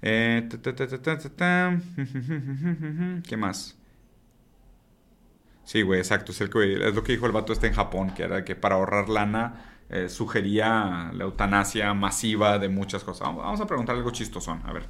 Eh, 0.00 0.48
¿Qué 3.28 3.36
más? 3.36 3.76
Sí, 5.64 5.82
güey, 5.82 5.98
exacto. 5.98 6.30
Es, 6.30 6.40
lo 6.94 7.02
que 7.02 7.12
dijo 7.12 7.26
el 7.26 7.32
vato 7.32 7.52
este 7.52 7.66
en 7.66 7.74
Japón, 7.74 8.14
que 8.14 8.22
era 8.22 8.44
que 8.44 8.54
para 8.54 8.76
ahorrar 8.76 9.08
lana 9.08 9.80
eh, 9.88 10.08
sugería 10.08 11.10
la 11.12 11.24
eutanasia 11.24 11.92
masiva 11.94 12.60
de 12.60 12.68
muchas 12.68 13.02
cosas. 13.02 13.34
Vamos 13.34 13.60
a 13.60 13.66
preguntar 13.66 13.96
algo 13.96 14.12
chistosón. 14.12 14.62
A 14.64 14.72
ver. 14.72 14.84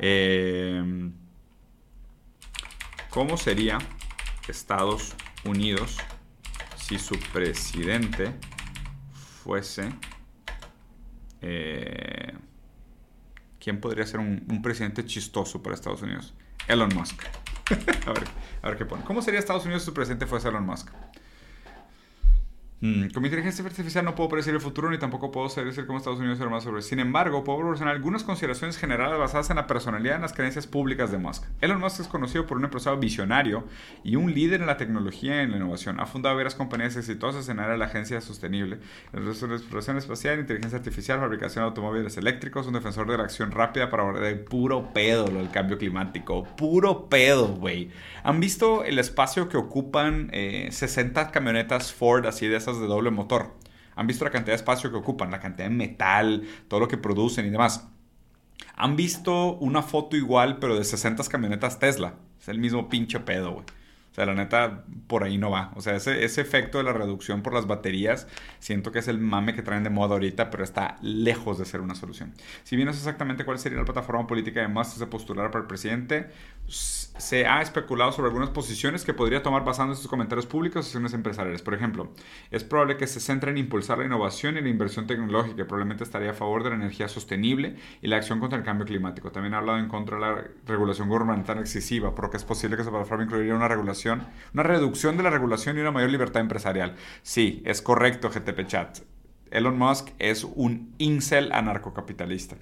Eh, 0.00 1.12
¿Cómo 3.10 3.36
sería 3.36 3.78
Estados 4.48 5.14
Unidos 5.44 5.98
si 6.76 6.98
su 6.98 7.16
presidente 7.32 8.32
fuese 9.44 9.92
eh, 11.42 12.32
¿Quién 13.60 13.80
podría 13.80 14.06
ser 14.06 14.20
un, 14.20 14.62
presidente 14.62 15.04
chistoso 15.04 15.62
para 15.62 15.74
Estados 15.74 16.02
Unidos? 16.02 16.34
Elon 16.66 16.90
Musk. 16.94 17.22
a, 18.06 18.12
ver, 18.12 18.24
a 18.62 18.68
ver 18.68 18.78
qué 18.78 18.86
pone. 18.86 19.04
¿Cómo 19.04 19.20
sería 19.20 19.38
Estados 19.38 19.64
Unidos 19.64 19.82
si 19.82 19.86
su 19.86 19.94
presidente 19.94 20.26
fuese 20.26 20.48
Elon 20.48 20.64
Musk? 20.64 20.88
Mm, 22.82 23.08
con 23.08 23.22
mi 23.22 23.28
inteligencia 23.28 23.62
artificial 23.62 24.06
no 24.06 24.14
puedo 24.14 24.30
predecir 24.30 24.54
el 24.54 24.60
futuro 24.60 24.90
ni 24.90 24.96
tampoco 24.96 25.30
puedo 25.30 25.48
decir 25.48 25.84
cómo 25.84 25.98
Estados 25.98 26.18
Unidos 26.18 26.38
será 26.38 26.48
más 26.48 26.64
sobre. 26.64 26.80
Sin 26.80 26.98
embargo, 26.98 27.44
puedo 27.44 27.58
proporcionar 27.58 27.94
algunas 27.94 28.24
consideraciones 28.24 28.78
generales 28.78 29.18
basadas 29.18 29.50
en 29.50 29.56
la 29.56 29.66
personalidad 29.66 30.14
y 30.14 30.16
en 30.16 30.22
las 30.22 30.32
creencias 30.32 30.66
públicas 30.66 31.12
de 31.12 31.18
Musk. 31.18 31.44
Elon 31.60 31.78
Musk 31.78 32.00
es 32.00 32.08
conocido 32.08 32.46
por 32.46 32.56
un 32.56 32.64
empresario 32.64 32.98
visionario 32.98 33.64
y 34.02 34.16
un 34.16 34.32
líder 34.32 34.62
en 34.62 34.66
la 34.66 34.78
tecnología 34.78 35.36
y 35.36 35.44
en 35.44 35.50
la 35.50 35.58
innovación. 35.58 36.00
Ha 36.00 36.06
fundado 36.06 36.36
varias 36.36 36.54
compañías 36.54 36.96
exitosas 36.96 37.50
en 37.50 37.58
área 37.58 37.72
de 37.72 37.78
la 37.78 37.84
agencia 37.84 38.18
sostenible, 38.22 38.78
en 39.12 39.28
exploración 39.28 39.98
espacial, 39.98 40.40
inteligencia 40.40 40.78
artificial, 40.78 41.20
fabricación 41.20 41.64
de 41.64 41.68
automóviles 41.68 42.16
eléctricos, 42.16 42.66
un 42.66 42.72
defensor 42.72 43.10
de 43.10 43.18
la 43.18 43.24
acción 43.24 43.50
rápida 43.50 43.90
para 43.90 44.04
abordar 44.04 44.24
el 44.24 44.40
puro 44.40 44.90
pedo 44.94 45.26
lo 45.26 45.40
del 45.40 45.50
cambio 45.50 45.76
climático. 45.76 46.44
Puro 46.56 47.10
pedo, 47.10 47.48
güey. 47.48 47.90
¿Han 48.22 48.40
visto 48.40 48.84
el 48.84 48.98
espacio 48.98 49.50
que 49.50 49.58
ocupan 49.58 50.30
60 50.30 51.20
eh, 51.20 51.28
camionetas 51.30 51.92
Ford 51.92 52.24
así 52.24 52.46
de 52.46 52.56
esas? 52.56 52.69
De 52.78 52.86
doble 52.86 53.10
motor. 53.10 53.56
Han 53.96 54.06
visto 54.06 54.24
la 54.24 54.30
cantidad 54.30 54.52
de 54.52 54.56
espacio 54.56 54.90
que 54.90 54.96
ocupan, 54.96 55.30
la 55.30 55.40
cantidad 55.40 55.68
de 55.68 55.74
metal, 55.74 56.46
todo 56.68 56.80
lo 56.80 56.88
que 56.88 56.98
producen 56.98 57.46
y 57.46 57.50
demás. 57.50 57.88
Han 58.76 58.96
visto 58.96 59.54
una 59.56 59.82
foto 59.82 60.16
igual, 60.16 60.58
pero 60.58 60.76
de 60.76 60.84
60 60.84 61.24
camionetas 61.24 61.78
Tesla. 61.78 62.14
Es 62.40 62.48
el 62.48 62.58
mismo 62.58 62.88
pinche 62.88 63.20
pedo, 63.20 63.52
güey. 63.52 63.64
O 64.10 64.14
sea, 64.14 64.26
la 64.26 64.34
neta, 64.34 64.84
por 65.06 65.22
ahí 65.22 65.38
no 65.38 65.50
va. 65.50 65.70
O 65.76 65.80
sea, 65.80 65.94
ese, 65.94 66.24
efecto 66.24 66.78
de 66.78 66.84
la 66.84 66.92
reducción 66.92 67.42
por 67.42 67.54
las 67.54 67.68
baterías, 67.68 68.26
siento 68.58 68.90
que 68.90 68.98
es 68.98 69.06
el 69.06 69.18
mame 69.18 69.54
que 69.54 69.62
traen 69.62 69.84
de 69.84 69.90
moda 69.90 70.14
ahorita, 70.14 70.50
pero 70.50 70.64
está 70.64 70.98
lejos 71.00 71.58
de 71.58 71.64
ser 71.64 71.80
una 71.80 71.94
solución. 71.94 72.34
Si 72.64 72.74
bien 72.74 72.86
no 72.86 72.92
exactamente 72.92 73.44
cuál 73.44 73.60
sería 73.60 73.78
la 73.78 73.84
plataforma 73.84 74.26
política 74.26 74.60
de 74.60 74.68
Musk 74.68 74.96
de 74.98 75.06
postular 75.06 75.52
para 75.52 75.62
el 75.62 75.68
presidente, 75.68 76.28
se 77.20 77.46
ha 77.46 77.62
especulado 77.62 78.12
sobre 78.12 78.28
algunas 78.28 78.50
posiciones 78.50 79.04
que 79.04 79.14
podría 79.14 79.42
tomar 79.42 79.64
basando 79.64 79.92
en 79.92 79.96
sus 79.96 80.08
comentarios 80.08 80.46
públicos 80.46 80.84
y 80.84 80.88
acciones 80.88 81.12
empresariales. 81.14 81.62
Por 81.62 81.74
ejemplo, 81.74 82.10
es 82.50 82.64
probable 82.64 82.96
que 82.96 83.06
se 83.06 83.20
centre 83.20 83.50
en 83.50 83.58
impulsar 83.58 83.98
la 83.98 84.06
innovación 84.06 84.56
y 84.56 84.60
la 84.60 84.68
inversión 84.68 85.06
tecnológica, 85.06 85.66
probablemente 85.66 86.04
estaría 86.04 86.30
a 86.30 86.34
favor 86.34 86.64
de 86.64 86.70
la 86.70 86.76
energía 86.76 87.08
sostenible 87.08 87.76
y 88.02 88.08
la 88.08 88.16
acción 88.16 88.40
contra 88.40 88.58
el 88.58 88.64
cambio 88.64 88.86
climático. 88.86 89.30
También 89.30 89.54
ha 89.54 89.58
hablado 89.58 89.78
en 89.78 89.88
contra 89.88 90.16
de 90.16 90.20
la 90.22 90.44
regulación 90.66 91.08
gubernamental 91.08 91.58
excesiva, 91.58 92.14
por 92.14 92.26
lo 92.26 92.30
que 92.30 92.36
es 92.36 92.44
posible 92.44 92.76
que 92.76 92.82
plataforma 92.90 93.24
incluiría 93.24 93.54
una 93.54 93.68
regulación, 93.68 94.26
una 94.52 94.62
reducción 94.62 95.16
de 95.16 95.22
la 95.22 95.30
regulación 95.30 95.76
y 95.76 95.80
una 95.80 95.90
mayor 95.90 96.10
libertad 96.10 96.40
empresarial. 96.40 96.96
Sí, 97.22 97.62
es 97.64 97.82
correcto, 97.82 98.30
GTP 98.30 98.66
Chat. 98.66 98.98
Elon 99.50 99.78
Musk 99.78 100.08
es 100.18 100.44
un 100.44 100.94
incel 100.98 101.52
anarcocapitalista. 101.52 102.56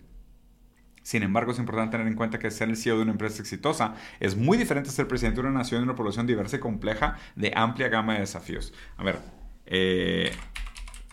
Sin 1.09 1.23
embargo, 1.23 1.53
es 1.53 1.59
importante 1.59 1.93
tener 1.93 2.07
en 2.07 2.15
cuenta 2.15 2.39
que 2.39 2.51
ser 2.51 2.69
el 2.69 2.77
CEO 2.77 2.97
de 2.97 3.03
una 3.05 3.13
empresa 3.13 3.41
exitosa 3.41 3.95
es 4.21 4.37
muy 4.37 4.59
diferente 4.59 4.91
a 4.91 4.93
ser 4.93 5.09
presidente 5.09 5.41
de 5.41 5.49
una 5.49 5.61
nación 5.61 5.81
de 5.81 5.85
una 5.85 5.95
población 5.95 6.27
diversa 6.27 6.57
y 6.57 6.61
compleja 6.61 7.17
de 7.35 7.51
amplia 7.57 7.89
gama 7.89 8.13
de 8.13 8.21
desafíos. 8.21 8.75
A 8.99 9.05
ver, 9.05 9.19
eh, 9.65 10.31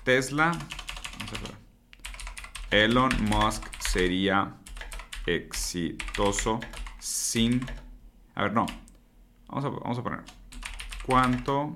Tesla, 0.03 0.51
Elon 2.71 3.09
Musk 3.21 3.63
sería 3.79 4.57
exitoso 5.27 6.59
sin... 6.99 7.65
A 8.35 8.41
ver, 8.41 8.51
no. 8.51 8.65
Vamos 9.47 9.97
a, 9.97 10.03
poner. 10.03 10.23
¿Cuánto 11.05 11.73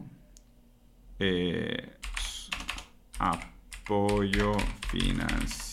eh, 1.19 1.95
apoyo 3.17 4.57
financiero? 4.89 5.68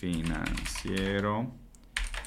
Financiero 0.00 1.52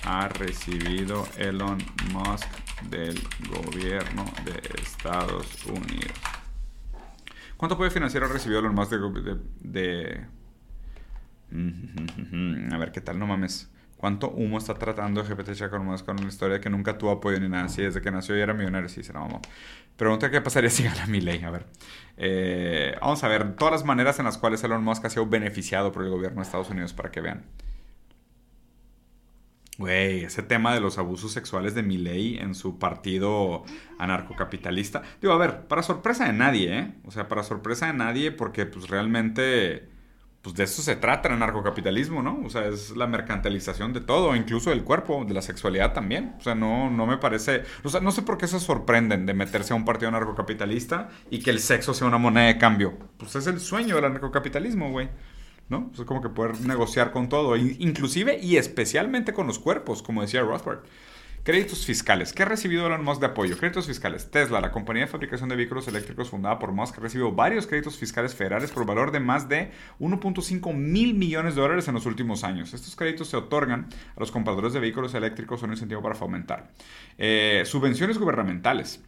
ha 0.05 0.27
recibido 0.27 1.27
Elon 1.38 1.79
Musk 2.12 2.47
del 2.89 3.19
gobierno 3.49 4.25
de 4.45 4.62
Estados 4.79 5.65
Unidos? 5.65 6.12
¿Cuánto 7.57 7.73
apoyo 7.73 7.89
financiero 7.89 8.27
ha 8.27 8.29
recibido 8.29 8.59
Elon 8.59 8.75
Musk 8.75 8.91
de, 8.91 10.27
A 12.71 12.77
ver, 12.77 12.91
¿qué 12.91 13.01
tal? 13.01 13.17
No 13.17 13.25
mames. 13.25 13.72
¿Cuánto 14.03 14.31
humo 14.31 14.57
está 14.57 14.73
tratando 14.73 15.23
GPT 15.23 15.53
Chat 15.53 15.69
con 15.69 15.85
Musk 15.85 16.05
con 16.05 16.19
una 16.19 16.27
historia 16.27 16.59
que 16.59 16.69
nunca 16.69 16.97
tuvo 16.97 17.11
apoyo 17.11 17.39
ni 17.39 17.47
nada? 17.47 17.69
Sí, 17.69 17.83
desde 17.83 18.01
que 18.01 18.11
nació 18.11 18.35
ya 18.35 18.43
era 18.43 18.53
millonario, 18.53 18.89
sí, 18.89 19.01
se 19.01 19.13
la. 19.13 19.39
Pregunta 19.95 20.29
qué 20.29 20.41
pasaría 20.41 20.69
si 20.69 20.83
gana 20.83 21.05
mi 21.05 21.21
ley. 21.21 21.41
A 21.41 21.49
ver. 21.49 21.67
Eh, 22.17 22.97
vamos 22.99 23.23
a 23.23 23.29
ver 23.29 23.55
todas 23.55 23.71
las 23.71 23.85
maneras 23.85 24.19
en 24.19 24.25
las 24.25 24.37
cuales 24.37 24.61
Elon 24.61 24.83
Musk 24.83 25.05
ha 25.05 25.09
sido 25.09 25.25
beneficiado 25.27 25.93
por 25.93 26.03
el 26.03 26.09
gobierno 26.09 26.41
de 26.41 26.43
Estados 26.43 26.69
Unidos 26.69 26.91
para 26.91 27.11
que 27.11 27.21
vean. 27.21 27.45
Güey, 29.77 30.25
ese 30.25 30.43
tema 30.43 30.73
de 30.73 30.81
los 30.81 30.97
abusos 30.97 31.31
sexuales 31.31 31.73
de 31.73 31.83
Milley 31.83 32.39
en 32.39 32.55
su 32.55 32.79
partido 32.79 33.63
anarcocapitalista. 33.99 35.01
Digo, 35.21 35.31
a 35.31 35.37
ver, 35.37 35.67
para 35.67 35.81
sorpresa 35.81 36.25
de 36.25 36.33
nadie, 36.33 36.77
¿eh? 36.77 36.93
O 37.05 37.11
sea, 37.11 37.29
para 37.29 37.41
sorpresa 37.41 37.87
de 37.87 37.93
nadie, 37.93 38.33
porque 38.33 38.65
pues 38.65 38.89
realmente, 38.89 39.87
pues 40.43 40.56
de 40.58 40.65
eso 40.65 40.82
se 40.82 40.97
trata 40.97 41.29
el 41.29 41.36
anarcocapitalismo, 41.36 42.21
¿no? 42.21 42.41
O 42.45 42.49
sea, 42.49 42.67
es 42.67 42.91
la 42.97 43.08
mercantilización 43.08 43.93
de 43.93 44.01
todo, 44.01 44.36
incluso 44.36 44.71
del 44.71 44.84
cuerpo, 44.84 45.23
de 45.23 45.34
la 45.34 45.41
sexualidad 45.41 45.93
también. 45.93 46.36
O 46.38 46.41
sea, 46.41 46.53
no, 46.53 46.91
no 46.91 47.08
me 47.08 47.17
parece, 47.17 47.63
o 47.82 47.89
sea, 47.89 48.01
no 48.01 48.12
sé 48.12 48.23
por 48.23 48.38
qué 48.38 48.47
se 48.47 48.60
sorprenden 48.60 49.25
de 49.25 49.34
meterse 49.34 49.71
a 49.71 49.77
un 49.77 49.86
partido 49.86 50.10
anarcocapitalista 50.10 51.10
y 51.32 51.39
que 51.39 51.49
el 51.49 51.62
sexo 51.62 51.93
sea 51.93 52.08
una 52.08 52.17
moneda 52.17 52.47
de 52.47 52.58
cambio. 52.58 52.99
Pues 53.15 53.38
es 53.38 53.47
el 53.47 53.62
sueño 53.62 53.95
del 53.95 54.03
anarcocapitalismo, 54.03 54.91
güey. 54.91 55.10
¿no? 55.69 55.89
Es 55.93 56.01
como 56.01 56.21
que 56.21 56.27
poder 56.27 56.60
negociar 56.60 57.12
con 57.12 57.29
todo, 57.29 57.56
inclusive 57.56 58.38
y 58.38 58.58
especialmente 58.58 59.32
con 59.32 59.47
los 59.47 59.60
cuerpos, 59.60 60.03
como 60.03 60.21
decía 60.21 60.41
Rothbard. 60.41 60.79
Créditos 61.43 61.86
fiscales. 61.86 62.32
¿Qué 62.32 62.43
ha 62.43 62.45
recibido 62.45 62.88
Elon 62.88 63.03
Musk 63.03 63.19
de 63.19 63.25
apoyo? 63.25 63.58
Créditos 63.58 63.86
fiscales. 63.86 64.32
Tesla, 64.32 64.62
la 64.62 64.71
compañía 64.71 65.03
de 65.03 65.12
fabricación 65.12 65.49
de 65.49 65.58
vehículos 65.58 65.89
eléctricos 65.89 66.29
fundada 66.29 66.58
por 66.58 66.71
Musk, 66.71 66.97
ha 66.97 67.01
recibido 67.01 67.34
varios 67.34 67.67
créditos 67.67 67.97
fiscales 67.97 68.34
federales 68.34 68.71
por 68.71 68.86
valor 68.86 69.12
de 69.12 69.19
más 69.19 69.49
de 69.49 69.71
1.5 69.99 70.73
mil 70.73 71.13
millones 71.15 71.56
de 71.56 71.62
dólares 71.62 71.86
en 71.89 71.95
los 71.95 72.06
últimos 72.06 72.45
años. 72.45 72.73
Estos 72.73 72.95
créditos 72.95 73.27
se 73.27 73.36
otorgan 73.36 73.89
a 74.15 74.19
los 74.21 74.32
compradores 74.32 74.71
de 74.71 74.79
vehículos 74.79 75.15
eléctricos 75.15 75.62
un 75.63 75.71
incentivo 75.71 76.01
para 76.01 76.15
fomentar. 76.15 76.71
Eh, 77.17 77.63
subvenciones 77.65 78.17
gubernamentales 78.19 79.03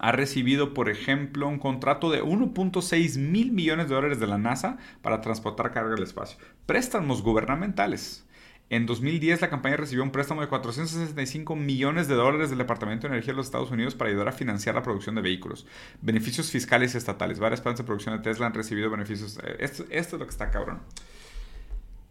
ha 0.00 0.12
recibido, 0.12 0.74
por 0.74 0.90
ejemplo, 0.90 1.48
un 1.48 1.58
contrato 1.58 2.10
de 2.10 2.22
1.6 2.22 3.18
mil 3.18 3.52
millones 3.52 3.88
de 3.88 3.94
dólares 3.94 4.20
de 4.20 4.26
la 4.26 4.36
NASA 4.36 4.76
para 5.00 5.22
transportar 5.22 5.72
carga 5.72 5.94
al 5.94 6.02
espacio. 6.02 6.36
Préstamos 6.66 7.22
gubernamentales. 7.22 8.26
En 8.72 8.86
2010 8.86 9.42
la 9.42 9.50
campaña 9.50 9.76
recibió 9.76 10.02
un 10.02 10.12
préstamo 10.12 10.40
de 10.40 10.48
465 10.48 11.54
millones 11.56 12.08
de 12.08 12.14
dólares 12.14 12.48
del 12.48 12.58
Departamento 12.58 13.06
de 13.06 13.12
Energía 13.12 13.34
de 13.34 13.36
los 13.36 13.44
Estados 13.44 13.70
Unidos 13.70 13.94
para 13.94 14.08
ayudar 14.08 14.28
a 14.28 14.32
financiar 14.32 14.74
la 14.74 14.82
producción 14.82 15.14
de 15.14 15.20
vehículos. 15.20 15.66
Beneficios 16.00 16.50
fiscales 16.50 16.94
estatales. 16.94 17.38
Varias 17.38 17.60
plantas 17.60 17.84
de 17.84 17.84
producción 17.84 18.16
de 18.16 18.22
Tesla 18.22 18.46
han 18.46 18.54
recibido 18.54 18.88
beneficios. 18.88 19.38
Eh, 19.44 19.56
esto, 19.58 19.84
es 19.90 20.10
lo 20.14 20.20
que 20.20 20.30
está 20.30 20.50
cabrón. 20.50 20.80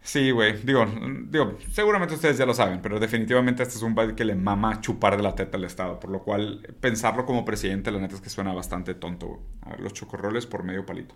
Sí, 0.04 0.30
güey. 0.30 0.62
Digo, 0.62 0.86
digo, 1.32 1.58
seguramente 1.72 2.14
ustedes 2.14 2.38
ya 2.38 2.46
lo 2.46 2.54
saben, 2.54 2.80
pero 2.80 3.00
definitivamente 3.00 3.64
este 3.64 3.78
es 3.78 3.82
un 3.82 3.96
país 3.96 4.14
que 4.14 4.24
le 4.24 4.36
mama 4.36 4.82
chupar 4.82 5.18
de 5.18 5.24
la 5.24 5.34
teta 5.34 5.58
al 5.58 5.64
Estado, 5.64 6.00
por 6.00 6.12
lo 6.12 6.22
cual 6.22 6.62
pensarlo 6.80 7.26
como 7.26 7.44
presidente, 7.44 7.90
la 7.90 7.98
neta 7.98 8.14
es 8.14 8.22
que 8.22 8.30
suena 8.30 8.54
bastante 8.54 8.94
tonto. 8.94 9.42
A 9.64 9.72
ver, 9.72 9.80
los 9.80 9.94
chocorroles 9.94 10.46
por 10.46 10.64
medio 10.64 10.86
palito. 10.86 11.16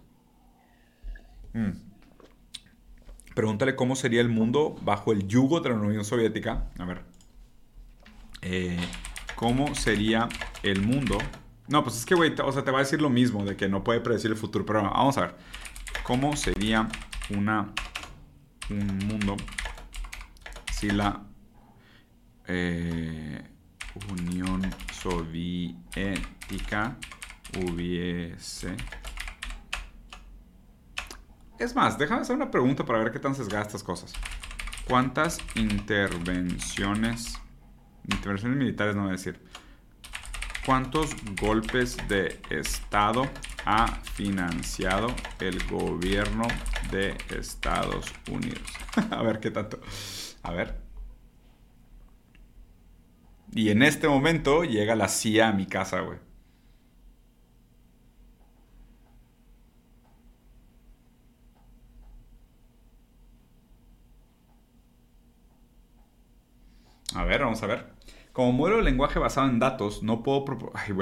Mm. 1.53 1.94
Pregúntale 3.35 3.75
cómo 3.75 3.97
sería 3.97 4.21
el 4.21 4.29
mundo 4.29 4.77
bajo 4.81 5.11
el 5.11 5.27
yugo 5.27 5.59
de 5.59 5.69
la 5.69 5.75
Unión 5.75 6.05
Soviética. 6.05 6.71
A 6.79 6.85
ver. 6.85 7.03
Eh, 8.41 8.79
¿Cómo 9.35 9.75
sería 9.75 10.29
el 10.63 10.81
mundo? 10.81 11.17
No, 11.67 11.83
pues 11.83 11.97
es 11.97 12.05
que, 12.05 12.15
güey, 12.15 12.33
o 12.41 12.51
sea, 12.53 12.63
te 12.63 12.71
va 12.71 12.79
a 12.79 12.83
decir 12.83 13.01
lo 13.01 13.09
mismo, 13.09 13.43
de 13.43 13.57
que 13.57 13.67
no 13.67 13.83
puede 13.83 13.99
predecir 13.99 14.31
el 14.31 14.37
futuro, 14.37 14.65
pero 14.65 14.83
vamos 14.83 15.17
a 15.17 15.21
ver. 15.21 15.35
¿Cómo 16.03 16.37
sería 16.37 16.87
un 17.29 17.45
mundo 19.05 19.35
si 20.71 20.89
la 20.91 21.21
eh, 22.47 23.43
Unión 24.11 24.61
Soviética 24.93 25.75
hubiese... 27.57 28.77
Es 31.57 31.75
más, 31.75 31.97
déjame 31.97 32.21
hacer 32.21 32.35
una 32.35 32.51
pregunta 32.51 32.85
para 32.85 32.99
ver 32.99 33.11
qué 33.11 33.19
tan 33.19 33.35
sesgadas 33.35 33.67
estas 33.67 33.83
cosas. 33.83 34.13
¿Cuántas 34.87 35.39
intervenciones, 35.55 37.39
intervenciones 38.07 38.57
militares 38.57 38.95
no 38.95 39.03
voy 39.03 39.09
a 39.09 39.13
decir, 39.13 39.39
cuántos 40.65 41.15
golpes 41.39 41.97
de 42.07 42.39
Estado 42.49 43.29
ha 43.65 43.87
financiado 43.87 45.07
el 45.39 45.65
gobierno 45.67 46.47
de 46.91 47.15
Estados 47.29 48.13
Unidos. 48.31 48.61
a 49.11 49.23
ver 49.23 49.39
qué 49.39 49.51
tanto. 49.51 49.79
A 50.43 50.51
ver. 50.51 50.77
Y 53.51 53.69
en 53.69 53.81
este 53.81 54.07
momento 54.07 54.63
llega 54.63 54.95
la 54.95 55.07
CIA 55.07 55.49
a 55.49 55.53
mi 55.53 55.65
casa, 55.65 56.01
güey. 56.01 56.19
A 67.15 67.23
ver, 67.23 67.41
vamos 67.41 67.63
a 67.63 67.67
ver. 67.67 67.94
Como 68.35 68.51
modelo 68.51 68.75
de 68.75 68.83
lenguaje 68.83 69.17
basado 69.17 69.47
en 69.47 69.59
datos, 69.59 70.03
no 70.03 70.21
puedo, 70.21 70.43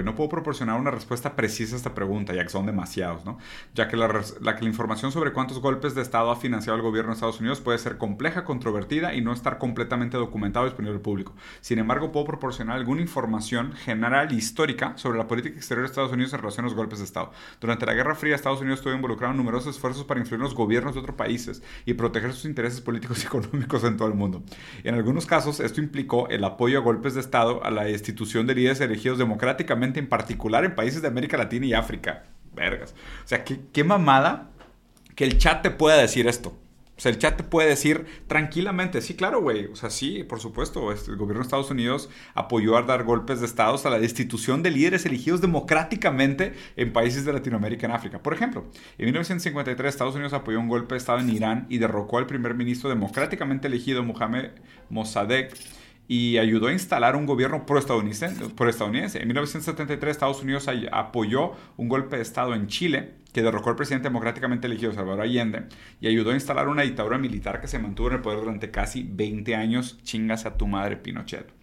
no 0.04 0.16
puedo 0.16 0.30
proporcionar 0.30 0.80
una 0.80 0.92
respuesta 0.92 1.36
precisa 1.36 1.74
a 1.74 1.78
esta 1.78 1.96
pregunta, 1.96 2.32
ya 2.36 2.44
que 2.44 2.50
son 2.50 2.68
demasiados, 2.68 3.26
¿no? 3.26 3.40
Ya 3.74 3.88
que 3.88 3.98
la, 3.98 4.08
que 4.08 4.62
la 4.62 4.70
información 4.70 5.12
sobre 5.12 5.34
cuántos 5.34 5.58
golpes 5.58 5.96
de 5.96 6.04
Estado 6.04 6.30
ha 6.30 6.36
financiado 6.36 6.78
el 6.78 6.84
gobierno 6.84 7.10
de 7.10 7.16
Estados 7.16 7.40
Unidos 7.40 7.60
puede 7.60 7.80
ser 7.80 7.98
compleja, 7.98 8.44
controvertida 8.44 9.16
y 9.16 9.22
no 9.22 9.34
estar 9.34 9.58
completamente 9.58 10.16
documentado 10.16 10.68
y 10.68 10.70
disponible 10.70 10.98
al 10.98 11.02
público. 11.02 11.34
Sin 11.60 11.80
embargo, 11.80 12.12
puedo 12.12 12.28
proporcionar 12.28 12.78
alguna 12.78 13.02
información 13.02 13.74
general 13.74 14.32
e 14.32 14.36
histórica 14.36 14.96
sobre 14.98 15.18
la 15.18 15.26
política 15.26 15.56
exterior 15.56 15.88
de 15.88 15.90
Estados 15.90 16.12
Unidos 16.12 16.34
en 16.34 16.40
relación 16.40 16.66
a 16.66 16.70
los 16.70 16.78
golpes 16.78 17.00
de 17.00 17.06
Estado. 17.06 17.32
Durante 17.60 17.88
la 17.88 17.96
Guerra 17.96 18.14
Fría, 18.14 18.36
Estados 18.36 18.62
Unidos 18.62 18.78
estuvo 18.78 18.94
involucrado 18.94 19.32
en 19.32 19.38
numerosos 19.38 19.76
esfuerzos 19.76 20.04
para 20.04 20.20
influir 20.20 20.40
en 20.40 20.44
los 20.44 20.54
gobiernos 20.54 20.94
de 20.94 21.00
otros 21.00 21.16
países 21.16 21.64
y 21.88 21.96
proteger 21.96 22.32
sus 22.34 22.46
intereses 22.46 22.80
políticos 22.80 23.24
y 23.24 23.26
económicos 23.26 23.84
en 23.86 23.98
todo 23.98 24.08
el 24.08 24.14
mundo. 24.14 24.44
En 24.84 24.94
algunos 24.94 25.26
casos, 25.26 25.60
esto 25.60 25.82
implicó 25.82 26.28
el 26.30 26.44
apoyo 26.44 26.78
a 26.78 26.82
golpes 26.82 27.16
de 27.16 27.23
Estado 27.24 27.64
a 27.64 27.72
la 27.72 27.90
institución 27.90 28.46
de 28.48 28.56
líderes 28.56 28.82
elegidos 28.82 29.18
democráticamente, 29.18 30.00
en 30.00 30.08
particular 30.08 30.66
en 30.66 30.76
países 30.76 31.02
de 31.02 31.08
América 31.08 31.38
Latina 31.38 31.66
y 31.66 31.74
África. 31.74 32.24
Vergas. 32.54 32.94
O 33.24 33.28
sea, 33.28 33.44
qué, 33.44 33.60
qué 33.72 33.84
mamada 33.84 34.52
que 35.16 35.24
el 35.24 35.38
chat 35.38 35.62
te 35.62 35.72
pueda 35.72 35.98
decir 35.98 36.28
esto. 36.28 36.58
O 36.96 37.02
sea, 37.02 37.12
el 37.12 37.18
chat 37.18 37.36
te 37.36 37.44
puede 37.44 37.70
decir 37.70 38.06
tranquilamente, 38.28 39.02
sí, 39.02 39.16
claro, 39.16 39.42
güey. 39.42 39.66
O 39.66 39.76
sea, 39.76 39.90
sí, 39.90 40.24
por 40.24 40.40
supuesto. 40.40 40.92
Este, 40.92 41.10
el 41.10 41.18
gobierno 41.18 41.40
de 41.40 41.46
Estados 41.48 41.72
Unidos 41.72 42.10
apoyó 42.36 42.78
a 42.78 42.84
dar 42.84 43.04
golpes 43.04 43.40
de 43.40 43.48
Estado 43.48 43.80
a 43.84 43.90
la 43.90 43.98
destitución 43.98 44.62
de 44.62 44.70
líderes 44.70 45.06
elegidos 45.08 45.42
democráticamente 45.42 46.54
en 46.76 46.94
países 46.94 47.26
de 47.26 47.34
Latinoamérica 47.34 47.88
y 47.88 47.90
en 47.90 47.96
África. 47.96 48.22
Por 48.22 48.34
ejemplo, 48.34 48.66
en 49.00 49.06
1953 49.06 49.90
Estados 49.90 50.14
Unidos 50.14 50.34
apoyó 50.34 50.60
un 50.60 50.68
golpe 50.68 50.94
de 50.94 51.00
Estado 51.00 51.20
en 51.20 51.32
Irán 51.32 51.66
y 51.68 51.80
derrocó 51.80 52.20
al 52.20 52.28
primer 52.28 52.54
ministro 52.54 52.90
democráticamente 52.90 53.68
elegido, 53.68 54.04
Mohamed 54.04 54.52
Mossadegh 54.90 55.52
y 56.08 56.38
ayudó 56.38 56.68
a 56.68 56.74
instalar 56.74 57.16
un 57.16 57.26
gobierno 57.26 57.66
pro-estadounidense. 57.66 59.22
En 59.22 59.28
1973 59.28 60.12
Estados 60.12 60.42
Unidos 60.42 60.70
apoyó 60.92 61.54
un 61.78 61.90
golpe 61.90 62.18
de 62.18 62.22
Estado 62.22 62.54
en 62.56 62.68
Chile 62.68 63.16
que 63.32 63.42
derrocó 63.42 63.72
al 63.72 63.76
presidente 63.76 64.10
democráticamente 64.10 64.68
elegido 64.68 64.94
Salvador 64.94 65.22
Allende 65.22 65.64
y 66.00 66.08
ayudó 66.08 66.32
a 66.32 66.36
instalar 66.36 66.68
una 66.68 66.84
dictadura 66.84 67.18
militar 67.18 67.60
que 67.60 67.68
se 67.68 67.80
mantuvo 67.80 68.10
en 68.10 68.16
el 68.16 68.22
poder 68.22 68.40
durante 68.40 68.70
casi 68.70 69.04
20 69.04 69.56
años. 69.56 69.98
Chingas 70.04 70.46
a 70.46 70.56
tu 70.58 70.68
madre, 70.68 70.98
Pinochet. 70.98 71.63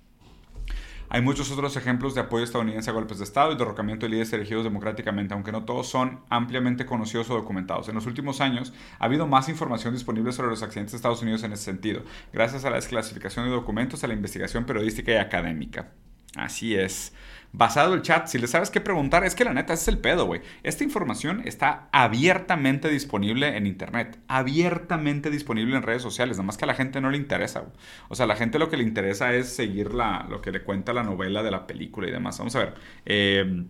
Hay 1.13 1.23
muchos 1.23 1.51
otros 1.51 1.77
ejemplos 1.77 2.15
de 2.15 2.21
apoyo 2.21 2.45
estadounidense 2.45 2.89
a 2.89 2.93
golpes 2.93 3.19
de 3.19 3.25
Estado 3.25 3.51
y 3.51 3.57
derrocamiento 3.57 4.07
de 4.07 4.11
líderes 4.11 4.33
elegidos 4.33 4.63
democráticamente, 4.63 5.35
aunque 5.35 5.51
no 5.51 5.65
todos 5.65 5.89
son 5.89 6.21
ampliamente 6.31 6.87
conocidos 6.87 7.29
o 7.31 7.35
documentados. 7.35 7.89
En 7.89 7.97
los 7.97 8.07
últimos 8.07 8.41
años 8.41 8.73
ha 9.01 9.07
habido 9.07 9.27
más 9.27 9.49
información 9.49 9.93
disponible 9.93 10.31
sobre 10.31 10.51
los 10.51 10.63
accidentes 10.63 10.93
de 10.93 10.97
Estados 10.99 11.21
Unidos 11.21 11.43
en 11.43 11.53
ese 11.53 11.65
sentido, 11.65 12.03
gracias 12.33 12.65
a 12.65 12.71
la 12.71 12.77
desclasificación 12.77 13.45
de 13.47 13.51
documentos, 13.51 14.05
a 14.05 14.07
la 14.07 14.15
investigación 14.15 14.65
periodística 14.65 15.11
y 15.11 15.17
académica. 15.17 15.91
Así 16.37 16.77
es 16.77 17.13
basado 17.53 17.95
el 17.95 18.03
chat. 18.03 18.27
Si 18.27 18.39
le 18.39 18.47
sabes 18.47 18.71
qué 18.71 18.81
preguntar, 18.81 19.25
es 19.25 19.35
que 19.35 19.45
la 19.45 19.53
neta, 19.53 19.73
ese 19.73 19.83
es 19.83 19.89
el 19.89 19.99
pedo, 19.99 20.27
güey. 20.27 20.41
Esta 20.63 20.85
información 20.85 21.43
está 21.45 21.89
abiertamente 21.93 22.89
disponible 22.89 23.57
en 23.57 23.67
internet, 23.67 24.19
abiertamente 24.29 25.31
disponible 25.31 25.77
en 25.77 25.83
redes 25.83 26.03
sociales, 26.03 26.37
nada 26.37 26.47
más 26.47 26.57
que 26.57 26.65
a 26.65 26.69
la 26.69 26.75
gente 26.75 27.01
no 27.01 27.11
le 27.11 27.17
interesa. 27.17 27.65
O 28.09 28.15
sea, 28.15 28.25
a 28.25 28.29
la 28.29 28.37
gente 28.37 28.59
lo 28.59 28.69
que 28.69 28.77
le 28.77 28.85
interesa 28.85 29.35
es 29.35 29.49
seguir 29.49 29.95
la, 29.95 30.27
lo 30.29 30.41
que 30.41 30.53
le 30.53 30.63
cuenta 30.63 30.93
la 30.93 31.03
novela 31.03 31.43
de 31.43 31.51
la 31.51 31.67
película 31.67 32.09
y 32.09 32.11
demás. 32.11 32.39
Vamos 32.39 32.55
a 32.57 32.61
ver. 32.61 32.75
Eh, 33.07 33.65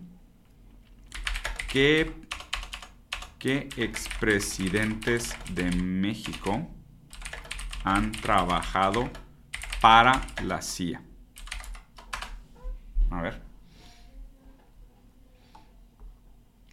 ¿Qué, 1.71 2.11
qué 3.39 3.69
expresidentes 3.77 5.37
de 5.51 5.71
México 5.71 6.67
han 7.83 8.11
trabajado 8.11 9.09
para 9.79 10.21
la 10.43 10.61
CIA? 10.61 11.01
A 13.09 13.21
ver. 13.21 13.50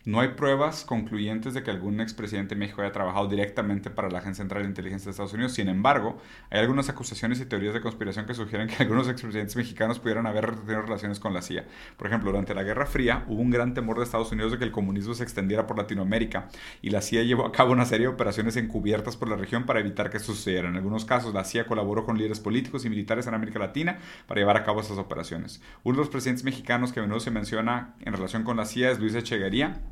No 0.08 0.20
hay 0.20 0.28
pruebas 0.28 0.86
concluyentes 0.86 1.52
de 1.52 1.62
que 1.62 1.70
algún 1.70 2.00
expresidente 2.00 2.54
de 2.54 2.58
México 2.58 2.80
haya 2.80 2.92
trabajado 2.92 3.28
directamente 3.28 3.90
para 3.90 4.08
la 4.08 4.20
Agencia 4.20 4.42
Central 4.42 4.62
de 4.62 4.70
Inteligencia 4.70 5.04
de 5.04 5.10
Estados 5.10 5.34
Unidos. 5.34 5.52
Sin 5.52 5.68
embargo, 5.68 6.16
hay 6.48 6.60
algunas 6.60 6.88
acusaciones 6.88 7.42
y 7.42 7.44
teorías 7.44 7.74
de 7.74 7.82
conspiración 7.82 8.24
que 8.24 8.32
sugieren 8.32 8.68
que 8.68 8.76
algunos 8.82 9.06
expresidentes 9.06 9.54
mexicanos 9.54 9.98
pudieran 9.98 10.26
haber 10.26 10.56
tenido 10.60 10.80
relaciones 10.80 11.20
con 11.20 11.34
la 11.34 11.42
CIA. 11.42 11.66
Por 11.98 12.06
ejemplo, 12.06 12.30
durante 12.30 12.54
la 12.54 12.62
Guerra 12.62 12.86
Fría 12.86 13.26
hubo 13.28 13.42
un 13.42 13.50
gran 13.50 13.74
temor 13.74 13.98
de 13.98 14.04
Estados 14.04 14.32
Unidos 14.32 14.52
de 14.52 14.56
que 14.56 14.64
el 14.64 14.70
comunismo 14.70 15.12
se 15.12 15.24
extendiera 15.24 15.66
por 15.66 15.76
Latinoamérica 15.76 16.48
y 16.80 16.88
la 16.88 17.02
CIA 17.02 17.24
llevó 17.24 17.44
a 17.44 17.52
cabo 17.52 17.72
una 17.72 17.84
serie 17.84 18.06
de 18.06 18.14
operaciones 18.14 18.56
encubiertas 18.56 19.18
por 19.18 19.28
la 19.28 19.36
región 19.36 19.66
para 19.66 19.80
evitar 19.80 20.08
que 20.08 20.20
sucediera. 20.20 20.70
En 20.70 20.76
algunos 20.76 21.04
casos, 21.04 21.34
la 21.34 21.44
CIA 21.44 21.66
colaboró 21.66 22.06
con 22.06 22.16
líderes 22.16 22.40
políticos 22.40 22.86
y 22.86 22.88
militares 22.88 23.26
en 23.26 23.34
América 23.34 23.58
Latina 23.58 23.98
para 24.26 24.40
llevar 24.40 24.56
a 24.56 24.64
cabo 24.64 24.80
esas 24.80 24.96
operaciones. 24.96 25.60
Uno 25.84 25.96
de 25.96 26.00
los 26.00 26.08
presidentes 26.08 26.44
mexicanos 26.44 26.94
que 26.94 27.00
a 27.00 27.02
menudo 27.02 27.20
se 27.20 27.30
menciona 27.30 27.94
en 28.00 28.14
relación 28.14 28.42
con 28.42 28.56
la 28.56 28.64
CIA 28.64 28.92
es 28.92 29.00
Luis 29.00 29.14
Echeverría 29.14 29.82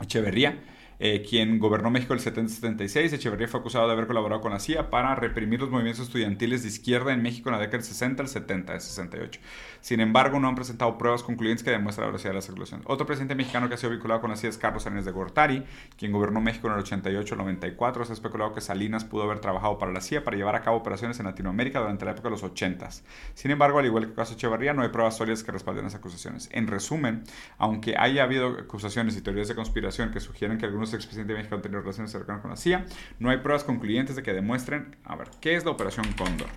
Echeverría 0.00 0.58
eh, 1.02 1.24
quien 1.26 1.58
gobernó 1.58 1.90
México 1.90 2.12
el 2.12 2.20
70-76. 2.20 3.14
Echeverría 3.14 3.48
fue 3.48 3.60
acusado 3.60 3.86
de 3.86 3.94
haber 3.94 4.06
colaborado 4.06 4.42
con 4.42 4.52
la 4.52 4.60
CIA 4.60 4.90
para 4.90 5.14
reprimir 5.14 5.58
los 5.58 5.70
movimientos 5.70 6.04
estudiantiles 6.04 6.62
de 6.62 6.68
izquierda 6.68 7.14
en 7.14 7.22
México 7.22 7.48
en 7.48 7.54
la 7.54 7.58
década 7.58 7.78
del 7.78 7.86
60 7.86 8.22
al 8.22 8.28
70, 8.28 8.74
de 8.74 8.80
68. 8.80 9.40
Sin 9.80 10.00
embargo, 10.00 10.38
no 10.38 10.48
han 10.48 10.54
presentado 10.54 10.96
pruebas 10.98 11.22
concluyentes 11.22 11.64
que 11.64 11.70
demuestren 11.70 12.06
la 12.06 12.12
veracidad 12.12 12.30
de 12.30 12.36
las 12.36 12.48
acusaciones. 12.48 12.86
Otro 12.88 13.06
presidente 13.06 13.34
mexicano 13.34 13.68
que 13.68 13.74
ha 13.74 13.78
sido 13.78 13.90
vinculado 13.90 14.20
con 14.20 14.30
la 14.30 14.36
CIA 14.36 14.50
es 14.50 14.58
Carlos 14.58 14.82
Salinas 14.82 15.04
de 15.04 15.12
Gortari, 15.12 15.64
quien 15.96 16.12
gobernó 16.12 16.40
México 16.40 16.66
en 16.68 16.74
el 16.74 16.80
88 16.80 17.36
94. 17.36 18.04
Se 18.04 18.12
ha 18.12 18.14
especulado 18.14 18.52
que 18.52 18.60
Salinas 18.60 19.04
pudo 19.04 19.22
haber 19.24 19.40
trabajado 19.40 19.78
para 19.78 19.92
la 19.92 20.00
CIA 20.00 20.24
para 20.24 20.36
llevar 20.36 20.54
a 20.54 20.62
cabo 20.62 20.76
operaciones 20.76 21.18
en 21.20 21.26
Latinoamérica 21.26 21.80
durante 21.80 22.04
la 22.04 22.12
época 22.12 22.28
de 22.28 22.32
los 22.32 22.42
80. 22.42 22.88
Sin 23.34 23.50
embargo, 23.50 23.78
al 23.78 23.86
igual 23.86 24.04
que 24.04 24.10
el 24.10 24.16
caso 24.16 24.34
Echeverría, 24.34 24.72
no 24.72 24.82
hay 24.82 24.88
pruebas 24.88 25.16
sólidas 25.16 25.42
que 25.42 25.52
respalden 25.52 25.84
las 25.84 25.94
acusaciones. 25.94 26.48
En 26.52 26.66
resumen, 26.66 27.24
aunque 27.58 27.96
haya 27.96 28.24
habido 28.24 28.58
acusaciones 28.58 29.16
y 29.16 29.22
teorías 29.22 29.48
de 29.48 29.54
conspiración 29.54 30.10
que 30.10 30.20
sugieren 30.20 30.58
que 30.58 30.66
algunos 30.66 30.92
expresidentes 30.94 31.34
de 31.34 31.38
México 31.38 31.54
han 31.56 31.62
tenido 31.62 31.80
relaciones 31.80 32.10
cercanas 32.10 32.42
con 32.42 32.50
la 32.50 32.56
CIA, 32.56 32.86
no 33.18 33.30
hay 33.30 33.38
pruebas 33.38 33.64
concluyentes 33.64 34.16
de 34.16 34.22
que 34.22 34.32
demuestren, 34.32 34.96
a 35.04 35.16
ver, 35.16 35.28
¿qué 35.40 35.54
es 35.54 35.64
la 35.64 35.70
Operación 35.70 36.06
Cóndor? 36.16 36.48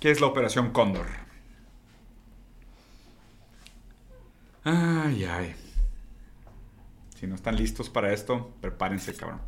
¿Qué 0.00 0.10
es 0.10 0.20
la 0.22 0.28
Operación 0.28 0.70
Cóndor? 0.70 1.06
Ay, 4.64 5.24
ay. 5.24 5.54
Si 7.16 7.26
no 7.26 7.34
están 7.34 7.56
listos 7.56 7.90
para 7.90 8.10
esto, 8.14 8.54
prepárense, 8.62 9.14
cabrón. 9.14 9.42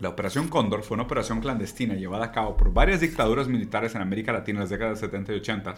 La 0.00 0.08
Operación 0.08 0.48
Cóndor 0.48 0.82
fue 0.82 0.96
una 0.96 1.04
operación 1.04 1.40
clandestina 1.40 1.94
llevada 1.94 2.26
a 2.26 2.32
cabo 2.32 2.56
por 2.56 2.72
varias 2.72 3.00
dictaduras 3.00 3.46
militares 3.46 3.94
en 3.94 4.02
América 4.02 4.32
Latina 4.32 4.58
en 4.58 4.62
las 4.62 4.70
décadas 4.70 4.98
70 4.98 5.34
y 5.34 5.36
80 5.36 5.76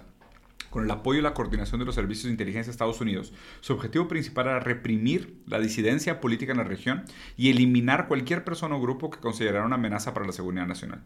con 0.71 0.85
el 0.85 0.91
apoyo 0.91 1.19
y 1.19 1.23
la 1.23 1.35
coordinación 1.35 1.81
de 1.81 1.85
los 1.85 1.95
servicios 1.95 2.25
de 2.25 2.31
inteligencia 2.31 2.71
de 2.71 2.73
Estados 2.73 3.01
Unidos. 3.01 3.33
Su 3.61 3.75
objetivo 3.75 4.09
principal 4.09 4.47
era 4.47 4.61
reprimir 4.61 5.43
la 5.47 5.59
disidencia 5.59 6.21
política 6.21 6.53
en 6.53 6.59
la 6.59 6.65
región 6.65 7.05
y 7.37 7.51
eliminar 7.51 8.09
cualquier 8.09 8.45
persona 8.45 8.77
o 8.77 8.81
grupo 8.81 9.11
que 9.11 9.21
considerara 9.21 9.67
una 9.67 9.77
amenaza 9.77 10.15
para 10.15 10.27
la 10.27 10.33
seguridad 10.33 10.67
nacional. 10.67 11.03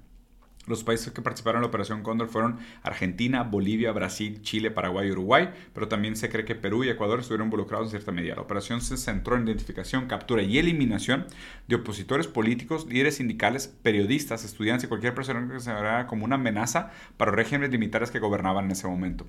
Los 0.67 0.83
países 0.83 1.13
que 1.13 1.21
participaron 1.21 1.59
en 1.59 1.63
la 1.63 1.69
Operación 1.69 2.03
Cóndor 2.03 2.29
fueron 2.29 2.59
Argentina, 2.83 3.43
Bolivia, 3.43 3.93
Brasil, 3.93 4.41
Chile, 4.41 4.71
Paraguay 4.71 5.09
y 5.09 5.11
Uruguay, 5.11 5.51
pero 5.75 5.89
también 5.89 6.17
se 6.17 6.31
cree 6.31 6.47
que 6.47 6.55
Perú 6.55 6.85
y 6.85 6.89
Ecuador 6.89 7.21
estuvieron 7.21 7.49
involucrados 7.49 7.89
en 7.89 7.91
cierta 7.91 8.13
medida. 8.13 8.37
La 8.37 8.43
operación 8.43 8.81
se 8.81 8.97
centró 8.97 9.37
en 9.37 9.47
identificación, 9.47 10.07
captura 10.07 10.43
y 10.43 10.59
eliminación 10.59 11.27
de 11.69 11.77
opositores 11.77 12.29
políticos, 12.29 12.87
líderes 12.87 13.17
sindicales, 13.17 13.69
periodistas, 13.69 14.45
estudiantes 14.45 14.85
y 14.85 14.89
cualquier 14.89 15.15
persona 15.15 15.41
que 15.41 15.47
se 15.47 15.53
considerara 15.53 16.07
como 16.07 16.25
una 16.25 16.37
amenaza 16.37 16.91
para 17.19 17.31
los 17.31 17.37
regímenes 17.37 17.71
militares 17.71 18.11
que 18.11 18.19
gobernaban 18.19 18.65
en 18.65 18.71
ese 18.71 18.89
momento. 18.89 19.27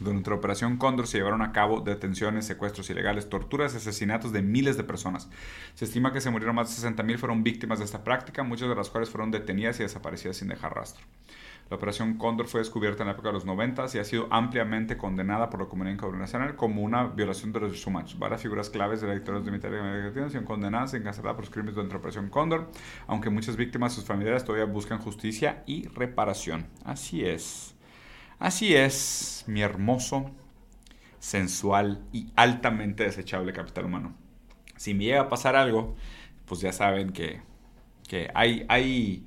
Durante 0.00 0.30
la 0.30 0.36
Operación 0.36 0.76
Cóndor 0.76 1.06
se 1.06 1.18
llevaron 1.18 1.42
a 1.42 1.52
cabo 1.52 1.80
detenciones, 1.80 2.46
secuestros 2.46 2.90
ilegales, 2.90 3.28
torturas 3.28 3.74
y 3.74 3.76
asesinatos 3.76 4.32
de 4.32 4.42
miles 4.42 4.76
de 4.76 4.84
personas. 4.84 5.28
Se 5.74 5.84
estima 5.84 6.12
que 6.12 6.20
se 6.20 6.30
murieron 6.30 6.56
más 6.56 6.82
de 6.82 6.88
60.000 6.88 7.18
fueron 7.18 7.44
víctimas 7.44 7.78
de 7.78 7.84
esta 7.84 8.02
práctica, 8.02 8.42
muchas 8.42 8.68
de 8.68 8.74
las 8.74 8.90
cuales 8.90 9.08
fueron 9.08 9.30
detenidas 9.30 9.78
y 9.78 9.84
desaparecidas 9.84 10.36
sin 10.36 10.48
dejar 10.48 10.74
rastro. 10.74 11.04
La 11.70 11.76
Operación 11.76 12.18
Cóndor 12.18 12.46
fue 12.46 12.60
descubierta 12.60 13.04
en 13.04 13.06
la 13.06 13.12
época 13.14 13.28
de 13.28 13.34
los 13.34 13.46
90 13.46 13.86
y 13.94 13.98
ha 13.98 14.04
sido 14.04 14.28
ampliamente 14.30 14.98
condenada 14.98 15.48
por 15.48 15.60
la 15.60 15.66
comunidad 15.66 15.94
internacional 15.94 16.56
como 16.56 16.82
una 16.82 17.06
violación 17.06 17.52
de 17.52 17.60
los 17.60 17.70
derechos 17.70 17.86
humanos. 17.86 18.18
Varias 18.18 18.42
figuras 18.42 18.68
claves 18.68 19.00
de 19.00 19.06
la 19.06 19.14
dictadura 19.14 19.42
de 19.42 19.48
América 19.48 20.08
Latina 20.08 20.38
han 20.38 20.44
condenadas 20.44 20.92
y 20.92 20.98
encarceladas 20.98 21.36
por 21.36 21.44
los 21.44 21.50
crímenes 21.50 21.74
durante 21.74 21.94
la 21.94 21.98
Operación 22.00 22.28
Cóndor, 22.28 22.70
aunque 23.06 23.30
muchas 23.30 23.56
víctimas 23.56 23.92
y 23.92 23.96
sus 23.96 24.04
familiares 24.04 24.44
todavía 24.44 24.66
buscan 24.66 24.98
justicia 24.98 25.62
y 25.66 25.88
reparación. 25.88 26.66
Así 26.84 27.24
es. 27.24 27.73
Así 28.44 28.76
es, 28.76 29.42
mi 29.46 29.62
hermoso, 29.62 30.30
sensual 31.18 32.04
y 32.12 32.30
altamente 32.36 33.04
desechable 33.04 33.54
capital 33.54 33.86
humano. 33.86 34.14
Si 34.76 34.92
me 34.92 35.04
llega 35.04 35.22
a 35.22 35.28
pasar 35.30 35.56
algo, 35.56 35.96
pues 36.44 36.60
ya 36.60 36.70
saben 36.70 37.14
que, 37.14 37.40
hay, 38.34 38.66
hay, 38.68 39.24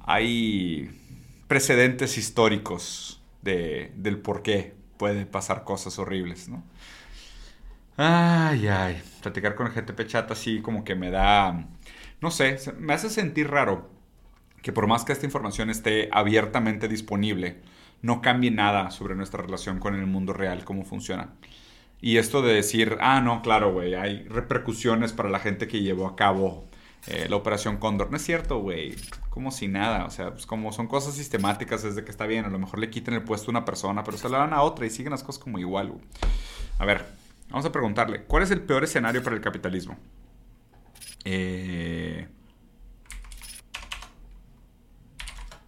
hay 0.00 0.90
precedentes 1.48 2.16
históricos 2.16 3.22
de, 3.42 3.92
del 3.94 4.16
por 4.16 4.40
qué 4.40 4.72
puede 4.96 5.26
pasar 5.26 5.64
cosas 5.64 5.98
horribles, 5.98 6.48
¿no? 6.48 6.64
Ay, 7.98 8.68
ay, 8.68 9.02
platicar 9.20 9.54
con 9.54 9.66
el 9.66 9.74
GTP 9.74 10.06
chat 10.06 10.30
así 10.30 10.62
como 10.62 10.82
que 10.82 10.94
me 10.94 11.10
da, 11.10 11.66
no 12.22 12.30
sé, 12.30 12.56
me 12.78 12.94
hace 12.94 13.10
sentir 13.10 13.50
raro 13.50 13.90
que 14.62 14.72
por 14.72 14.86
más 14.86 15.04
que 15.04 15.12
esta 15.12 15.26
información 15.26 15.68
esté 15.68 16.08
abiertamente 16.10 16.88
disponible, 16.88 17.60
no 18.02 18.20
cambie 18.20 18.50
nada 18.50 18.90
sobre 18.90 19.14
nuestra 19.14 19.42
relación 19.42 19.78
con 19.78 19.94
el 19.94 20.06
mundo 20.06 20.32
real, 20.32 20.64
cómo 20.64 20.84
funciona. 20.84 21.30
Y 22.00 22.18
esto 22.18 22.42
de 22.42 22.54
decir, 22.54 22.98
ah, 23.00 23.20
no, 23.20 23.40
claro, 23.42 23.72
güey, 23.72 23.94
hay 23.94 24.24
repercusiones 24.28 25.12
para 25.12 25.30
la 25.30 25.38
gente 25.38 25.66
que 25.66 25.80
llevó 25.80 26.06
a 26.06 26.16
cabo 26.16 26.66
eh, 27.06 27.26
la 27.28 27.36
operación 27.36 27.76
Cóndor. 27.76 28.10
No 28.10 28.16
es 28.16 28.24
cierto, 28.24 28.58
güey. 28.60 28.96
Como 29.30 29.50
si 29.50 29.68
nada. 29.68 30.04
O 30.06 30.10
sea, 30.10 30.32
pues 30.32 30.46
como 30.46 30.72
son 30.72 30.86
cosas 30.86 31.14
sistemáticas, 31.14 31.84
es 31.84 31.96
de 31.96 32.04
que 32.04 32.10
está 32.10 32.26
bien. 32.26 32.44
A 32.44 32.48
lo 32.48 32.58
mejor 32.58 32.78
le 32.78 32.90
quiten 32.90 33.14
el 33.14 33.22
puesto 33.22 33.48
a 33.48 33.50
una 33.50 33.64
persona, 33.64 34.04
pero 34.04 34.16
se 34.16 34.28
la 34.28 34.38
dan 34.38 34.52
a 34.52 34.62
otra 34.62 34.86
y 34.86 34.90
siguen 34.90 35.10
las 35.10 35.22
cosas 35.22 35.42
como 35.42 35.58
igual. 35.58 35.94
A 36.78 36.84
ver, 36.84 37.04
vamos 37.50 37.64
a 37.66 37.72
preguntarle, 37.72 38.24
¿cuál 38.24 38.42
es 38.42 38.50
el 38.50 38.62
peor 38.62 38.84
escenario 38.84 39.22
para 39.22 39.36
el 39.36 39.42
capitalismo? 39.42 39.96
Eh, 41.24 42.26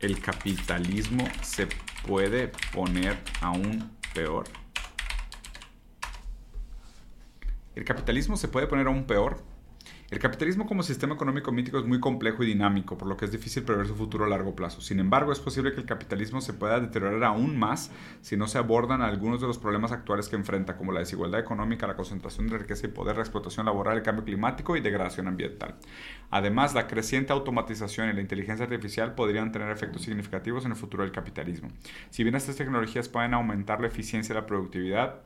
el 0.01 0.21
capitalismo 0.21 1.25
se 1.43 1.69
puede 2.07 2.53
poner 2.73 3.19
aún 3.41 3.91
peor. 4.15 4.47
El 7.75 7.85
capitalismo 7.85 8.37
se 8.37 8.49
puede 8.49 8.67
poner 8.67 8.87
aún 8.87 9.05
peor 9.05 9.43
el 10.09 10.21
capitalismo 10.21 10.67
como 10.67 10.85
sistema 10.85 11.15
económico 11.15 11.51
mítico 11.51 11.79
es 11.79 11.85
muy 11.85 11.99
complejo 11.99 12.45
y 12.45 12.47
dinámico, 12.47 12.97
por 12.97 13.09
lo 13.09 13.17
que 13.17 13.25
es 13.25 13.33
difícil 13.33 13.65
prever 13.65 13.89
su 13.89 13.97
futuro 13.97 14.25
a 14.25 14.29
largo 14.29 14.55
plazo. 14.55 14.81
Sin 14.81 15.01
embargo, 15.01 15.33
es 15.33 15.41
posible 15.41 15.73
que 15.73 15.81
el 15.81 15.87
capitalismo 15.87 16.41
se 16.41 16.53
pueda 16.53 16.79
deteriorar 16.79 17.25
aún 17.25 17.59
más 17.59 17.91
si 18.21 18.37
no 18.37 18.47
se 18.47 18.59
abordan 18.59 19.03
algunos 19.03 19.41
de 19.41 19.49
los 19.49 19.59
problemas 19.59 19.91
actuales 19.91 20.29
que 20.29 20.37
enfrenta, 20.37 20.77
como 20.77 20.93
la 20.93 21.01
desigualdad 21.01 21.41
económica, 21.41 21.89
la 21.89 21.97
concentración 21.97 22.47
de 22.47 22.59
riqueza 22.59 22.87
y 22.87 22.91
poder, 22.91 23.17
la 23.17 23.23
explotación 23.23 23.67
laboral, 23.67 23.97
el 23.97 24.05
cambio 24.05 24.25
climático 24.25 24.77
y 24.77 24.81
degradación 24.81 25.27
ambiental. 25.27 25.75
Además, 26.31 26.73
la 26.73 26.87
creciente 26.87 27.33
automatización 27.33 28.09
y 28.09 28.13
la 28.13 28.21
inteligencia 28.21 28.65
artificial 28.65 29.17
podrían 29.17 29.51
tener 29.51 29.71
efectos 29.71 30.03
significativos 30.03 30.65
en 30.65 30.71
el 30.71 30.77
futuro 30.77 31.03
del 31.03 31.13
capitalismo. 31.13 31.69
Si 32.11 32.23
bien 32.23 32.37
estas 32.37 32.55
tecnologías 32.55 33.09
pueden 33.09 33.35
aumentar 33.35 33.81
la 33.81 33.89
eficiencia 33.89 34.33
y 34.33 34.37
la 34.37 34.47
productividad, 34.47 35.26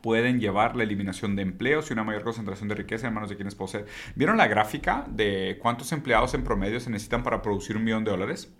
pueden 0.00 0.40
llevar 0.40 0.76
la 0.76 0.84
eliminación 0.84 1.36
de 1.36 1.42
empleos 1.42 1.90
y 1.90 1.92
una 1.92 2.04
mayor 2.04 2.24
concentración 2.24 2.68
de 2.68 2.74
riqueza 2.74 3.08
en 3.08 3.14
manos 3.14 3.30
de 3.30 3.36
quienes 3.36 3.54
poseen. 3.54 3.86
¿Vieron 4.14 4.36
la 4.36 4.46
gráfica 4.46 5.04
de 5.08 5.58
cuántos 5.60 5.92
empleados 5.92 6.34
en 6.34 6.44
promedio 6.44 6.80
se 6.80 6.90
necesitan 6.90 7.22
para 7.22 7.42
producir 7.42 7.76
un 7.76 7.84
millón 7.84 8.04
de 8.04 8.10
dólares? 8.10 8.52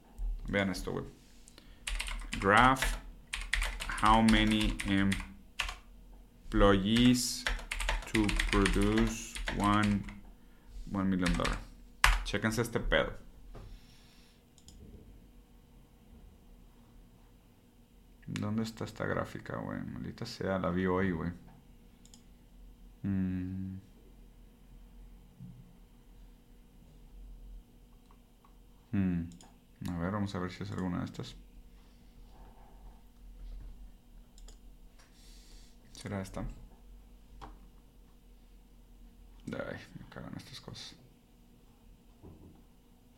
Vean 0.48 0.70
esto, 0.70 0.92
güey. 0.92 1.04
Graph 2.40 2.82
how 4.00 4.22
many 4.22 4.76
employees 6.50 7.44
to 8.12 8.26
produce 8.50 9.34
one, 9.56 10.04
one 10.92 11.10
million 11.10 11.32
dollars. 11.36 11.58
Chéquense 12.24 12.62
este 12.62 12.78
pedo. 12.80 13.27
¿Dónde 18.28 18.62
está 18.62 18.84
esta 18.84 19.06
gráfica, 19.06 19.56
güey? 19.56 19.80
Maldita 19.82 20.26
sea, 20.26 20.58
la 20.58 20.70
vi 20.70 20.86
hoy, 20.86 21.10
güey. 21.12 21.32
Mm. 23.02 23.78
Mm. 28.92 29.22
A 29.90 29.98
ver, 29.98 30.12
vamos 30.12 30.34
a 30.34 30.38
ver 30.38 30.50
si 30.52 30.62
es 30.62 30.70
alguna 30.70 30.98
de 30.98 31.04
estas. 31.06 31.36
¿Será 35.92 36.20
esta? 36.20 36.42
Ay, 39.52 39.78
me 39.98 40.08
cagan 40.10 40.34
estas 40.36 40.60
cosas. 40.60 40.94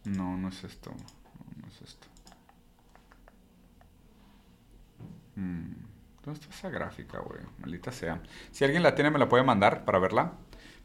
No, 0.05 0.37
no 0.37 0.49
es 0.49 0.65
esto. 0.65 0.91
No, 0.91 1.63
no 1.63 1.69
es 1.69 1.83
esto. 1.83 2.07
Mm, 5.30 5.30
¿Dónde 6.25 6.41
está 6.41 6.55
esa 6.55 6.71
gráfica, 6.71 7.19
güey? 7.21 7.41
Maldita 7.59 7.93
sea. 7.93 8.21
Si 8.51 8.65
alguien 8.65 8.83
la 8.83 8.95
tiene, 8.95 9.11
me 9.11 9.19
la 9.19 9.29
puede 9.29 9.43
mandar 9.43 9.85
para 9.85 9.99
verla. 9.99 10.33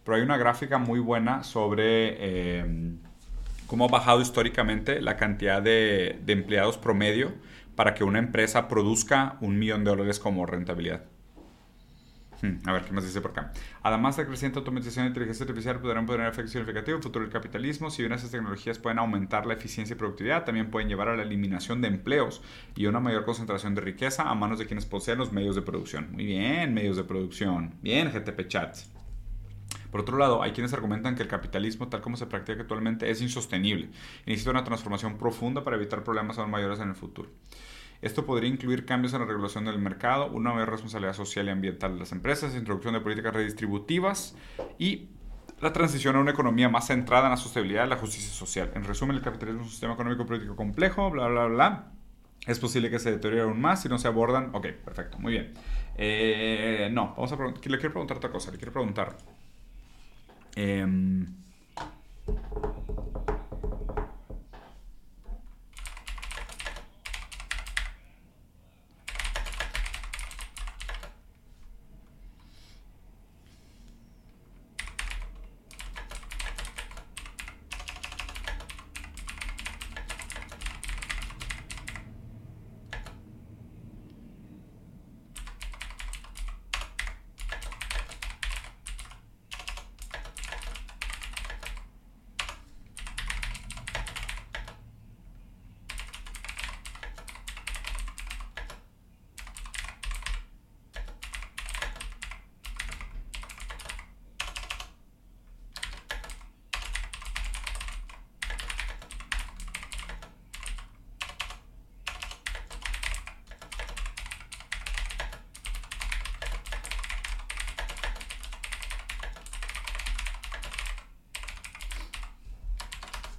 Pero 0.03 0.17
hay 0.17 0.21
una 0.21 0.37
gráfica 0.37 0.77
muy 0.77 0.99
buena 0.99 1.43
sobre 1.43 2.59
em, 2.59 2.99
cómo 3.67 3.85
ha 3.85 3.87
bajado 3.87 4.21
históricamente 4.21 5.01
la 5.01 5.17
cantidad 5.17 5.61
de, 5.61 6.19
de 6.23 6.33
empleados 6.33 6.77
promedio 6.77 7.33
para 7.75 7.93
que 7.93 8.03
una 8.03 8.19
empresa 8.19 8.67
produzca 8.67 9.37
un 9.41 9.57
millón 9.57 9.83
de 9.83 9.89
dólares 9.89 10.19
como 10.19 10.45
rentabilidad. 10.45 11.03
A 12.65 12.73
ver, 12.73 12.83
¿qué 12.83 12.91
más 12.91 13.03
dice 13.03 13.21
por 13.21 13.31
acá? 13.31 13.51
Además, 13.83 14.17
la 14.17 14.25
creciente 14.25 14.59
automatización 14.59 15.05
e 15.05 15.07
inteligencia 15.09 15.43
artificial 15.43 15.79
podrán 15.79 16.05
tener 16.05 16.27
efectos 16.27 16.51
significativos 16.51 16.97
en 16.97 16.97
el 16.97 17.03
futuro 17.03 17.25
del 17.25 17.33
capitalismo. 17.33 17.89
Si 17.89 18.01
bien 18.01 18.13
estas 18.13 18.31
tecnologías 18.31 18.79
pueden 18.79 18.99
aumentar 18.99 19.45
la 19.45 19.53
eficiencia 19.53 19.93
y 19.93 19.97
productividad, 19.97 20.45
también 20.45 20.69
pueden 20.71 20.89
llevar 20.89 21.09
a 21.09 21.15
la 21.15 21.23
eliminación 21.23 21.81
de 21.81 21.87
empleos 21.87 22.41
y 22.75 22.85
una 22.85 22.99
mayor 22.99 23.25
concentración 23.25 23.75
de 23.75 23.81
riqueza 23.81 24.23
a 24.23 24.35
manos 24.35 24.59
de 24.59 24.65
quienes 24.65 24.85
poseen 24.85 25.17
los 25.17 25.31
medios 25.31 25.55
de 25.55 25.61
producción. 25.61 26.11
Muy 26.11 26.25
bien, 26.25 26.73
medios 26.73 26.97
de 26.97 27.03
producción. 27.03 27.75
Bien, 27.81 28.11
GTP 28.11 28.47
Chat. 28.47 28.77
Por 29.91 30.01
otro 30.01 30.17
lado, 30.17 30.43
hay 30.43 30.51
quienes 30.51 30.73
argumentan 30.73 31.15
que 31.15 31.23
el 31.23 31.29
capitalismo, 31.29 31.87
tal 31.87 32.01
como 32.01 32.17
se 32.17 32.25
practica 32.25 32.61
actualmente, 32.61 33.09
es 33.09 33.21
insostenible 33.21 33.89
y 34.25 34.29
necesita 34.29 34.51
una 34.51 34.65
transformación 34.65 35.17
profunda 35.17 35.63
para 35.63 35.77
evitar 35.77 36.03
problemas 36.03 36.37
aún 36.37 36.51
mayores 36.51 36.79
en 36.79 36.89
el 36.89 36.95
futuro. 36.95 37.29
Esto 38.05 38.23
podría 38.23 38.47
incluir 38.47 38.85
cambios 38.85 39.15
en 39.15 39.21
la 39.21 39.25
regulación 39.25 39.65
del 39.65 39.79
mercado, 39.79 40.27
una 40.27 40.53
mayor 40.53 40.69
responsabilidad 40.69 41.13
social 41.13 41.47
y 41.47 41.49
ambiental 41.49 41.93
de 41.93 42.01
las 42.01 42.11
empresas, 42.11 42.53
introducción 42.53 42.93
de 42.93 43.01
políticas 43.01 43.33
redistributivas 43.33 44.35
y 44.77 45.07
la 45.59 45.73
transición 45.73 46.15
a 46.15 46.19
una 46.19 46.29
economía 46.29 46.69
más 46.69 46.85
centrada 46.85 47.25
en 47.25 47.31
la 47.31 47.37
sostenibilidad 47.37 47.87
y 47.87 47.89
la 47.89 47.97
justicia 47.97 48.31
social. 48.31 48.69
En 48.75 48.83
resumen, 48.83 49.15
el 49.15 49.23
capitalismo 49.23 49.61
es 49.61 49.65
un 49.65 49.71
sistema 49.71 49.93
económico 49.95 50.23
político 50.27 50.55
complejo, 50.55 51.09
bla, 51.09 51.25
bla, 51.29 51.45
bla. 51.47 51.91
Es 52.45 52.59
posible 52.59 52.91
que 52.91 52.99
se 52.99 53.09
deteriore 53.09 53.41
aún 53.41 53.59
más 53.59 53.81
si 53.81 53.89
no 53.89 53.97
se 53.97 54.07
abordan. 54.07 54.51
Ok, 54.53 54.67
perfecto, 54.67 55.17
muy 55.17 55.31
bien. 55.31 55.55
Eh, 55.97 56.89
no, 56.93 57.15
vamos 57.17 57.31
a 57.31 57.37
le 57.37 57.53
quiero 57.59 57.79
preguntar 57.79 58.17
otra 58.17 58.29
cosa. 58.29 58.51
Le 58.51 58.57
quiero 58.57 58.71
preguntar. 58.71 59.17
Eh, 60.55 60.85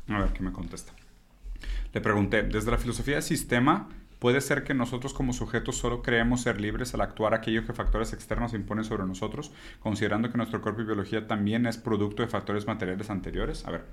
A 0.09 0.19
ver 0.19 0.33
qué 0.33 0.43
me 0.43 0.53
contesta. 0.53 0.93
Le 1.93 2.01
pregunté, 2.01 2.43
desde 2.43 2.71
la 2.71 2.79
filosofía 2.79 3.17
de 3.17 3.23
sistema, 3.23 3.89
¿puede 4.19 4.41
ser 4.41 4.65
que 4.65 4.75
nosotros 4.75 5.15
como 5.15 5.33
sujetos 5.33 5.77
solo 5.77 6.03
creemos 6.03 6.43
ser 6.43 6.61
libres 6.61 6.95
al 6.95 7.01
actuar 7.01 7.35
aquello 7.35 7.65
que 7.65 7.73
factores 7.73 8.13
externos 8.13 8.55
imponen 8.55 8.85
sobre 8.85 9.05
nosotros, 9.05 9.53
considerando 9.81 10.31
que 10.31 10.37
nuestro 10.37 10.61
cuerpo 10.61 10.83
y 10.83 10.85
biología 10.85 11.27
también 11.27 11.67
es 11.67 11.79
producto 11.79 12.23
de 12.23 12.29
factores 12.29 12.67
materiales 12.67 13.11
anteriores? 13.11 13.67
A 13.67 13.71
ver, 13.71 13.85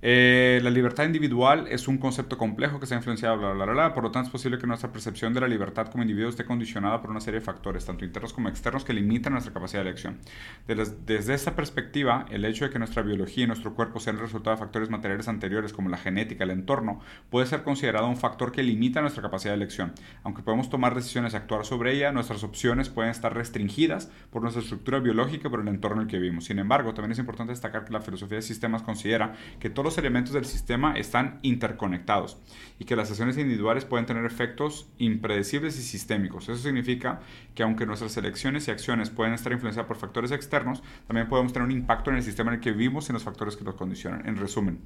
eh, 0.00 0.60
la 0.62 0.70
libertad 0.70 1.04
individual 1.04 1.66
es 1.68 1.88
un 1.88 1.98
concepto 1.98 2.38
complejo 2.38 2.78
que 2.78 2.86
se 2.86 2.94
ha 2.94 2.98
influenciado, 2.98 3.36
bla, 3.36 3.52
bla, 3.52 3.64
bla, 3.64 3.72
bla, 3.74 3.94
por 3.94 4.04
lo 4.04 4.10
tanto 4.12 4.28
es 4.28 4.32
posible 4.32 4.58
que 4.58 4.66
nuestra 4.66 4.92
percepción 4.92 5.34
de 5.34 5.40
la 5.40 5.48
libertad 5.48 5.88
como 5.88 6.04
individuo 6.04 6.30
esté 6.30 6.44
condicionada 6.44 7.00
por 7.00 7.10
una 7.10 7.20
serie 7.20 7.40
de 7.40 7.46
factores, 7.46 7.84
tanto 7.84 8.04
internos 8.04 8.32
como 8.32 8.48
externos, 8.48 8.84
que 8.84 8.92
limitan 8.92 9.32
nuestra 9.32 9.52
capacidad 9.52 9.82
de 9.82 9.88
elección. 9.88 10.18
Desde, 10.66 10.94
desde 11.04 11.34
esta 11.34 11.56
perspectiva, 11.56 12.26
el 12.30 12.44
hecho 12.44 12.64
de 12.64 12.70
que 12.70 12.78
nuestra 12.78 13.02
biología 13.02 13.44
y 13.44 13.46
nuestro 13.48 13.74
cuerpo 13.74 13.98
sean 13.98 14.16
el 14.16 14.22
resultado 14.22 14.54
de 14.54 14.60
factores 14.60 14.88
materiales 14.88 15.26
anteriores 15.26 15.72
como 15.72 15.88
la 15.88 15.96
genética, 15.96 16.44
el 16.44 16.50
entorno, 16.50 17.00
puede 17.30 17.46
ser 17.46 17.64
considerado 17.64 18.06
un 18.06 18.16
factor 18.16 18.52
que 18.52 18.62
limita 18.62 19.00
nuestra 19.00 19.22
capacidad 19.22 19.52
de 19.52 19.56
elección. 19.56 19.92
Aunque 20.22 20.42
podemos 20.42 20.70
tomar 20.70 20.94
decisiones 20.94 21.32
y 21.32 21.36
actuar 21.36 21.64
sobre 21.64 21.92
ella, 21.94 22.12
nuestras 22.12 22.44
opciones 22.44 22.88
pueden 22.88 23.10
estar 23.10 23.34
restringidas 23.34 24.10
por 24.30 24.42
nuestra 24.42 24.62
estructura 24.62 25.00
biológica 25.00 25.48
y 25.48 25.50
por 25.50 25.60
el 25.60 25.68
entorno 25.68 26.02
en 26.02 26.06
el 26.06 26.10
que 26.10 26.18
vivimos. 26.18 26.44
Sin 26.44 26.60
embargo, 26.60 26.94
también 26.94 27.12
es 27.12 27.18
importante 27.18 27.52
destacar 27.52 27.84
que 27.84 27.92
la 27.92 28.00
filosofía 28.00 28.36
de 28.36 28.42
sistemas 28.42 28.82
considera 28.82 29.34
que 29.58 29.70
todos 29.70 29.87
los 29.88 29.98
elementos 29.98 30.34
del 30.34 30.44
sistema 30.44 30.94
están 30.96 31.38
interconectados 31.42 32.36
y 32.78 32.84
que 32.84 32.94
las 32.94 33.08
acciones 33.08 33.38
individuales 33.38 33.86
pueden 33.86 34.04
tener 34.04 34.26
efectos 34.26 34.86
impredecibles 34.98 35.78
y 35.78 35.82
sistémicos. 35.82 36.48
Eso 36.48 36.62
significa 36.62 37.20
que 37.54 37.62
aunque 37.62 37.86
nuestras 37.86 38.16
elecciones 38.18 38.68
y 38.68 38.70
acciones 38.70 39.08
pueden 39.08 39.32
estar 39.32 39.50
influenciadas 39.52 39.88
por 39.88 39.96
factores 39.96 40.30
externos, 40.30 40.82
también 41.06 41.28
podemos 41.28 41.54
tener 41.54 41.64
un 41.66 41.72
impacto 41.72 42.10
en 42.10 42.16
el 42.16 42.22
sistema 42.22 42.50
en 42.50 42.56
el 42.56 42.60
que 42.60 42.72
vivimos 42.72 43.06
y 43.06 43.12
en 43.12 43.14
los 43.14 43.24
factores 43.24 43.56
que 43.56 43.64
los 43.64 43.76
condicionan. 43.76 44.28
En 44.28 44.36
resumen, 44.36 44.78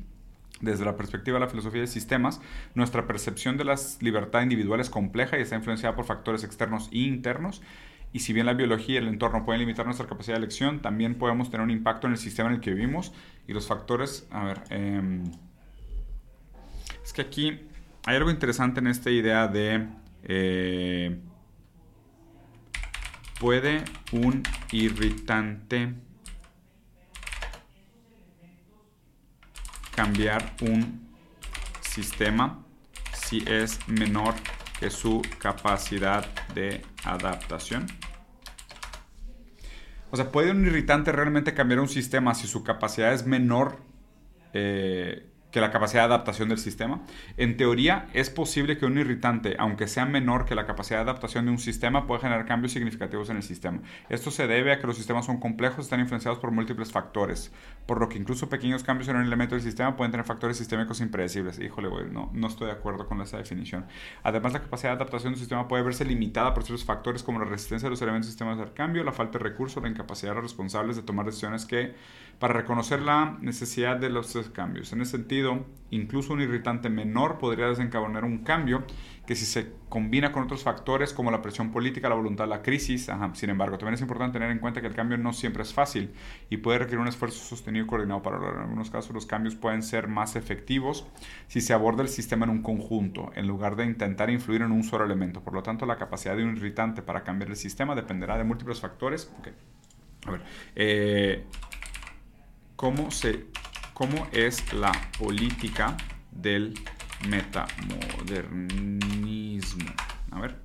desde 0.61 0.85
la 0.85 0.97
perspectiva 0.97 1.39
de 1.39 1.45
la 1.45 1.51
filosofía 1.51 1.81
de 1.81 1.89
sistemas, 1.89 2.41
nuestra 2.75 3.09
percepción 3.09 3.57
de 3.57 3.65
la 3.65 3.75
libertad 4.01 4.43
individual 4.43 4.79
es 4.79 4.89
compleja 4.89 5.37
y 5.37 5.43
está 5.43 5.57
influenciada 5.57 5.97
por 5.97 6.05
factores 6.05 6.45
externos 6.45 6.89
e 6.93 6.99
internos 6.99 7.61
y 8.13 8.21
si 8.21 8.33
bien 8.33 8.47
la 8.47 8.53
biología 8.53 8.97
y 8.97 8.99
el 8.99 9.09
entorno 9.09 9.45
pueden 9.45 9.61
limitar 9.61 9.87
nuestra 9.87 10.07
capacidad 10.07 10.35
de 10.37 10.45
elección, 10.45 10.81
también 10.83 11.15
podemos 11.15 11.51
tener 11.51 11.65
un 11.65 11.71
impacto 11.71 12.07
en 12.07 12.13
el 12.13 12.19
sistema 12.19 12.51
en 12.51 12.57
el 12.57 12.61
que 12.61 12.73
vivimos. 12.73 13.13
Y 13.49 13.55
los 13.55 13.67
factores, 13.67 14.29
a 14.31 14.45
ver, 14.45 14.63
em, 14.69 15.25
es 17.03 17.13
que 17.13 17.23
aquí 17.23 17.61
hay 18.05 18.17
algo 18.17 18.31
interesante 18.31 18.81
en 18.81 18.89
esta 18.89 19.11
idea 19.11 19.49
de, 19.49 19.87
eh, 20.25 21.19
¿puede 23.41 23.83
un 24.13 24.43
irritante 24.73 25.95
cambiar 29.95 30.55
un 30.61 31.09
sistema 31.81 32.65
si 33.15 33.43
es 33.47 33.79
menor 33.89 34.35
que 34.83 34.91
su 34.91 35.23
capacidad 35.39 36.27
de 36.55 36.83
adaptación. 37.05 37.87
O 40.11 40.17
sea, 40.17 40.33
¿puede 40.33 40.51
un 40.51 40.67
irritante 40.67 41.13
realmente 41.13 41.55
cambiar 41.55 41.79
un 41.79 41.89
sistema 41.89 42.35
si 42.35 42.49
su 42.49 42.65
capacidad 42.65 43.13
es 43.13 43.25
menor 43.25 43.79
eh, 44.53 45.32
que 45.53 45.61
la 45.61 45.71
capacidad 45.71 46.03
de 46.03 46.07
adaptación 46.07 46.49
del 46.49 46.59
sistema. 46.59 47.03
En 47.37 47.57
teoría, 47.57 48.09
es 48.15 48.31
posible 48.31 48.79
que 48.79 48.87
un 48.87 48.99
irritante, 48.99 49.55
aunque 49.59 49.87
sea 49.87 50.07
menor 50.07 50.47
que 50.47 50.55
la 50.55 50.67
capacidad 50.67 50.99
de 51.05 51.11
adaptación 51.11 51.45
de 51.45 51.53
un 51.53 51.59
sistema, 51.59 52.07
pueda 52.07 52.21
generar 52.23 52.47
cambios 52.47 52.73
significativos 52.73 53.29
en 53.31 53.37
el 53.37 53.43
sistema. 53.43 53.81
Esto 54.09 54.31
se 54.31 54.47
debe 54.47 54.73
a 54.73 54.81
que 54.81 54.87
los 54.87 54.97
sistemas 54.97 55.27
son 55.27 55.39
complejos 55.39 55.79
y 55.79 55.83
están 55.83 56.01
influenciados 56.01 56.39
por 56.39 56.51
múltiples 56.51 56.91
factores, 56.91 57.53
por 57.87 58.01
lo 58.01 58.09
que 58.09 58.19
incluso 58.19 58.49
pequeños 58.49 58.83
cambios 58.83 59.09
en 59.09 59.17
un 59.17 59.27
elemento 59.27 59.55
del 59.55 59.63
sistema 59.63 59.95
pueden 59.95 60.11
tener 60.11 60.25
factores 60.25 60.57
sistémicos 60.57 61.01
impredecibles. 61.01 61.59
Híjole, 61.59 61.89
no, 62.11 62.31
no 62.33 62.47
estoy 62.47 62.69
de 62.69 62.73
acuerdo 62.73 63.07
con 63.07 63.21
esa 63.21 63.37
definición. 63.37 63.85
Además, 64.23 64.55
la 64.55 64.61
capacidad 64.61 64.91
de 64.91 64.97
adaptación 64.97 65.35
del 65.35 65.41
sistema 65.41 65.69
puede 65.69 65.83
verse 65.83 66.07
limitada 66.07 66.55
por 66.55 66.65
ciertos 66.65 66.87
factores 66.87 67.23
como 67.23 67.39
la 67.39 67.45
resistencia 67.45 67.87
de 67.87 67.91
los 67.91 68.01
elementos 68.01 68.27
del 68.27 68.33
sistema 68.33 68.53
al 68.53 68.73
cambio, 68.73 69.05
la 69.05 69.13
falta 69.13 69.39
de 69.39 69.45
recursos, 69.45 69.83
la 69.83 69.91
incapacidad 69.91 70.31
de 70.31 70.37
los 70.37 70.45
responsables 70.45 70.97
de 70.97 71.03
tomar 71.03 71.27
decisiones 71.27 71.67
que, 71.67 71.95
para 72.43 72.55
reconocer 72.55 73.03
la 73.03 73.39
necesidad 73.41 73.99
de 73.99 74.11
los 74.11 74.37
cambios. 74.53 74.93
En 74.93 75.01
ese 75.01 75.13
sentido, 75.13 75.65
incluso 75.91 76.33
un 76.33 76.41
irritante 76.41 76.91
menor 76.91 77.39
podría 77.39 77.69
desencadenar 77.69 78.25
un 78.25 78.39
cambio 78.39 78.83
que 79.29 79.37
si 79.37 79.47
se 79.47 79.75
combina 79.89 80.33
con 80.33 80.43
otros 80.43 80.65
factores 80.65 81.13
como 81.13 81.31
la 81.31 81.41
presión 81.41 81.71
política, 81.71 82.09
la 82.09 82.17
voluntad, 82.17 82.49
la 82.49 82.61
crisis, 82.61 83.09
sin 83.35 83.51
embargo, 83.51 83.79
también 83.79 83.95
es 83.95 84.01
importante 84.01 84.41
tener 84.41 84.51
en 84.51 84.59
cuenta 84.59 84.81
que 84.81 84.89
el 84.89 84.95
cambio 84.97 85.19
no 85.19 85.33
siempre 85.33 85.63
es 85.63 85.73
fácil 85.73 86.11
y 86.51 86.57
puede 86.57 86.81
requerir 86.81 86.99
un 86.99 87.07
esfuerzo 87.07 87.39
sostenido 87.45 87.85
y 87.85 87.89
coordinado 87.89 88.25
para 88.25 88.39
lograr. 88.39 88.57
En 88.57 88.63
algunos 88.63 88.91
casos 88.91 89.15
los 89.15 89.25
cambios 89.25 89.55
pueden 89.55 89.85
ser 89.85 90.09
más 90.09 90.35
efectivos 90.35 91.07
si 91.47 91.61
se 91.61 91.73
aborda 91.73 92.03
el 92.03 92.09
sistema 92.09 92.45
en 92.45 92.51
un 92.51 92.63
conjunto, 92.63 93.31
en 93.37 93.47
lugar 93.47 93.77
de 93.77 93.85
intentar 93.85 94.31
influir 94.31 94.63
en 94.63 94.73
un 94.73 94.83
solo 94.83 95.05
elemento. 95.05 95.43
Por 95.43 95.55
lo 95.55 95.63
tanto, 95.63 95.87
la 95.87 95.95
capacidad 95.95 96.37
de 96.37 96.43
un 96.43 96.57
irritante 96.57 97.03
para 97.03 97.23
cambiar 97.23 97.51
el 97.51 97.57
sistema 97.57 97.95
dependerá 97.95 98.37
de 98.37 98.43
múltiples 98.43 98.81
factores. 98.81 99.33
A 100.27 100.31
ver, 100.31 100.43
eh, 100.77 101.45
¿cómo 102.77 103.11
se 103.11 103.47
cómo 103.95 104.27
es 104.33 104.73
la 104.73 104.93
política 105.19 105.97
del 106.31 106.75
metamodernismo. 107.29 109.91
A 110.31 110.41
ver. 110.41 110.61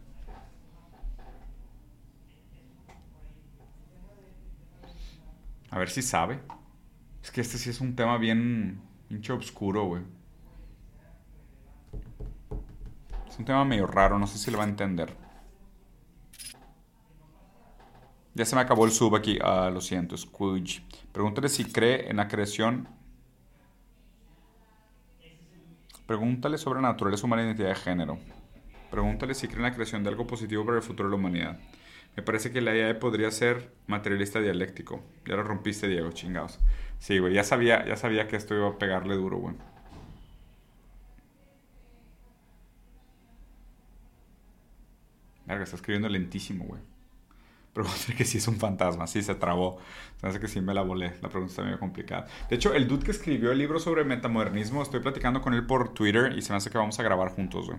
A 5.69 5.77
ver 5.77 5.89
si 5.89 6.01
sabe. 6.01 6.39
Es 7.21 7.31
que 7.31 7.41
este 7.41 7.57
sí 7.57 7.69
es 7.69 7.81
un 7.81 7.95
tema 7.95 8.17
bien 8.17 8.81
hincho 9.09 9.35
obscuro, 9.35 9.85
güey. 9.85 10.03
Es 13.27 13.37
un 13.37 13.45
tema 13.45 13.65
medio 13.65 13.85
raro, 13.85 14.17
no 14.17 14.25
sé 14.25 14.37
si 14.37 14.49
lo 14.49 14.57
va 14.57 14.63
a 14.63 14.67
entender. 14.67 15.15
Ya 18.33 18.45
se 18.45 18.55
me 18.55 18.61
acabó 18.61 18.85
el 18.85 18.91
sub 18.91 19.15
aquí. 19.15 19.37
Ah, 19.41 19.69
lo 19.71 19.81
siento, 19.81 20.15
Squidge. 20.15 20.86
Pregúntale 21.17 21.49
si 21.49 21.65
cree 21.65 22.11
en 22.11 22.17
la 22.17 22.27
creación 22.27 22.87
Pregúntale 26.05 26.59
sobre 26.59 26.79
la 26.79 26.89
naturaleza 26.89 27.25
humana 27.25 27.41
y 27.41 27.45
identidad 27.45 27.69
de 27.69 27.75
género. 27.75 28.19
Pregúntale 28.91 29.33
si 29.33 29.47
cree 29.47 29.57
en 29.57 29.63
la 29.63 29.73
creación 29.73 30.03
de 30.03 30.09
algo 30.09 30.27
positivo 30.27 30.63
para 30.63 30.77
el 30.77 30.83
futuro 30.83 31.09
de 31.09 31.15
la 31.15 31.19
humanidad. 31.19 31.59
Me 32.15 32.21
parece 32.21 32.51
que 32.51 32.61
la 32.61 32.75
idea 32.75 32.99
podría 32.99 33.31
ser 33.31 33.73
materialista 33.87 34.39
dialéctico. 34.39 35.03
Ya 35.25 35.35
lo 35.35 35.41
rompiste, 35.41 35.87
Diego, 35.87 36.11
chingados. 36.11 36.59
Sí, 36.99 37.17
güey, 37.17 37.33
ya 37.33 37.43
sabía, 37.43 37.83
ya 37.83 37.95
sabía 37.95 38.27
que 38.27 38.35
esto 38.35 38.53
iba 38.53 38.67
a 38.67 38.77
pegarle 38.77 39.15
duro, 39.15 39.39
güey. 39.39 39.55
Verga, 45.47 45.63
está 45.63 45.77
escribiendo 45.77 46.09
lentísimo, 46.09 46.65
güey. 46.65 46.96
Pregunta 47.77 48.15
que 48.17 48.25
si 48.25 48.39
es 48.39 48.47
un 48.47 48.55
fantasma. 48.55 49.05
Sí, 49.05 49.21
se 49.21 49.35
trabó. 49.35 49.77
Se 50.19 50.25
hace 50.25 50.39
que 50.39 50.47
sí 50.47 50.61
me 50.61 50.73
la 50.73 50.81
volé. 50.81 51.13
La 51.21 51.29
pregunta 51.29 51.51
está 51.51 51.61
medio 51.61 51.77
complicada. 51.77 52.25
De 52.49 52.55
hecho, 52.55 52.73
el 52.73 52.87
dude 52.87 53.05
que 53.05 53.11
escribió 53.11 53.51
el 53.51 53.59
libro 53.59 53.79
sobre 53.79 54.03
metamodernismo, 54.03 54.81
estoy 54.81 54.99
platicando 54.99 55.43
con 55.43 55.53
él 55.53 55.63
por 55.67 55.93
Twitter 55.93 56.35
y 56.35 56.41
se 56.41 56.53
me 56.53 56.57
hace 56.57 56.71
que 56.71 56.79
vamos 56.79 56.99
a 56.99 57.03
grabar 57.03 57.29
juntos, 57.29 57.67
güey. 57.67 57.77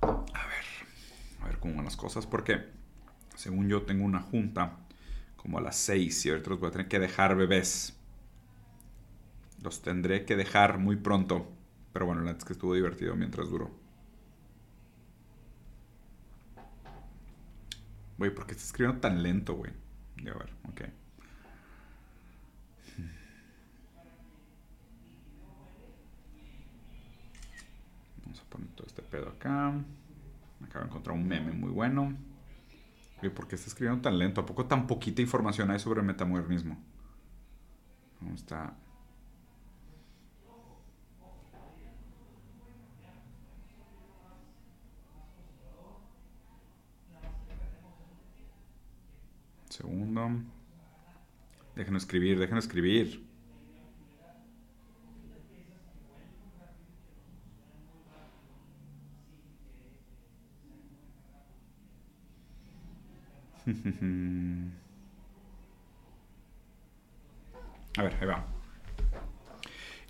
A 0.00 0.46
ver. 0.46 0.64
A 1.42 1.46
ver 1.48 1.58
cómo 1.58 1.74
van 1.74 1.84
las 1.84 1.98
cosas. 1.98 2.24
Porque, 2.24 2.64
según 3.36 3.68
yo, 3.68 3.82
tengo 3.82 4.06
una 4.06 4.20
junta 4.20 4.78
como 5.36 5.58
a 5.58 5.60
las 5.60 5.76
6 5.76 6.24
y 6.24 6.30
ahorita 6.30 6.48
los 6.48 6.60
voy 6.60 6.68
a 6.70 6.72
tener 6.72 6.88
que 6.88 6.98
dejar 6.98 7.36
bebés. 7.36 7.94
Los 9.62 9.82
tendré 9.82 10.24
que 10.24 10.34
dejar 10.34 10.78
muy 10.78 10.96
pronto. 10.96 11.46
Pero 11.92 12.06
bueno, 12.06 12.22
la 12.22 12.30
es 12.30 12.42
que 12.42 12.54
estuvo 12.54 12.72
divertido 12.72 13.14
mientras 13.16 13.50
duró. 13.50 13.77
Güey, 18.18 18.34
¿por 18.34 18.46
qué 18.46 18.52
estás 18.52 18.66
escribiendo 18.66 19.00
tan 19.00 19.22
lento, 19.22 19.54
güey? 19.54 19.70
a 20.18 20.34
ver, 20.34 20.52
ok. 20.68 20.82
Vamos 28.24 28.40
a 28.40 28.44
poner 28.50 28.68
todo 28.70 28.86
este 28.88 29.02
pedo 29.02 29.28
acá. 29.28 29.72
Acabo 30.64 30.84
de 30.84 30.90
encontrar 30.90 31.16
un 31.16 31.28
meme 31.28 31.52
muy 31.52 31.70
bueno. 31.70 32.16
Güey, 33.20 33.32
¿por 33.32 33.46
qué 33.46 33.54
estás 33.54 33.68
escribiendo 33.68 34.02
tan 34.02 34.18
lento? 34.18 34.40
¿A 34.40 34.46
poco 34.46 34.66
tan 34.66 34.88
poquita 34.88 35.22
información 35.22 35.70
hay 35.70 35.78
sobre 35.78 36.02
metamodernismo? 36.02 36.76
¿Cómo 38.18 38.34
está? 38.34 38.76
Segundo. 49.78 50.42
Déjenme 51.76 51.98
escribir, 51.98 52.36
déjenme 52.36 52.58
escribir. 52.58 53.24
A 67.98 68.02
ver, 68.02 68.14
ahí 68.20 68.26
va. 68.26 68.57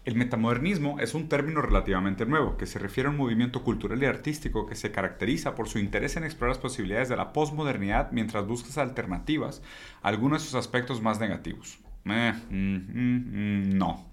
El 0.08 0.14
metamodernismo 0.14 0.98
es 1.00 1.12
un 1.12 1.28
término 1.28 1.60
relativamente 1.60 2.24
nuevo 2.24 2.56
que 2.56 2.64
se 2.64 2.78
refiere 2.78 3.08
a 3.08 3.10
un 3.10 3.18
movimiento 3.18 3.62
cultural 3.62 4.02
y 4.02 4.06
artístico 4.06 4.64
que 4.64 4.74
se 4.74 4.90
caracteriza 4.90 5.54
por 5.54 5.68
su 5.68 5.78
interés 5.78 6.16
en 6.16 6.24
explorar 6.24 6.56
las 6.56 6.62
posibilidades 6.62 7.10
de 7.10 7.16
la 7.16 7.34
posmodernidad 7.34 8.10
mientras 8.10 8.46
buscas 8.46 8.78
alternativas 8.78 9.60
a 10.00 10.08
algunos 10.08 10.40
de 10.40 10.46
sus 10.46 10.54
aspectos 10.54 11.02
más 11.02 11.20
negativos. 11.20 11.78
Eh, 12.06 12.32
mm, 12.48 12.54
mm, 12.54 13.74
mm, 13.74 13.76
no. 13.76 14.06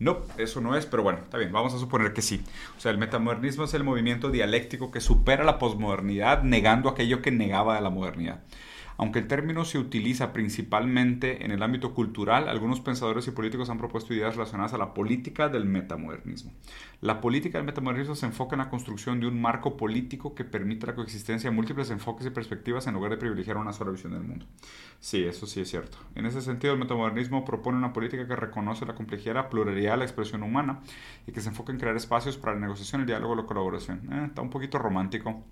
No, 0.00 0.18
eso 0.36 0.60
no 0.60 0.76
es, 0.76 0.84
pero 0.86 1.04
bueno, 1.04 1.20
está 1.22 1.38
bien, 1.38 1.52
vamos 1.52 1.74
a 1.74 1.78
suponer 1.78 2.12
que 2.12 2.22
sí. 2.22 2.42
O 2.76 2.80
sea, 2.80 2.90
el 2.90 2.98
metamodernismo 2.98 3.62
es 3.62 3.74
el 3.74 3.84
movimiento 3.84 4.32
dialéctico 4.32 4.90
que 4.90 5.00
supera 5.00 5.44
la 5.44 5.60
posmodernidad 5.60 6.42
negando 6.42 6.88
aquello 6.88 7.22
que 7.22 7.30
negaba 7.30 7.78
a 7.78 7.80
la 7.80 7.90
modernidad. 7.90 8.40
Aunque 9.00 9.20
el 9.20 9.28
término 9.28 9.64
se 9.64 9.78
utiliza 9.78 10.34
principalmente 10.34 11.42
en 11.46 11.52
el 11.52 11.62
ámbito 11.62 11.94
cultural, 11.94 12.50
algunos 12.50 12.82
pensadores 12.82 13.26
y 13.26 13.30
políticos 13.30 13.70
han 13.70 13.78
propuesto 13.78 14.12
ideas 14.12 14.36
relacionadas 14.36 14.74
a 14.74 14.76
la 14.76 14.92
política 14.92 15.48
del 15.48 15.64
metamodernismo. 15.64 16.52
La 17.00 17.22
política 17.22 17.56
del 17.56 17.64
metamodernismo 17.64 18.14
se 18.14 18.26
enfoca 18.26 18.56
en 18.56 18.58
la 18.58 18.68
construcción 18.68 19.18
de 19.18 19.26
un 19.26 19.40
marco 19.40 19.78
político 19.78 20.34
que 20.34 20.44
permita 20.44 20.86
la 20.86 20.94
coexistencia 20.94 21.48
de 21.48 21.56
múltiples 21.56 21.90
enfoques 21.90 22.26
y 22.26 22.30
perspectivas 22.30 22.86
en 22.88 22.92
lugar 22.92 23.12
de 23.12 23.16
privilegiar 23.16 23.56
una 23.56 23.72
sola 23.72 23.92
visión 23.92 24.12
del 24.12 24.22
mundo. 24.22 24.44
Sí, 24.98 25.24
eso 25.24 25.46
sí 25.46 25.62
es 25.62 25.70
cierto. 25.70 25.96
En 26.14 26.26
ese 26.26 26.42
sentido, 26.42 26.74
el 26.74 26.78
metamodernismo 26.78 27.42
propone 27.46 27.78
una 27.78 27.94
política 27.94 28.26
que 28.26 28.36
reconoce 28.36 28.84
la 28.84 28.94
complejidad, 28.94 29.34
la 29.34 29.48
pluralidad, 29.48 29.96
la 29.96 30.04
expresión 30.04 30.42
humana 30.42 30.80
y 31.26 31.32
que 31.32 31.40
se 31.40 31.48
enfoca 31.48 31.72
en 31.72 31.78
crear 31.78 31.96
espacios 31.96 32.36
para 32.36 32.52
la 32.52 32.60
negociación, 32.60 33.00
el 33.00 33.06
diálogo 33.06 33.32
y 33.32 33.38
la 33.38 33.46
colaboración. 33.46 34.12
Eh, 34.12 34.24
está 34.26 34.42
un 34.42 34.50
poquito 34.50 34.78
romántico 34.78 35.42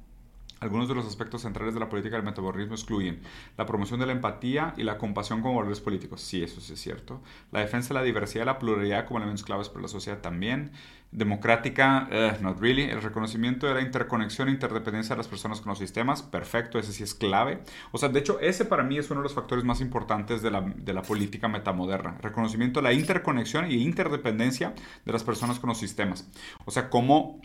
algunos 0.61 0.88
de 0.88 0.94
los 0.94 1.06
aspectos 1.06 1.42
centrales 1.42 1.74
de 1.74 1.80
la 1.80 1.88
política 1.88 2.16
del 2.16 2.24
metabolismo 2.24 2.74
excluyen 2.74 3.20
la 3.56 3.66
promoción 3.66 4.00
de 4.00 4.06
la 4.06 4.12
empatía 4.12 4.74
y 4.76 4.82
la 4.82 4.98
compasión 4.98 5.42
como 5.42 5.56
valores 5.56 5.80
políticos. 5.80 6.20
Sí, 6.20 6.42
eso 6.42 6.61
sí 6.61 6.72
es 6.72 6.80
cierto. 6.80 7.20
La 7.52 7.61
defensa 7.61 7.88
de 7.88 7.94
la 7.94 8.02
diversidad 8.02 8.42
y 8.42 8.46
la 8.46 8.59
pluralidad 8.59 9.06
como 9.06 9.18
elementos 9.18 9.44
claves 9.44 9.68
para 9.68 9.82
la 9.82 9.88
sociedad 9.88 10.20
también. 10.20 10.72
Democrática, 11.11 12.06
uh, 12.11 12.42
not 12.42 12.61
really. 12.61 12.82
El 12.82 13.00
reconocimiento 13.00 13.66
de 13.66 13.74
la 13.74 13.80
interconexión 13.80 14.48
e 14.48 14.50
interdependencia 14.50 15.14
de 15.14 15.18
las 15.18 15.28
personas 15.28 15.61
con 15.61 15.70
los 15.70 15.78
sistemas. 15.78 16.22
Perfecto, 16.22 16.78
ese 16.78 16.92
sí 16.92 17.02
es 17.02 17.14
clave. 17.14 17.62
O 17.92 17.98
sea, 17.98 18.11
de 18.11 18.18
hecho, 18.18 18.38
ese 18.40 18.66
para 18.66 18.82
mí 18.82 18.98
es 18.98 19.11
uno 19.11 19.20
de 19.20 19.24
los 19.24 19.34
factores 19.34 19.64
más 19.64 19.80
importantes 19.80 20.42
de 20.42 20.50
la, 20.50 20.61
de 20.61 20.92
la 20.92 21.02
política 21.02 21.48
metamoderna. 21.48 22.18
Reconocimiento 22.20 22.80
de 22.80 22.84
la 22.84 22.92
interconexión 22.92 23.64
e 23.64 23.74
interdependencia 23.74 24.74
de 25.04 25.12
las 25.12 25.24
personas 25.24 25.59
con 25.59 25.68
los 25.68 25.78
sistemas. 25.78 26.28
O 26.66 26.70
sea, 26.70 26.90
cómo 26.90 27.40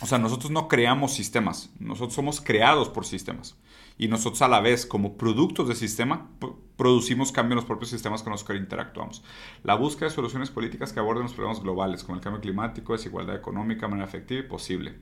o 0.00 0.06
sea, 0.06 0.18
nosotros 0.18 0.50
no 0.50 0.68
creamos 0.68 1.12
sistemas, 1.14 1.70
nosotros 1.78 2.14
somos 2.14 2.40
creados 2.40 2.88
por 2.88 3.06
sistemas. 3.06 3.56
Y 3.96 4.08
nosotros 4.08 4.42
a 4.42 4.48
la 4.48 4.60
vez, 4.60 4.86
como 4.86 5.16
productos 5.16 5.68
de 5.68 5.76
sistema, 5.76 6.28
producimos 6.76 7.30
cambios 7.30 7.52
en 7.52 7.56
los 7.56 7.64
propios 7.64 7.90
sistemas 7.90 8.24
con 8.24 8.32
los 8.32 8.42
que 8.42 8.56
interactuamos. 8.56 9.22
La 9.62 9.76
búsqueda 9.76 10.08
de 10.08 10.14
soluciones 10.14 10.50
políticas 10.50 10.92
que 10.92 10.98
aborden 10.98 11.22
los 11.22 11.32
problemas 11.32 11.62
globales, 11.62 12.02
como 12.02 12.16
el 12.16 12.20
cambio 12.20 12.40
climático, 12.40 12.92
desigualdad 12.92 13.36
económica 13.36 13.86
manera 13.86 14.08
efectiva 14.08 14.40
y 14.40 14.48
posible. 14.48 14.96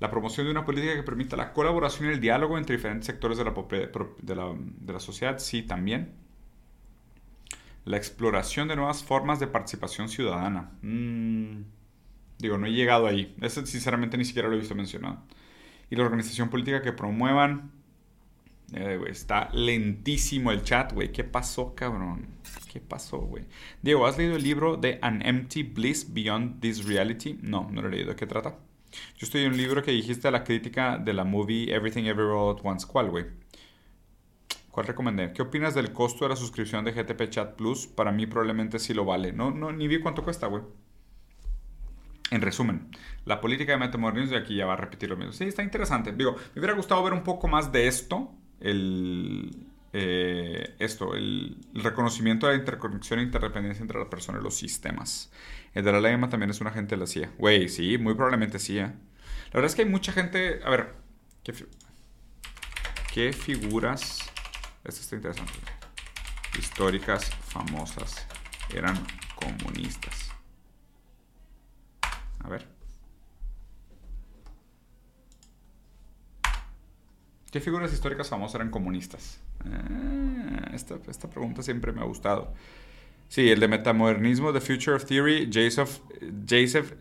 La 0.00 0.10
promoción 0.10 0.46
de 0.46 0.50
una 0.50 0.64
política 0.64 0.96
que 0.96 1.04
permita 1.04 1.36
la 1.36 1.52
colaboración 1.52 2.10
y 2.10 2.14
el 2.14 2.20
diálogo 2.20 2.58
entre 2.58 2.74
diferentes 2.74 3.06
sectores 3.06 3.38
de 3.38 3.44
la, 3.44 3.52
de 3.52 4.34
la, 4.34 4.52
de 4.56 4.92
la 4.92 5.00
sociedad, 5.00 5.38
sí, 5.38 5.62
también. 5.62 6.12
La 7.84 7.98
exploración 7.98 8.66
de 8.66 8.74
nuevas 8.74 9.04
formas 9.04 9.38
de 9.38 9.46
participación 9.46 10.08
ciudadana. 10.08 10.72
Mmm 10.82 11.83
Digo, 12.38 12.58
no 12.58 12.66
he 12.66 12.72
llegado 12.72 13.06
ahí. 13.06 13.34
Eso 13.40 13.64
sinceramente 13.66 14.16
ni 14.18 14.24
siquiera 14.24 14.48
lo 14.48 14.54
he 14.54 14.58
visto 14.58 14.74
mencionado. 14.74 15.22
Y 15.90 15.96
la 15.96 16.04
organización 16.04 16.48
política 16.50 16.82
que 16.82 16.92
promuevan. 16.92 17.72
Eh, 18.72 18.98
está 19.08 19.50
lentísimo 19.52 20.50
el 20.50 20.62
chat, 20.62 20.92
güey. 20.92 21.12
¿Qué 21.12 21.22
pasó, 21.22 21.74
cabrón? 21.74 22.26
¿Qué 22.72 22.80
pasó, 22.80 23.18
güey? 23.18 23.44
Diego, 23.82 24.06
¿has 24.06 24.18
leído 24.18 24.36
el 24.36 24.42
libro 24.42 24.76
de 24.76 24.98
An 25.02 25.24
Empty 25.24 25.62
Bliss 25.62 26.12
Beyond 26.12 26.60
This 26.60 26.84
Reality? 26.84 27.38
No, 27.42 27.68
no 27.70 27.82
lo 27.82 27.88
he 27.88 27.92
leído. 27.92 28.10
¿De 28.10 28.16
qué 28.16 28.26
trata? 28.26 28.58
Yo 29.16 29.26
estoy 29.26 29.42
en 29.42 29.52
un 29.52 29.56
libro 29.56 29.82
que 29.82 29.90
dijiste 29.90 30.28
a 30.28 30.30
la 30.30 30.44
crítica 30.44 30.98
de 30.98 31.12
la 31.12 31.24
movie 31.24 31.72
Everything 31.72 32.04
Everywhere 32.04 32.36
All 32.36 32.56
at 32.56 32.64
Once. 32.64 32.86
¿Cuál, 32.86 33.10
güey? 33.10 33.26
¿Cuál 34.70 34.86
recomendé? 34.86 35.32
¿Qué 35.32 35.42
opinas 35.42 35.74
del 35.74 35.92
costo 35.92 36.24
de 36.24 36.30
la 36.30 36.36
suscripción 36.36 36.84
de 36.84 36.92
GTP 36.92 37.30
Chat 37.30 37.54
Plus? 37.54 37.86
Para 37.86 38.10
mí 38.10 38.26
probablemente 38.26 38.80
sí 38.80 38.92
lo 38.92 39.04
vale. 39.04 39.32
No, 39.32 39.52
no, 39.52 39.70
ni 39.70 39.86
vi 39.86 40.00
cuánto 40.00 40.24
cuesta, 40.24 40.48
güey. 40.48 40.62
En 42.34 42.42
resumen, 42.42 42.88
la 43.26 43.40
política 43.40 43.70
de 43.70 43.78
metamodernismo, 43.78 44.34
y 44.34 44.38
aquí 44.38 44.56
ya 44.56 44.66
va 44.66 44.72
a 44.72 44.76
repetir 44.76 45.08
lo 45.08 45.16
mismo. 45.16 45.32
Sí, 45.32 45.44
está 45.44 45.62
interesante. 45.62 46.10
Digo, 46.10 46.34
me 46.52 46.60
hubiera 46.60 46.74
gustado 46.74 47.00
ver 47.04 47.12
un 47.12 47.22
poco 47.22 47.46
más 47.46 47.70
de 47.70 47.86
esto, 47.86 48.32
el, 48.58 49.68
eh, 49.92 50.74
esto, 50.80 51.14
el, 51.14 51.56
reconocimiento 51.74 52.48
de 52.48 52.54
la 52.54 52.58
interconexión 52.58 53.20
e 53.20 53.22
interdependencia 53.22 53.82
entre 53.82 54.00
las 54.00 54.08
personas 54.08 54.40
y 54.40 54.44
los 54.44 54.56
sistemas. 54.56 55.30
El 55.74 55.84
de 55.84 55.92
la 55.92 56.28
también 56.28 56.50
es 56.50 56.60
una 56.60 56.72
gente 56.72 56.96
de 56.96 57.00
la 57.02 57.06
CIA. 57.06 57.30
Güey, 57.38 57.68
sí, 57.68 57.98
muy 57.98 58.14
probablemente 58.14 58.58
sí. 58.58 58.78
¿eh? 58.78 58.82
La 58.82 59.52
verdad 59.52 59.66
es 59.66 59.76
que 59.76 59.82
hay 59.82 59.88
mucha 59.88 60.10
gente. 60.10 60.58
A 60.64 60.70
ver, 60.70 60.92
¿qué, 61.44 61.54
qué 63.12 63.32
figuras. 63.32 64.28
Esto 64.82 65.02
está 65.02 65.14
interesante. 65.14 65.52
Históricas 66.58 67.30
famosas 67.30 68.26
eran 68.74 68.98
comunistas? 69.36 70.33
A 72.44 72.48
ver. 72.48 72.66
¿Qué 77.50 77.60
figuras 77.60 77.92
históricas 77.92 78.28
famosas 78.28 78.56
eran 78.56 78.70
comunistas? 78.70 79.40
Ah, 79.64 80.70
esta, 80.74 81.30
pregunta 81.30 81.62
siempre 81.62 81.92
me 81.92 82.00
ha 82.00 82.04
gustado. 82.04 82.52
Sí, 83.28 83.48
el 83.48 83.60
de 83.60 83.68
metamodernismo, 83.68 84.52
The 84.52 84.60
Future 84.60 84.96
of 84.96 85.04
Theory, 85.06 85.50
Jason, 85.52 85.86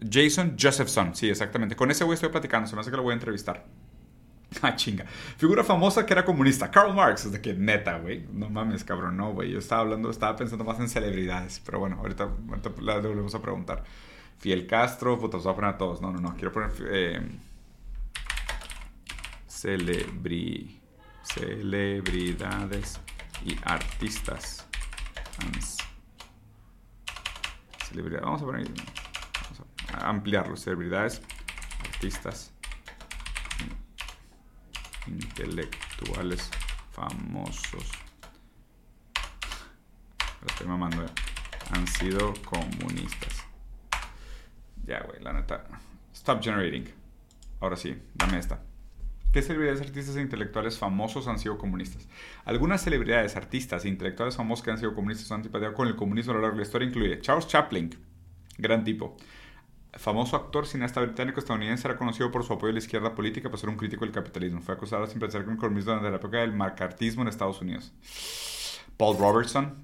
Jason 0.09 0.55
Josephson. 0.59 1.15
Sí, 1.15 1.29
exactamente. 1.29 1.75
Con 1.75 1.91
ese 1.91 2.03
güey 2.03 2.13
estoy 2.13 2.29
platicando, 2.29 2.67
se 2.67 2.75
me 2.75 2.81
hace 2.81 2.91
que 2.91 2.97
lo 2.97 3.03
voy 3.03 3.11
a 3.11 3.15
entrevistar. 3.15 3.65
Ah, 4.61 4.75
chinga. 4.75 5.05
Figura 5.05 5.63
famosa 5.63 6.05
que 6.05 6.13
era 6.13 6.23
comunista. 6.23 6.69
Karl 6.69 6.93
Marx. 6.93 7.25
Es 7.25 7.31
de 7.31 7.41
que 7.41 7.55
neta, 7.55 7.97
güey. 7.97 8.27
No 8.31 8.51
mames, 8.51 8.83
cabrón. 8.83 9.17
No, 9.17 9.33
güey. 9.33 9.49
Yo 9.49 9.57
estaba 9.57 9.81
hablando, 9.81 10.11
estaba 10.11 10.35
pensando 10.35 10.63
más 10.63 10.79
en 10.79 10.89
celebridades. 10.89 11.59
Pero 11.65 11.79
bueno, 11.79 11.97
ahorita, 11.97 12.29
ahorita 12.47 12.69
la 12.81 12.99
volvemos 12.99 13.33
a 13.33 13.41
preguntar. 13.41 13.83
Fiel 14.43 14.67
Castro, 14.67 15.17
puta, 15.17 15.37
voy 15.37 15.53
a 15.53 15.55
poner 15.55 15.69
a 15.69 15.77
todos. 15.77 16.01
No, 16.01 16.11
no, 16.11 16.19
no. 16.19 16.35
Quiero 16.35 16.51
poner. 16.51 16.69
Eh, 16.91 17.21
celebri, 19.47 20.81
celebridades 21.21 22.99
y 23.45 23.55
artistas. 23.63 24.67
Celebridades. 27.87 28.25
Vamos 28.25 28.41
a 28.41 28.45
poner. 28.45 28.67
Vamos 28.67 29.61
a 29.93 30.09
ampliarlo. 30.09 30.57
Celebridades, 30.57 31.21
artistas, 31.79 32.51
intelectuales 35.07 36.51
famosos. 36.91 37.91
estoy 40.45 40.67
mamando. 40.67 41.05
Eh. 41.05 41.09
Han 41.71 41.87
sido 41.87 42.33
comunistas. 42.43 43.42
Ya, 44.85 45.01
güey, 45.01 45.21
la 45.21 45.33
neta. 45.33 45.63
Stop 46.13 46.43
generating. 46.43 46.89
Ahora 47.59 47.75
sí, 47.75 47.95
dame 48.13 48.39
esta. 48.39 48.61
¿Qué 49.31 49.41
celebridades, 49.41 49.81
artistas 49.81 50.15
e 50.15 50.21
intelectuales 50.21 50.77
famosos 50.77 51.27
han 51.27 51.39
sido 51.39 51.57
comunistas? 51.57 52.07
Algunas 52.45 52.83
celebridades, 52.83 53.35
artistas 53.35 53.83
e 53.83 53.89
intelectuales 53.89 54.35
famosos 54.35 54.63
que 54.63 54.69
han 54.69 54.77
sido 54.77 54.93
comunistas 54.93 55.31
han 55.31 55.37
antipatía 55.37 55.73
con 55.73 55.87
el 55.87 55.95
comunismo 55.95 56.33
a 56.33 56.35
lo 56.35 56.41
largo 56.41 56.57
de 56.57 56.61
la 56.61 56.67
historia 56.67 56.87
incluye 56.87 57.19
Charles 57.19 57.47
Chaplin, 57.47 57.89
gran 58.59 58.83
tipo. 58.83 59.17
Famoso 59.93 60.35
actor 60.35 60.67
cineasta 60.67 61.01
británico-estadounidense 61.01 61.87
reconocido 61.87 62.29
por 62.29 62.43
su 62.43 62.53
apoyo 62.53 62.69
a 62.69 62.73
la 62.73 62.79
izquierda 62.79 63.15
política 63.15 63.49
por 63.49 63.59
ser 63.59 63.69
un 63.69 63.77
crítico 63.77 64.05
del 64.05 64.13
capitalismo. 64.13 64.61
Fue 64.61 64.75
acusado 64.75 65.07
sin 65.07 65.19
pensar 65.19 65.43
con 65.45 65.53
el 65.53 65.59
comunismo 65.59 65.93
durante 65.93 66.11
la 66.11 66.17
época 66.17 66.37
del 66.37 66.53
macartismo 66.53 67.23
en 67.23 67.27
Estados 67.29 67.59
Unidos. 67.61 67.91
Paul 68.97 69.17
Robertson, 69.17 69.83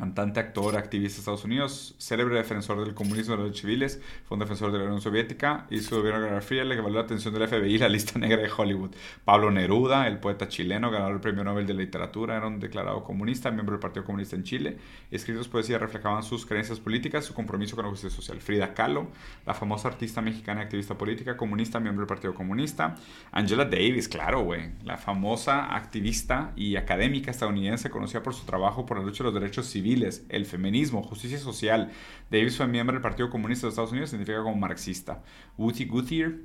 cantante, 0.00 0.40
actor, 0.40 0.78
activista 0.78 1.16
de 1.16 1.20
Estados 1.20 1.44
Unidos, 1.44 1.94
célebre 1.98 2.36
defensor 2.36 2.82
del 2.82 2.94
comunismo 2.94 3.36
de 3.36 3.48
los 3.48 3.60
civiles, 3.60 4.00
fue 4.24 4.34
un 4.34 4.40
defensor 4.40 4.72
de 4.72 4.78
la 4.78 4.84
Unión 4.84 5.02
Soviética 5.02 5.66
y 5.68 5.80
su 5.80 5.94
gobierno 5.96 6.20
de 6.20 6.28
Guerra 6.28 6.40
Fría 6.40 6.64
le 6.64 6.80
valió 6.80 6.96
la 6.96 7.04
atención 7.04 7.34
del 7.34 7.46
FBI 7.46 7.74
y 7.74 7.78
la 7.78 7.88
lista 7.90 8.18
negra 8.18 8.40
de 8.40 8.50
Hollywood. 8.50 8.92
Pablo 9.26 9.50
Neruda, 9.50 10.08
el 10.08 10.18
poeta 10.18 10.48
chileno, 10.48 10.90
ganador 10.90 11.12
del 11.12 11.20
Premio 11.20 11.44
Nobel 11.44 11.66
de 11.66 11.74
Literatura, 11.74 12.38
era 12.38 12.46
un 12.46 12.58
declarado 12.58 13.04
comunista, 13.04 13.50
miembro 13.50 13.74
del 13.74 13.80
Partido 13.80 14.06
Comunista 14.06 14.36
en 14.36 14.42
Chile. 14.42 14.78
Escritos 15.10 15.48
poesías 15.48 15.78
reflejaban 15.78 16.22
sus 16.22 16.46
creencias 16.46 16.80
políticas, 16.80 17.26
su 17.26 17.34
compromiso 17.34 17.76
con 17.76 17.84
la 17.84 17.90
justicia 17.90 18.16
social. 18.16 18.40
Frida 18.40 18.72
Kahlo, 18.72 19.08
la 19.44 19.52
famosa 19.52 19.88
artista 19.88 20.22
mexicana 20.22 20.62
activista 20.62 20.96
política 20.96 21.36
comunista, 21.36 21.78
miembro 21.78 22.06
del 22.06 22.08
Partido 22.08 22.32
Comunista. 22.32 22.96
Angela 23.32 23.66
Davis, 23.66 24.08
claro, 24.08 24.44
güey, 24.44 24.70
la 24.82 24.96
famosa 24.96 25.76
activista 25.76 26.52
y 26.56 26.76
académica 26.76 27.30
estadounidense 27.30 27.90
conocida 27.90 28.22
por 28.22 28.32
su 28.32 28.46
trabajo 28.46 28.86
por 28.86 28.98
la 28.98 29.04
lucha 29.04 29.18
de 29.18 29.30
los 29.30 29.34
derechos 29.34 29.66
civiles 29.66 29.89
el 30.28 30.46
feminismo, 30.46 31.02
justicia 31.02 31.38
social. 31.38 31.90
Davis 32.30 32.56
fue 32.56 32.66
miembro 32.66 32.94
del 32.94 33.02
Partido 33.02 33.30
Comunista 33.30 33.66
de 33.66 33.70
Estados 33.70 33.92
Unidos, 33.92 34.10
significa 34.10 34.42
como 34.42 34.56
marxista. 34.56 35.22
Woody 35.58 35.84
Guthrie, 35.86 36.40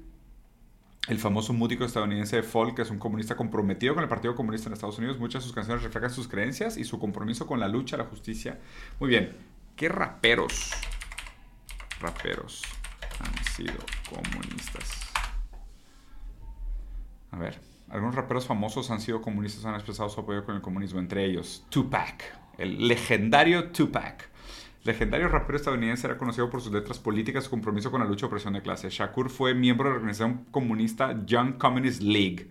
el 1.08 1.20
famoso 1.20 1.54
músico 1.54 1.86
estadounidense 1.86 2.38
de 2.38 2.44
folk, 2.44 2.76
que 2.76 2.82
es 2.82 2.90
un 2.90 2.98
comunista 2.98 3.36
comprometido 3.36 3.94
con 3.94 4.04
el 4.04 4.10
Partido 4.10 4.36
Comunista 4.36 4.70
en 4.70 4.74
Estados 4.74 4.98
Unidos. 4.98 5.20
Muchas 5.20 5.44
de 5.44 5.46
sus 5.46 5.54
canciones 5.54 5.84
reflejan 5.84 6.10
sus 6.10 6.28
creencias 6.28 6.78
y 6.78 6.84
su 6.84 7.00
compromiso 7.00 7.46
con 7.46 7.60
la 7.60 7.68
lucha, 7.68 7.98
la 7.98 8.06
justicia. 8.06 8.60
Muy 9.00 9.10
bien, 9.10 9.36
¿qué 9.76 9.90
raperos 9.90 10.72
raperos 12.00 12.64
han 13.20 13.44
sido 13.54 13.76
comunistas? 14.10 15.02
A 17.32 17.38
ver, 17.38 17.60
algunos 17.90 18.16
raperos 18.16 18.48
famosos 18.48 18.90
han 18.90 19.02
sido 19.02 19.22
comunistas, 19.22 19.66
han 19.66 19.76
expresado 19.76 20.10
su 20.10 20.20
apoyo 20.22 20.44
con 20.44 20.56
el 20.56 20.62
comunismo, 20.62 21.00
entre 21.00 21.26
ellos 21.26 21.66
Tupac, 21.70 22.24
el 22.58 22.88
legendario 22.88 23.72
Tupac. 23.72 24.30
Legendario 24.84 25.28
rapero 25.28 25.58
estadounidense 25.58 26.06
era 26.06 26.18
conocido 26.18 26.50
por 26.50 26.62
sus 26.62 26.72
letras 26.72 27.00
políticas 27.00 27.48
y 27.48 27.50
compromiso 27.50 27.90
con 27.90 28.02
la 28.02 28.08
lucha 28.08 28.22
de 28.22 28.28
opresión 28.28 28.54
de 28.54 28.62
clase. 28.62 28.90
Shakur 28.90 29.32
fue 29.32 29.56
miembro 29.56 29.86
de 29.86 29.94
la 29.94 29.96
organización 29.98 30.46
comunista 30.52 31.26
Young 31.26 31.58
Communist 31.58 32.04
League. 32.04 32.48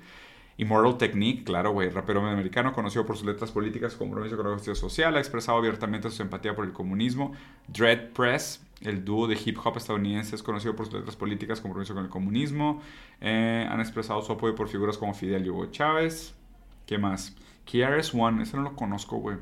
Immortal 0.56 0.98
Technique, 0.98 1.44
claro, 1.44 1.72
güey, 1.72 1.90
rapero 1.90 2.26
americano, 2.26 2.72
conocido 2.72 3.04
por 3.04 3.16
sus 3.16 3.26
letras 3.26 3.50
políticas, 3.50 3.94
compromiso 3.94 4.36
con 4.36 4.46
la 4.46 4.52
justicia 4.52 4.74
social, 4.74 5.16
ha 5.16 5.18
expresado 5.18 5.58
abiertamente 5.58 6.10
su 6.10 6.22
empatía 6.22 6.54
por 6.54 6.64
el 6.64 6.72
comunismo. 6.72 7.32
Dread 7.66 8.10
Press, 8.10 8.64
el 8.80 9.04
dúo 9.04 9.26
de 9.26 9.36
hip 9.42 9.58
hop 9.64 9.76
estadounidense 9.76 10.36
es 10.36 10.42
conocido 10.42 10.76
por 10.76 10.86
sus 10.86 10.94
letras 10.94 11.16
políticas, 11.16 11.60
compromiso 11.60 11.94
con 11.94 12.04
el 12.04 12.10
comunismo. 12.10 12.82
Eh, 13.20 13.66
han 13.68 13.80
expresado 13.80 14.22
su 14.22 14.32
apoyo 14.32 14.54
por 14.54 14.68
figuras 14.68 14.96
como 14.96 15.14
Fidel 15.14 15.44
y 15.46 15.50
Hugo 15.50 15.66
Chávez. 15.66 16.34
¿Qué 16.86 16.98
más? 16.98 17.36
KRS-One, 17.70 18.42
ese 18.42 18.56
no 18.56 18.62
lo 18.62 18.76
conozco, 18.76 19.16
güey. 19.16 19.38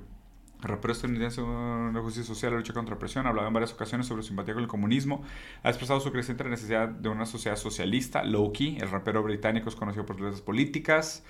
Rapero 0.63 0.93
estadounidense 0.93 1.41
de 1.41 1.93
la 1.93 2.01
justicia 2.01 2.27
social, 2.27 2.53
la 2.53 2.59
lucha 2.59 2.73
contra 2.73 2.95
la 2.95 2.99
presión, 2.99 3.27
ha 3.27 3.31
hablado 3.31 3.49
en 3.49 3.55
varias 3.55 3.73
ocasiones 3.73 4.07
sobre 4.07 4.23
su 4.23 4.29
simpatía 4.29 4.55
con 4.55 4.63
el 4.63 4.69
comunismo, 4.69 5.23
ha 5.63 5.69
expresado 5.69 6.01
su 6.01 6.11
creciente 6.13 6.45
necesidad 6.45 6.89
de 6.89 7.09
una 7.09 7.27
sociedad 7.27 7.57
socialista. 7.57 8.25
Loki, 8.25 8.79
el 8.81 8.91
rapero 8.91 9.23
británico, 9.23 9.69
es 9.69 9.77
conocido 9.77 10.07
por 10.07 10.17
sus 10.17 10.25
letras 10.25 10.43
políticas. 10.43 11.25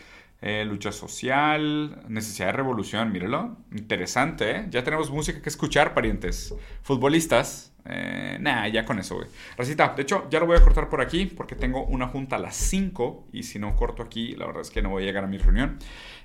Eh, 0.44 0.64
lucha 0.64 0.90
social, 0.90 2.02
necesidad 2.08 2.48
de 2.48 2.52
revolución, 2.52 3.12
mírelo. 3.12 3.58
Interesante, 3.70 4.50
¿eh? 4.50 4.66
Ya 4.70 4.82
tenemos 4.82 5.08
música 5.12 5.40
que 5.40 5.48
escuchar, 5.48 5.94
parientes. 5.94 6.52
Futbolistas, 6.82 7.72
eh, 7.84 8.38
nah, 8.40 8.66
ya 8.66 8.84
con 8.84 8.98
eso, 8.98 9.14
güey. 9.16 9.28
Racita, 9.56 9.94
de 9.96 10.02
hecho, 10.02 10.28
ya 10.30 10.40
lo 10.40 10.46
voy 10.46 10.56
a 10.56 10.60
cortar 10.62 10.88
por 10.88 11.00
aquí 11.00 11.26
porque 11.26 11.54
tengo 11.54 11.84
una 11.84 12.08
junta 12.08 12.36
a 12.36 12.38
las 12.40 12.56
5 12.56 13.28
y 13.32 13.44
si 13.44 13.60
no 13.60 13.76
corto 13.76 14.02
aquí, 14.02 14.34
la 14.34 14.46
verdad 14.46 14.62
es 14.62 14.70
que 14.70 14.82
no 14.82 14.90
voy 14.90 15.04
a 15.04 15.06
llegar 15.06 15.22
a 15.22 15.28
mi 15.28 15.38
reunión. 15.38 15.78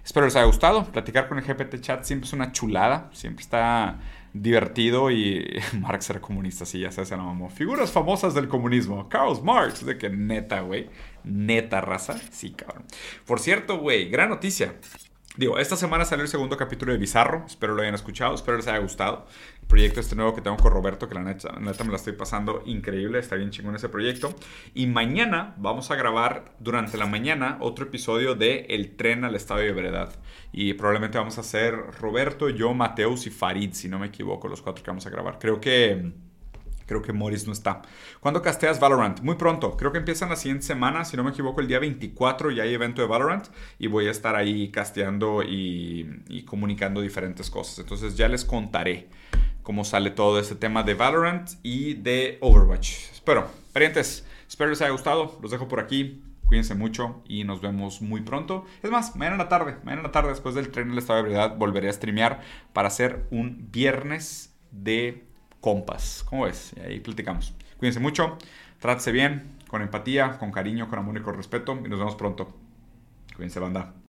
Espero 0.04 0.26
les 0.26 0.36
haya 0.36 0.46
gustado. 0.46 0.86
Platicar 0.86 1.28
con 1.28 1.38
el 1.38 1.44
GPT 1.44 1.80
Chat 1.82 2.04
siempre 2.04 2.28
es 2.28 2.34
una 2.34 2.52
chulada, 2.52 3.10
siempre 3.14 3.44
está 3.44 4.00
divertido 4.34 5.12
y 5.12 5.60
Marx 5.80 6.10
era 6.10 6.22
comunista, 6.22 6.66
sí, 6.66 6.80
ya 6.80 6.92
se 6.92 7.04
la. 7.04 7.50
Figuras 7.50 7.92
famosas 7.92 8.34
del 8.34 8.48
comunismo. 8.48 9.10
Karl 9.10 9.42
Marx, 9.44 9.86
de 9.86 9.98
que 9.98 10.10
neta, 10.10 10.62
güey. 10.62 10.90
Neta 11.28 11.82
raza. 11.82 12.18
Sí, 12.32 12.52
cabrón. 12.52 12.86
Por 13.26 13.40
cierto, 13.40 13.80
güey, 13.80 14.10
gran 14.10 14.30
noticia. 14.30 14.76
Digo, 15.38 15.60
esta 15.60 15.76
semana 15.76 16.04
salió 16.04 16.24
el 16.24 16.30
segundo 16.30 16.58
capítulo 16.58 16.92
de 16.92 16.98
Bizarro. 16.98 17.44
Espero 17.46 17.76
lo 17.76 17.84
hayan 17.84 17.94
escuchado, 17.94 18.34
espero 18.34 18.58
les 18.58 18.68
haya 18.68 18.80
gustado. 18.80 19.28
El 19.62 19.68
proyecto 19.68 20.00
este 20.00 20.16
nuevo 20.16 20.34
que 20.34 20.42
tengo 20.42 20.58
con 20.58 20.74
Roberto, 20.74 21.08
que 21.08 21.14
la 21.14 21.22
neta, 21.22 21.54
la 21.54 21.60
neta 21.60 21.84
me 21.84 21.92
la 21.92 21.98
estoy 21.98 22.14
pasando 22.14 22.64
increíble. 22.66 23.20
Está 23.20 23.36
bien 23.36 23.52
chingón 23.52 23.76
ese 23.76 23.88
proyecto. 23.88 24.34
Y 24.74 24.88
mañana 24.88 25.54
vamos 25.58 25.92
a 25.92 25.96
grabar 25.96 26.56
durante 26.60 26.98
la 26.98 27.06
mañana 27.06 27.60
otro 27.62 27.86
episodio 27.86 28.34
de 28.34 28.66
El 28.70 28.96
tren 28.96 29.26
al 29.26 29.36
estado 29.36 29.60
de 29.60 29.72
Veredad. 29.74 30.12
Y 30.52 30.74
probablemente 30.74 31.20
vamos 31.20 31.38
a 31.38 31.42
hacer 31.42 31.76
Roberto, 32.00 32.50
yo, 32.50 32.74
Mateus 32.74 33.28
y 33.28 33.30
Farid, 33.30 33.74
si 33.74 33.88
no 33.90 34.00
me 34.00 34.08
equivoco, 34.08 34.48
los 34.48 34.64
cuatro 34.64 34.84
que 34.84 34.90
vamos 34.90 35.06
a 35.06 35.12
grabar. 35.12 35.38
Creo 35.38 35.62
que 35.62 36.14
Creo 36.88 37.02
que 37.02 37.12
Morris 37.12 37.46
no 37.46 37.54
está. 37.54 37.82
¿Cuándo 38.22 38.42
casteas 38.42 38.80
Valorant? 38.80 39.20
Muy 39.20 39.36
pronto. 39.36 39.76
Creo 39.76 39.92
que 39.92 39.98
empiezan 39.98 40.30
la 40.30 40.38
siguiente 40.38 40.66
semana. 40.66 41.04
Si 41.04 41.18
no 41.18 41.24
me 41.24 41.32
equivoco, 41.32 41.60
el 41.60 41.68
día 41.68 41.80
24 41.80 42.50
ya 42.52 42.64
hay 42.64 42.74
evento 42.74 43.02
de 43.02 43.08
Valorant. 43.08 43.48
Y 43.78 43.88
voy 43.88 44.08
a 44.08 44.12
estar 44.12 44.36
ahí 44.36 44.72
casteando 44.72 45.44
y, 45.44 46.44
comunicando 46.48 47.02
diferentes 47.02 47.50
cosas. 47.50 47.80
Entonces 47.80 48.16
ya 48.16 48.30
les 48.30 48.46
contaré 48.46 49.10
cómo 49.64 49.84
sale 49.84 50.12
todo 50.12 50.40
este 50.40 50.56
tema 50.56 50.84
de 50.84 50.94
Valorant 50.94 51.52
y 51.62 51.96
de 51.96 52.38
Overwatch. 52.40 53.12
Espero. 53.12 53.50
Parientes, 53.74 54.26
espero 54.48 54.70
les 54.70 54.82
haya 54.82 54.92
gustado. 54.92 55.38
Los 55.42 55.52
dejo 55.52 55.68
por 55.68 55.82
aquí. 55.82 56.24
Cuídense 56.46 56.76
mucho 56.76 57.22
y 57.28 57.44
nos 57.44 57.60
vemos 57.60 58.02
muy 58.02 58.22
pronto. 58.22 58.66
Es 58.82 58.90
más, 58.90 59.18
mañana 59.18 59.36
en 59.36 59.40
la 59.40 59.50
tarde, 59.50 59.76
mañana 59.84 59.98
en 60.00 60.04
la 60.04 60.12
tarde 60.14 60.30
después 60.30 60.56
del 60.56 60.70
tren 60.70 60.88
del 60.88 60.98
estado 61.00 61.22
de 61.22 61.30
verdad 61.30 61.58
volveré 61.58 61.90
a 61.90 61.94
streamear 61.94 62.40
para 62.72 62.88
hacer 62.88 63.28
un 63.32 63.68
viernes 63.70 64.56
de 64.72 65.27
compas. 65.68 66.24
¿Cómo 66.30 66.46
ves? 66.46 66.72
Y 66.78 66.80
ahí 66.80 67.00
platicamos. 67.02 67.54
Cuídense 67.78 68.00
mucho, 68.00 68.38
trátese 68.80 69.12
bien, 69.12 69.58
con 69.68 69.82
empatía, 69.82 70.38
con 70.38 70.50
cariño, 70.50 70.88
con 70.88 70.98
amor 70.98 71.18
y 71.18 71.22
con 71.22 71.36
respeto 71.36 71.78
y 71.84 71.90
nos 71.90 72.00
vemos 72.00 72.16
pronto. 72.16 72.56
Cuídense, 73.36 73.60
banda. 73.60 73.98